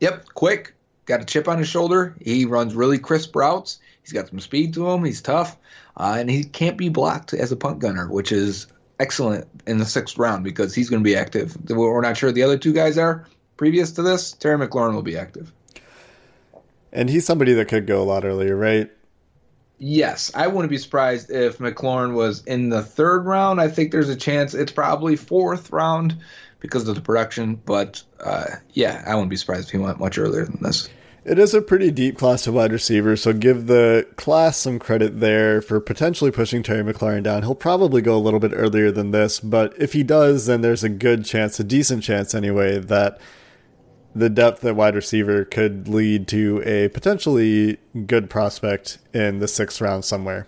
Yep, 0.00 0.26
quick, 0.34 0.74
got 1.06 1.20
a 1.20 1.24
chip 1.24 1.46
on 1.48 1.58
his 1.58 1.68
shoulder. 1.68 2.14
He 2.20 2.46
runs 2.46 2.74
really 2.74 2.98
crisp 2.98 3.36
routes. 3.36 3.78
He's 4.02 4.12
got 4.12 4.28
some 4.28 4.40
speed 4.40 4.74
to 4.74 4.90
him. 4.90 5.04
He's 5.04 5.20
tough, 5.20 5.56
uh, 5.96 6.16
and 6.18 6.30
he 6.30 6.44
can't 6.44 6.76
be 6.76 6.88
blocked 6.88 7.34
as 7.34 7.52
a 7.52 7.56
punt 7.56 7.78
gunner, 7.78 8.08
which 8.08 8.32
is 8.32 8.66
excellent 8.98 9.46
in 9.66 9.78
the 9.78 9.84
sixth 9.84 10.18
round 10.18 10.44
because 10.44 10.74
he's 10.74 10.90
going 10.90 11.02
to 11.02 11.04
be 11.04 11.16
active. 11.16 11.56
We're 11.70 12.00
not 12.00 12.16
sure 12.16 12.32
the 12.32 12.42
other 12.42 12.58
two 12.58 12.72
guys 12.72 12.98
are. 12.98 13.26
Previous 13.56 13.92
to 13.92 14.02
this, 14.02 14.32
Terry 14.32 14.56
McLaurin 14.56 14.94
will 14.94 15.02
be 15.02 15.18
active. 15.18 15.52
And 16.92 17.08
he's 17.08 17.26
somebody 17.26 17.52
that 17.54 17.68
could 17.68 17.86
go 17.86 18.02
a 18.02 18.04
lot 18.04 18.24
earlier, 18.24 18.56
right? 18.56 18.90
Yes, 19.78 20.30
I 20.34 20.46
wouldn't 20.46 20.70
be 20.70 20.78
surprised 20.78 21.30
if 21.30 21.58
McLaurin 21.58 22.14
was 22.14 22.44
in 22.44 22.68
the 22.68 22.82
third 22.82 23.24
round. 23.24 23.60
I 23.60 23.68
think 23.68 23.92
there's 23.92 24.10
a 24.10 24.16
chance 24.16 24.54
it's 24.54 24.72
probably 24.72 25.16
fourth 25.16 25.70
round 25.70 26.16
because 26.60 26.88
of 26.88 26.94
the 26.94 27.00
production. 27.00 27.56
But 27.56 28.02
uh, 28.20 28.46
yeah, 28.72 29.02
I 29.06 29.14
wouldn't 29.14 29.30
be 29.30 29.36
surprised 29.36 29.68
if 29.68 29.72
he 29.72 29.78
went 29.78 29.98
much 29.98 30.18
earlier 30.18 30.44
than 30.44 30.62
this. 30.62 30.88
It 31.22 31.38
is 31.38 31.52
a 31.52 31.60
pretty 31.60 31.90
deep 31.90 32.16
class 32.16 32.46
of 32.46 32.54
wide 32.54 32.72
receivers, 32.72 33.22
so 33.22 33.34
give 33.34 33.66
the 33.66 34.06
class 34.16 34.56
some 34.56 34.78
credit 34.78 35.20
there 35.20 35.60
for 35.60 35.78
potentially 35.78 36.30
pushing 36.30 36.62
Terry 36.62 36.82
McLaurin 36.82 37.22
down. 37.22 37.42
He'll 37.42 37.54
probably 37.54 38.00
go 38.00 38.16
a 38.16 38.18
little 38.18 38.40
bit 38.40 38.52
earlier 38.54 38.90
than 38.90 39.10
this, 39.10 39.38
but 39.38 39.74
if 39.76 39.92
he 39.92 40.02
does, 40.02 40.46
then 40.46 40.62
there's 40.62 40.82
a 40.82 40.88
good 40.88 41.26
chance, 41.26 41.60
a 41.60 41.64
decent 41.64 42.02
chance 42.02 42.34
anyway, 42.34 42.78
that 42.78 43.20
the 44.14 44.30
depth 44.30 44.64
at 44.64 44.74
wide 44.74 44.94
receiver 44.94 45.44
could 45.44 45.88
lead 45.88 46.26
to 46.28 46.62
a 46.64 46.88
potentially 46.88 47.76
good 48.06 48.30
prospect 48.30 48.98
in 49.12 49.40
the 49.40 49.48
sixth 49.48 49.80
round 49.80 50.06
somewhere. 50.06 50.46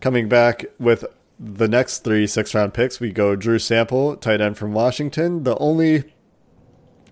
Coming 0.00 0.28
back 0.28 0.64
with 0.80 1.04
the 1.42 1.68
next 1.68 2.04
three 2.04 2.26
six 2.26 2.54
round 2.54 2.74
picks, 2.74 3.00
we 3.00 3.10
go 3.10 3.34
Drew 3.34 3.58
Sample, 3.58 4.16
tight 4.16 4.42
end 4.42 4.58
from 4.58 4.72
Washington, 4.72 5.44
the 5.44 5.56
only 5.56 6.04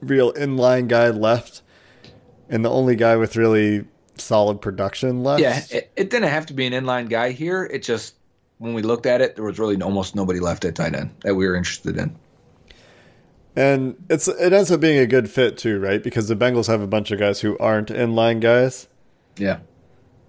real 0.01 0.33
inline 0.35 0.87
guy 0.87 1.09
left, 1.09 1.63
and 2.49 2.65
the 2.65 2.71
only 2.71 2.95
guy 2.95 3.17
with 3.17 3.37
really 3.37 3.87
solid 4.17 4.61
production 4.61 5.23
left. 5.23 5.41
Yeah, 5.41 5.63
it, 5.71 5.91
it 5.97 6.11
didn't 6.11 6.29
have 6.29 6.47
to 6.47 6.53
be 6.53 6.67
an 6.67 6.75
inline 6.75 7.09
guy 7.09 7.31
here. 7.31 7.65
It 7.65 7.83
just, 7.83 8.17
when 8.59 8.75
we 8.75 8.83
looked 8.83 9.07
at 9.07 9.23
it, 9.23 9.35
there 9.35 9.45
was 9.45 9.59
really 9.59 9.81
almost 9.81 10.15
nobody 10.15 10.41
left 10.41 10.65
at 10.67 10.75
tight 10.75 10.95
end 10.95 11.15
that 11.23 11.35
we 11.35 11.47
were 11.47 11.57
interested 11.57 11.97
in. 11.97 12.15
And 13.57 13.97
it's 14.09 14.29
it 14.29 14.53
ends 14.53 14.71
up 14.71 14.81
being 14.81 14.99
a 14.99 15.07
good 15.07 15.29
fit 15.29 15.57
too, 15.59 15.81
right? 15.81 16.01
Because 16.03 16.29
the 16.29 16.37
Bengals 16.37 16.69
have 16.69 16.81
a 16.81 16.87
bunch 16.87 17.11
of 17.11 17.19
guys 17.19 17.41
who 17.41 17.59
aren't 17.59 17.89
inline 17.89 18.41
guys. 18.41 18.89
Yeah. 19.37 19.61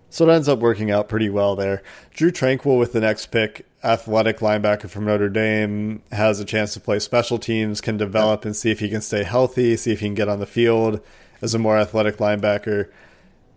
So 0.10 0.28
it 0.28 0.34
ends 0.34 0.50
up 0.50 0.60
working 0.60 0.90
out 0.90 1.10
pretty 1.10 1.30
well 1.30 1.56
there. 1.56 1.84
Drue 2.12 2.32
Tranquill 2.32 2.80
with 2.80 2.94
the 2.94 3.00
next 3.00 3.28
pick, 3.28 3.68
athletic 3.84 4.40
linebacker 4.40 4.90
from 4.90 5.06
Notre 5.06 5.30
Dame, 5.30 6.02
has 6.12 6.40
a 6.40 6.46
chance 6.46 6.74
to 6.74 6.80
play 6.80 7.00
special 7.00 7.38
teams, 7.38 7.82
can 7.82 7.98
develop 7.98 8.46
and 8.46 8.56
see 8.56 8.72
if 8.72 8.80
he 8.80 8.90
can 8.90 9.02
stay 9.02 9.24
healthy, 9.24 9.78
see 9.78 9.92
if 9.92 10.00
he 10.00 10.08
can 10.08 10.16
get 10.16 10.28
on 10.28 10.40
the 10.40 10.46
field 10.46 11.02
as 11.42 11.54
a 11.54 11.60
more 11.60 11.78
athletic 11.78 12.18
linebacker. 12.18 12.90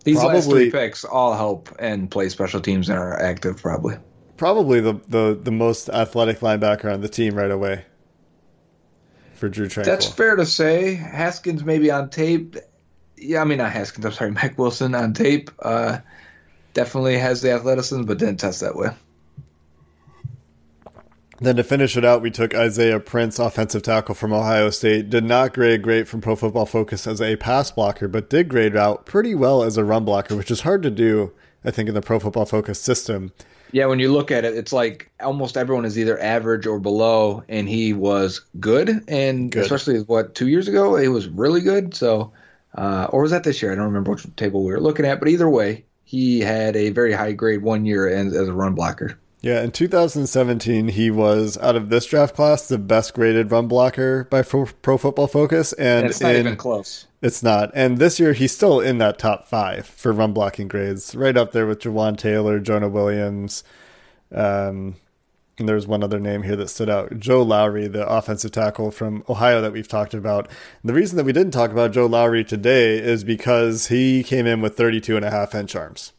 These 0.03 0.17
probably, 0.17 0.35
last 0.35 0.49
three 0.49 0.71
picks 0.71 1.05
all 1.05 1.33
help 1.33 1.69
and 1.79 2.09
play 2.09 2.29
special 2.29 2.59
teams 2.61 2.89
and 2.89 2.97
are 2.97 3.19
active, 3.21 3.61
probably. 3.61 3.97
Probably 4.37 4.81
the, 4.81 4.93
the, 5.07 5.39
the 5.41 5.51
most 5.51 5.89
athletic 5.89 6.39
linebacker 6.39 6.91
on 6.93 7.01
the 7.01 7.09
team 7.09 7.35
right 7.35 7.51
away 7.51 7.85
for 9.33 9.49
Drue 9.49 9.67
Tranquill. 9.67 9.85
That's 9.85 10.07
fair 10.07 10.35
to 10.35 10.45
say. 10.45 10.95
Haskins 10.95 11.63
maybe 11.63 11.91
on 11.91 12.09
tape. 12.09 12.55
Yeah, 13.17 13.41
I 13.41 13.45
mean 13.45 13.59
not 13.59 13.71
Haskins. 13.71 14.05
I'm 14.05 14.11
sorry, 14.11 14.31
Mack 14.31 14.57
Wilson 14.57 14.95
on 14.95 15.13
tape. 15.13 15.51
Uh, 15.59 15.99
definitely 16.73 17.17
has 17.17 17.41
the 17.41 17.51
athleticism, 17.51 18.03
but 18.03 18.17
didn't 18.17 18.39
test 18.39 18.61
that 18.61 18.75
way. 18.75 18.89
Then 21.43 21.57
to 21.57 21.63
finish 21.65 21.97
it 21.97 22.05
out, 22.05 22.21
we 22.21 22.31
took 22.31 22.55
Isaiah 22.55 23.01
Prince, 23.01 23.37
offensive 23.37 23.81
tackle 23.81 24.15
from 24.15 24.31
Ohio 24.31 24.69
State. 24.69 25.09
Did 25.09 25.25
not 25.25 25.53
grade 25.53 25.81
great 25.81 26.07
from 26.07 26.21
Pro 26.21 26.37
Football 26.37 26.65
Focus 26.65 27.05
as 27.05 27.21
a 27.21 27.35
pass 27.35 27.69
blocker, 27.69 28.07
but 28.07 28.29
did 28.29 28.47
grade 28.47 28.77
out 28.77 29.05
pretty 29.05 29.35
well 29.35 29.61
as 29.61 29.75
a 29.75 29.83
run 29.83 30.05
blocker, 30.05 30.37
which 30.37 30.49
is 30.49 30.61
hard 30.61 30.81
to 30.83 30.89
do, 30.89 31.33
I 31.65 31.71
think, 31.71 31.89
in 31.89 31.95
the 31.95 32.01
Pro 32.01 32.17
Football 32.17 32.45
Focus 32.45 32.79
system. 32.79 33.33
Yeah, 33.73 33.87
when 33.87 33.99
you 33.99 34.09
look 34.09 34.31
at 34.31 34.45
it, 34.45 34.55
it's 34.55 34.71
like 34.71 35.11
almost 35.19 35.57
everyone 35.57 35.83
is 35.83 35.99
either 35.99 36.17
average 36.17 36.65
or 36.65 36.79
below, 36.79 37.43
and 37.49 37.67
he 37.67 37.91
was 37.91 38.39
good, 38.61 39.03
and 39.09 39.51
good. 39.51 39.63
especially 39.63 39.99
what 40.03 40.35
two 40.35 40.47
years 40.47 40.69
ago, 40.69 40.95
he 40.95 41.09
was 41.09 41.27
really 41.27 41.59
good. 41.59 41.93
So, 41.93 42.31
uh, 42.77 43.07
or 43.09 43.23
was 43.23 43.31
that 43.31 43.43
this 43.43 43.61
year? 43.61 43.73
I 43.73 43.75
don't 43.75 43.87
remember 43.87 44.11
which 44.11 44.25
table 44.37 44.63
we 44.63 44.71
were 44.71 44.79
looking 44.79 45.05
at, 45.05 45.19
but 45.19 45.27
either 45.27 45.49
way, 45.49 45.83
he 46.05 46.39
had 46.39 46.77
a 46.77 46.91
very 46.91 47.11
high 47.11 47.33
grade 47.33 47.63
one 47.63 47.85
year 47.85 48.07
as, 48.07 48.33
as 48.33 48.47
a 48.47 48.53
run 48.53 48.75
blocker. 48.75 49.19
Yeah, 49.43 49.61
in 49.61 49.71
2017, 49.71 50.87
he 50.87 51.11
was 51.11 51.57
out 51.57 51.75
of 51.75 51.89
this 51.89 52.05
draft 52.05 52.33
class 52.33 52.69
the 52.69 52.77
best 52.77 53.13
graded 53.13 53.51
run 53.51 53.67
blocker 53.67 54.23
by 54.23 54.41
Pro, 54.41 54.67
Pro 54.81 54.97
Football 54.97 55.27
Focus, 55.27 55.73
and, 55.73 56.05
and 56.05 56.05
it's 56.05 56.21
not 56.21 56.33
in, 56.33 56.39
even 56.39 56.55
close. 56.55 57.07
It's 57.21 57.43
not. 57.43 57.69
And 57.73 57.97
this 57.97 58.21
year, 58.21 58.31
he's 58.31 58.53
still 58.53 58.79
in 58.79 58.99
that 58.99 59.19
top 59.19 59.45
five 59.45 59.85
for 59.85 60.13
run 60.13 60.31
blocking 60.31 60.69
grades, 60.69 61.13
right 61.13 61.35
up 61.35 61.51
there 61.51 61.67
with 61.67 61.81
Jawaan 61.81 62.17
Taylor, 62.17 62.61
Jonah 62.61 62.87
Williams. 62.87 63.65
Um, 64.33 64.95
and 65.57 65.67
there's 65.67 65.87
one 65.87 66.05
other 66.05 66.21
name 66.21 66.43
here 66.43 66.55
that 66.55 66.69
stood 66.69 66.89
out 66.89 67.19
Joe 67.19 67.41
Lowry, 67.41 67.89
the 67.89 68.07
offensive 68.07 68.51
tackle 68.51 68.91
from 68.91 69.25
Ohio 69.27 69.59
that 69.59 69.73
we've 69.73 69.89
talked 69.89 70.13
about. 70.13 70.47
And 70.47 70.89
the 70.89 70.93
reason 70.93 71.17
that 71.17 71.25
we 71.25 71.33
didn't 71.33 71.51
talk 71.51 71.71
about 71.71 71.91
Joe 71.91 72.05
Lowry 72.05 72.45
today 72.45 72.97
is 72.97 73.25
because 73.25 73.87
he 73.87 74.23
came 74.23 74.47
in 74.47 74.61
with 74.61 74.77
32 74.77 75.17
and 75.17 75.25
a 75.25 75.31
half 75.31 75.53
inch 75.53 75.75
arms. 75.75 76.13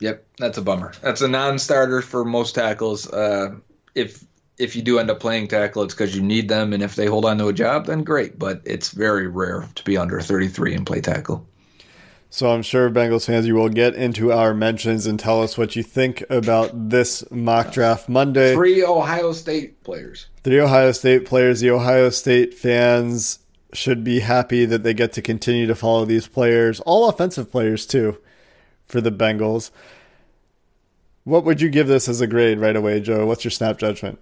Yep, 0.00 0.26
that's 0.38 0.58
a 0.58 0.62
bummer. 0.62 0.92
That's 1.02 1.20
a 1.20 1.28
non 1.28 1.58
starter 1.58 2.02
for 2.02 2.24
most 2.24 2.54
tackles. 2.54 3.10
Uh, 3.10 3.56
if 3.94 4.24
if 4.58 4.76
you 4.76 4.82
do 4.82 4.98
end 4.98 5.10
up 5.10 5.20
playing 5.20 5.48
tackle, 5.48 5.82
it's 5.82 5.94
because 5.94 6.14
you 6.14 6.22
need 6.22 6.48
them, 6.48 6.72
and 6.72 6.82
if 6.82 6.94
they 6.94 7.06
hold 7.06 7.24
on 7.24 7.38
to 7.38 7.48
a 7.48 7.52
job, 7.52 7.86
then 7.86 8.02
great. 8.02 8.38
But 8.38 8.60
it's 8.64 8.90
very 8.90 9.26
rare 9.26 9.66
to 9.74 9.84
be 9.84 9.96
under 9.96 10.20
33 10.20 10.74
and 10.74 10.86
play 10.86 11.00
tackle. 11.00 11.46
So 12.32 12.48
I'm 12.48 12.62
sure 12.62 12.88
Bengals 12.90 13.26
fans, 13.26 13.46
you 13.46 13.56
will 13.56 13.68
get 13.68 13.96
into 13.96 14.30
our 14.30 14.54
mentions 14.54 15.04
and 15.04 15.18
tell 15.18 15.42
us 15.42 15.58
what 15.58 15.74
you 15.74 15.82
think 15.82 16.22
about 16.30 16.90
this 16.90 17.28
mock 17.30 17.72
draft 17.72 18.08
Monday. 18.08 18.54
Three 18.54 18.84
Ohio 18.84 19.32
State 19.32 19.82
players. 19.82 20.26
Three 20.44 20.60
Ohio 20.60 20.92
State 20.92 21.26
players. 21.26 21.58
The 21.58 21.70
Ohio 21.70 22.08
State 22.10 22.54
fans 22.54 23.40
should 23.72 24.04
be 24.04 24.20
happy 24.20 24.64
that 24.64 24.84
they 24.84 24.94
get 24.94 25.12
to 25.14 25.22
continue 25.22 25.66
to 25.66 25.74
follow 25.74 26.04
these 26.04 26.28
players, 26.28 26.80
all 26.80 27.08
offensive 27.08 27.50
players 27.50 27.84
too, 27.86 28.18
for 28.90 29.00
the 29.00 29.12
Bengals. 29.12 29.70
What 31.24 31.44
would 31.44 31.60
you 31.60 31.68
give 31.68 31.86
this 31.86 32.08
as 32.08 32.20
a 32.20 32.26
grade 32.26 32.58
right 32.58 32.76
away, 32.76 33.00
Joe? 33.00 33.26
What's 33.26 33.44
your 33.44 33.50
snap 33.50 33.78
judgment? 33.78 34.18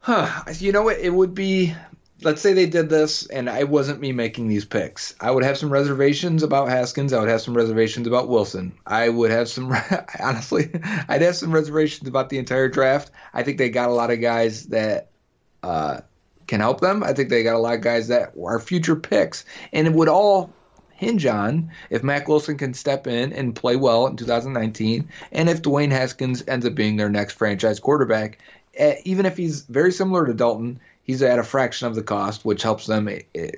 Huh. 0.00 0.44
You 0.58 0.72
know 0.72 0.82
what? 0.82 0.98
It 0.98 1.10
would 1.10 1.34
be. 1.34 1.74
Let's 2.22 2.40
say 2.40 2.54
they 2.54 2.66
did 2.66 2.88
this, 2.88 3.26
and 3.26 3.50
I 3.50 3.64
wasn't 3.64 4.00
me 4.00 4.12
making 4.12 4.48
these 4.48 4.64
picks. 4.64 5.14
I 5.20 5.30
would 5.30 5.44
have 5.44 5.58
some 5.58 5.68
reservations 5.68 6.42
about 6.42 6.70
Haskins. 6.70 7.12
I 7.12 7.20
would 7.20 7.28
have 7.28 7.42
some 7.42 7.54
reservations 7.54 8.06
about 8.06 8.28
Wilson. 8.28 8.72
I 8.86 9.10
would 9.10 9.30
have 9.30 9.50
some, 9.50 9.70
honestly, 10.20 10.70
I'd 11.08 11.20
have 11.20 11.36
some 11.36 11.52
reservations 11.52 12.08
about 12.08 12.30
the 12.30 12.38
entire 12.38 12.68
draft. 12.68 13.10
I 13.34 13.42
think 13.42 13.58
they 13.58 13.68
got 13.68 13.90
a 13.90 13.92
lot 13.92 14.10
of 14.10 14.22
guys 14.22 14.68
that 14.68 15.10
uh, 15.62 16.00
can 16.46 16.60
help 16.60 16.80
them. 16.80 17.02
I 17.02 17.12
think 17.12 17.28
they 17.28 17.42
got 17.42 17.54
a 17.54 17.58
lot 17.58 17.74
of 17.74 17.82
guys 17.82 18.08
that 18.08 18.32
are 18.42 18.60
future 18.60 18.96
picks, 18.96 19.44
and 19.74 19.86
it 19.86 19.92
would 19.92 20.08
all 20.08 20.54
hinge 20.96 21.26
on 21.26 21.70
if 21.90 22.02
Mack 22.02 22.26
Wilson 22.26 22.56
can 22.56 22.74
step 22.74 23.06
in 23.06 23.32
and 23.32 23.54
play 23.54 23.76
well 23.76 24.06
in 24.06 24.16
2019, 24.16 25.08
and 25.32 25.48
if 25.48 25.62
Dwayne 25.62 25.90
Haskins 25.90 26.42
ends 26.48 26.66
up 26.66 26.74
being 26.74 26.96
their 26.96 27.10
next 27.10 27.34
franchise 27.34 27.78
quarterback. 27.78 28.38
Even 29.04 29.24
if 29.24 29.36
he's 29.36 29.62
very 29.62 29.92
similar 29.92 30.26
to 30.26 30.34
Dalton, 30.34 30.80
he's 31.04 31.22
at 31.22 31.38
a 31.38 31.42
fraction 31.42 31.86
of 31.86 31.94
the 31.94 32.02
cost, 32.02 32.44
which 32.44 32.62
helps 32.62 32.86
them 32.86 33.08
eh, 33.08 33.20
eh, 33.34 33.50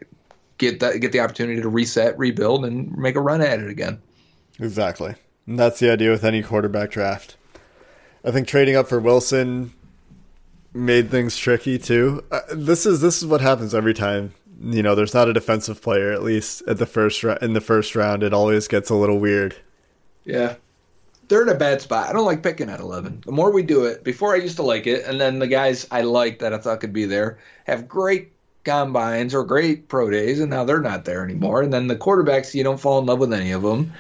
get 0.59 0.81
that 0.81 0.99
get 0.99 1.13
the 1.13 1.21
opportunity 1.21 1.61
to 1.61 1.69
reset, 1.69 2.17
rebuild, 2.19 2.65
and 2.65 2.97
make 2.97 3.17
a 3.17 3.21
run 3.21 3.41
at 3.41 3.59
it 3.59 3.69
again. 3.69 4.01
Exactly, 4.61 5.15
and 5.47 5.59
that's 5.59 5.81
the 5.81 5.91
idea 5.91 6.11
with 6.11 6.25
any 6.25 6.43
quarterback 6.43 6.91
draft. 6.91 7.37
I 8.25 8.31
think 8.31 8.47
trading 8.47 8.77
up 8.77 8.89
for 8.89 9.01
Wilson 9.01 9.73
made 10.73 11.11
things 11.11 11.37
tricky 11.37 11.79
too. 11.79 12.23
Uh, 12.31 12.41
this 12.53 12.87
is 12.87 13.01
this 13.01 13.19
is 13.19 13.27
what 13.27 13.41
happens 13.41 13.75
every 13.75 13.95
time. 13.95 14.35
You 14.61 14.83
know, 14.83 14.95
there's 14.95 15.15
not 15.15 15.29
a 15.29 15.33
defensive 15.33 15.81
player 15.81 16.13
at 16.13 16.23
least 16.23 16.63
at 16.67 16.79
the 16.79 16.87
first 16.87 17.23
in 17.23 17.53
the 17.53 17.61
first 17.61 17.95
round. 17.95 18.23
It 18.23 18.35
always 18.35 18.69
gets 18.69 18.91
a 18.91 18.95
little 18.95 19.19
weird. 19.19 19.57
Yeah, 20.25 20.57
they're 21.29 21.43
in 21.43 21.49
a 21.49 21.55
bad 21.55 21.81
spot. 21.81 22.09
I 22.09 22.13
don't 22.13 22.25
like 22.25 22.43
picking 22.43 22.69
at 22.69 22.81
11. 22.81 23.23
The 23.25 23.33
more 23.33 23.53
we 23.53 23.63
do 23.63 23.85
it, 23.85 24.03
before 24.03 24.35
I 24.35 24.39
used 24.39 24.57
to 24.57 24.63
like 24.63 24.87
it, 24.87 25.05
and 25.05 25.21
then 25.21 25.39
the 25.39 25.47
guys 25.47 25.87
I 25.91 26.03
liked 26.03 26.41
that 26.41 26.53
I 26.53 26.59
thought 26.59 26.81
could 26.81 26.93
be 26.93 27.05
there 27.05 27.39
have 27.67 27.89
great 27.89 28.33
combines 28.65 29.35
or 29.35 29.45
great 29.45 29.89
pro 29.89 30.11
days, 30.11 30.41
and 30.41 30.51
now 30.51 30.65
they're 30.65 30.81
not 30.81 31.05
there 31.05 31.25
anymore. 31.25 31.63
And 31.63 31.73
then 31.73 31.87
the 31.87 31.97
quarterbacks, 31.97 32.55
you 32.55 32.65
don't 32.65 32.81
fall 32.81 32.99
in 32.99 33.07
love 33.07 33.19
with 33.19 33.33
any 33.33 33.53
of 33.53 33.63
them. 33.63 33.93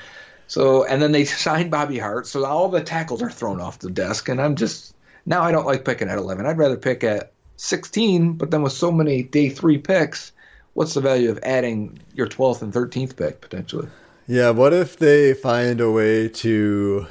So, 0.46 0.84
and 0.84 1.00
then 1.00 1.12
they 1.12 1.24
signed 1.24 1.70
Bobby 1.70 1.98
Hart, 1.98 2.26
so 2.26 2.44
all 2.44 2.68
the 2.68 2.82
tackles 2.82 3.22
are 3.22 3.30
thrown 3.30 3.60
off 3.60 3.78
the 3.78 3.90
desk, 3.90 4.28
and 4.28 4.40
I'm 4.40 4.56
just 4.56 4.94
now 5.26 5.42
I 5.42 5.52
don't 5.52 5.66
like 5.66 5.84
picking 5.84 6.08
at 6.08 6.18
11. 6.18 6.46
I'd 6.46 6.58
rather 6.58 6.76
pick 6.76 7.04
at 7.04 7.32
16, 7.56 8.34
but 8.34 8.50
then 8.50 8.62
with 8.62 8.72
so 8.72 8.90
many 8.90 9.22
day 9.22 9.50
three 9.50 9.78
picks, 9.78 10.32
what's 10.78 10.94
the 10.94 11.00
value 11.00 11.28
of 11.28 11.40
adding 11.42 11.98
your 12.14 12.28
12th 12.28 12.62
and 12.62 12.72
13th 12.72 13.16
pick 13.16 13.40
potentially? 13.40 13.88
Yeah, 14.28 14.50
what 14.50 14.72
if 14.72 14.96
they 14.96 15.34
find 15.34 15.80
a 15.80 15.90
way 15.90 16.28
to, 16.28 17.08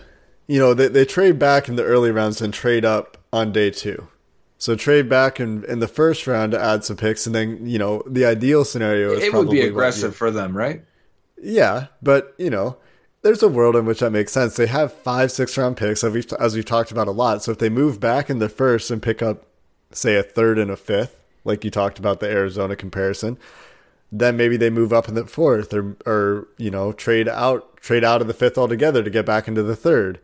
you 0.47 0.59
know, 0.59 0.73
they, 0.73 0.87
they 0.87 1.03
trade 1.03 1.37
back 1.37 1.67
in 1.67 1.75
the 1.75 1.83
early 1.83 2.09
rounds 2.09 2.41
and 2.41 2.53
trade 2.53 2.85
up 2.85 3.17
on 3.33 3.51
day 3.51 3.69
two? 3.69 4.07
So 4.57 4.77
trade 4.77 5.09
back 5.09 5.41
in, 5.41 5.65
in 5.65 5.79
the 5.79 5.87
first 5.87 6.27
round 6.27 6.53
to 6.53 6.63
add 6.63 6.85
some 6.85 6.95
picks, 6.95 7.27
and 7.27 7.35
then 7.35 7.67
you 7.67 7.77
know 7.77 8.01
the 8.07 8.25
ideal 8.25 8.65
scenario 8.65 9.11
is 9.11 9.23
it 9.23 9.33
would 9.33 9.51
be 9.51 9.61
aggressive 9.61 10.15
for 10.15 10.31
them, 10.31 10.57
right? 10.57 10.83
Yeah, 11.39 11.87
but 12.01 12.33
you 12.39 12.49
know 12.49 12.77
there's 13.21 13.43
a 13.43 13.49
world 13.49 13.75
in 13.75 13.85
which 13.85 13.99
that 13.99 14.09
makes 14.09 14.31
sense. 14.31 14.55
They 14.55 14.65
have 14.65 14.91
five, 14.91 15.31
six 15.31 15.55
round 15.57 15.77
picks, 15.77 16.03
as 16.03 16.11
we've, 16.11 16.33
as 16.39 16.55
we've 16.55 16.65
talked 16.65 16.89
about 16.89 17.07
a 17.07 17.11
lot. 17.11 17.43
So 17.43 17.51
if 17.51 17.59
they 17.59 17.69
move 17.69 17.99
back 17.99 18.31
in 18.31 18.39
the 18.39 18.49
first 18.49 18.89
and 18.89 18.99
pick 18.99 19.21
up, 19.21 19.45
say, 19.91 20.15
a 20.15 20.23
third 20.23 20.57
and 20.57 20.71
a 20.71 20.75
fifth, 20.75 21.16
like 21.47 21.63
you 21.63 21.71
talked 21.71 21.97
about 21.97 22.19
the 22.19 22.29
Arizona 22.29 22.75
comparison, 22.75 23.37
then 24.11 24.37
maybe 24.37 24.57
they 24.57 24.69
move 24.69 24.93
up 24.93 25.07
in 25.07 25.15
the 25.15 25.25
fourth, 25.25 25.73
or 25.73 25.95
or 26.05 26.47
you 26.57 26.69
know 26.69 26.91
trade 26.91 27.27
out 27.27 27.77
trade 27.77 28.03
out 28.03 28.21
of 28.21 28.27
the 28.27 28.33
fifth 28.33 28.57
altogether 28.57 29.03
to 29.03 29.09
get 29.09 29.25
back 29.25 29.47
into 29.47 29.63
the 29.63 29.75
third, 29.75 30.19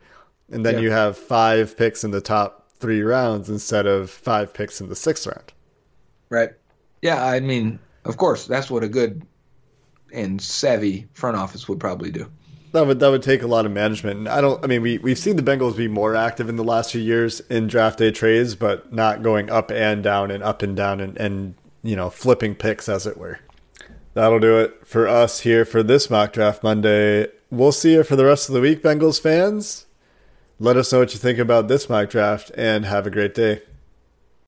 and 0.50 0.64
then 0.64 0.74
yeah. 0.74 0.80
you 0.80 0.90
have 0.90 1.16
five 1.16 1.76
picks 1.76 2.04
in 2.04 2.10
the 2.10 2.20
top 2.20 2.70
three 2.70 3.02
rounds 3.02 3.48
instead 3.48 3.86
of 3.86 4.10
five 4.10 4.52
picks 4.54 4.80
in 4.80 4.88
the 4.88 4.96
sixth 4.96 5.26
round. 5.26 5.52
Right. 6.28 6.50
Yeah, 7.02 7.24
I 7.24 7.40
mean, 7.40 7.78
of 8.04 8.16
course, 8.16 8.46
that's 8.46 8.70
what 8.70 8.84
a 8.84 8.88
good 8.88 9.26
and 10.12 10.40
savvy 10.40 11.08
front 11.12 11.36
office 11.36 11.68
would 11.68 11.80
probably 11.80 12.10
do 12.10 12.30
that 12.74 12.88
would 12.88 12.98
that 12.98 13.08
would 13.08 13.22
take 13.22 13.42
a 13.42 13.46
lot 13.46 13.66
of 13.66 13.72
management. 13.72 14.18
And 14.18 14.28
I 14.28 14.40
don't. 14.40 14.62
I 14.64 14.66
mean, 14.66 14.82
we 14.82 14.98
we've 14.98 15.18
seen 15.18 15.36
the 15.36 15.42
Bengals 15.42 15.76
be 15.76 15.86
more 15.86 16.16
active 16.16 16.48
in 16.48 16.56
the 16.56 16.64
last 16.64 16.90
few 16.90 17.00
years 17.00 17.38
in 17.48 17.68
draft 17.68 18.00
day 18.00 18.10
trades, 18.10 18.56
but 18.56 18.92
not 18.92 19.22
going 19.22 19.48
up 19.48 19.70
and 19.70 20.02
down 20.02 20.32
and 20.32 20.42
up 20.42 20.60
and 20.60 20.76
down 20.76 21.00
and 21.00 21.16
and 21.16 21.54
you 21.84 21.94
know 21.94 22.10
flipping 22.10 22.56
picks 22.56 22.88
as 22.88 23.06
it 23.06 23.16
were. 23.16 23.38
That'll 24.14 24.40
do 24.40 24.58
it 24.58 24.80
for 24.84 25.06
us 25.06 25.40
here 25.40 25.64
for 25.64 25.84
this 25.84 26.10
mock 26.10 26.32
draft 26.32 26.64
Monday. 26.64 27.28
We'll 27.48 27.72
see 27.72 27.92
you 27.92 28.02
for 28.02 28.16
the 28.16 28.24
rest 28.24 28.48
of 28.48 28.54
the 28.54 28.60
week, 28.60 28.82
Bengals 28.82 29.20
fans. 29.20 29.86
Let 30.58 30.76
us 30.76 30.92
know 30.92 30.98
what 30.98 31.12
you 31.12 31.20
think 31.20 31.38
about 31.38 31.68
this 31.68 31.88
mock 31.88 32.10
draft 32.10 32.50
and 32.56 32.84
have 32.84 33.06
a 33.06 33.10
great 33.10 33.34
day. 33.34 33.62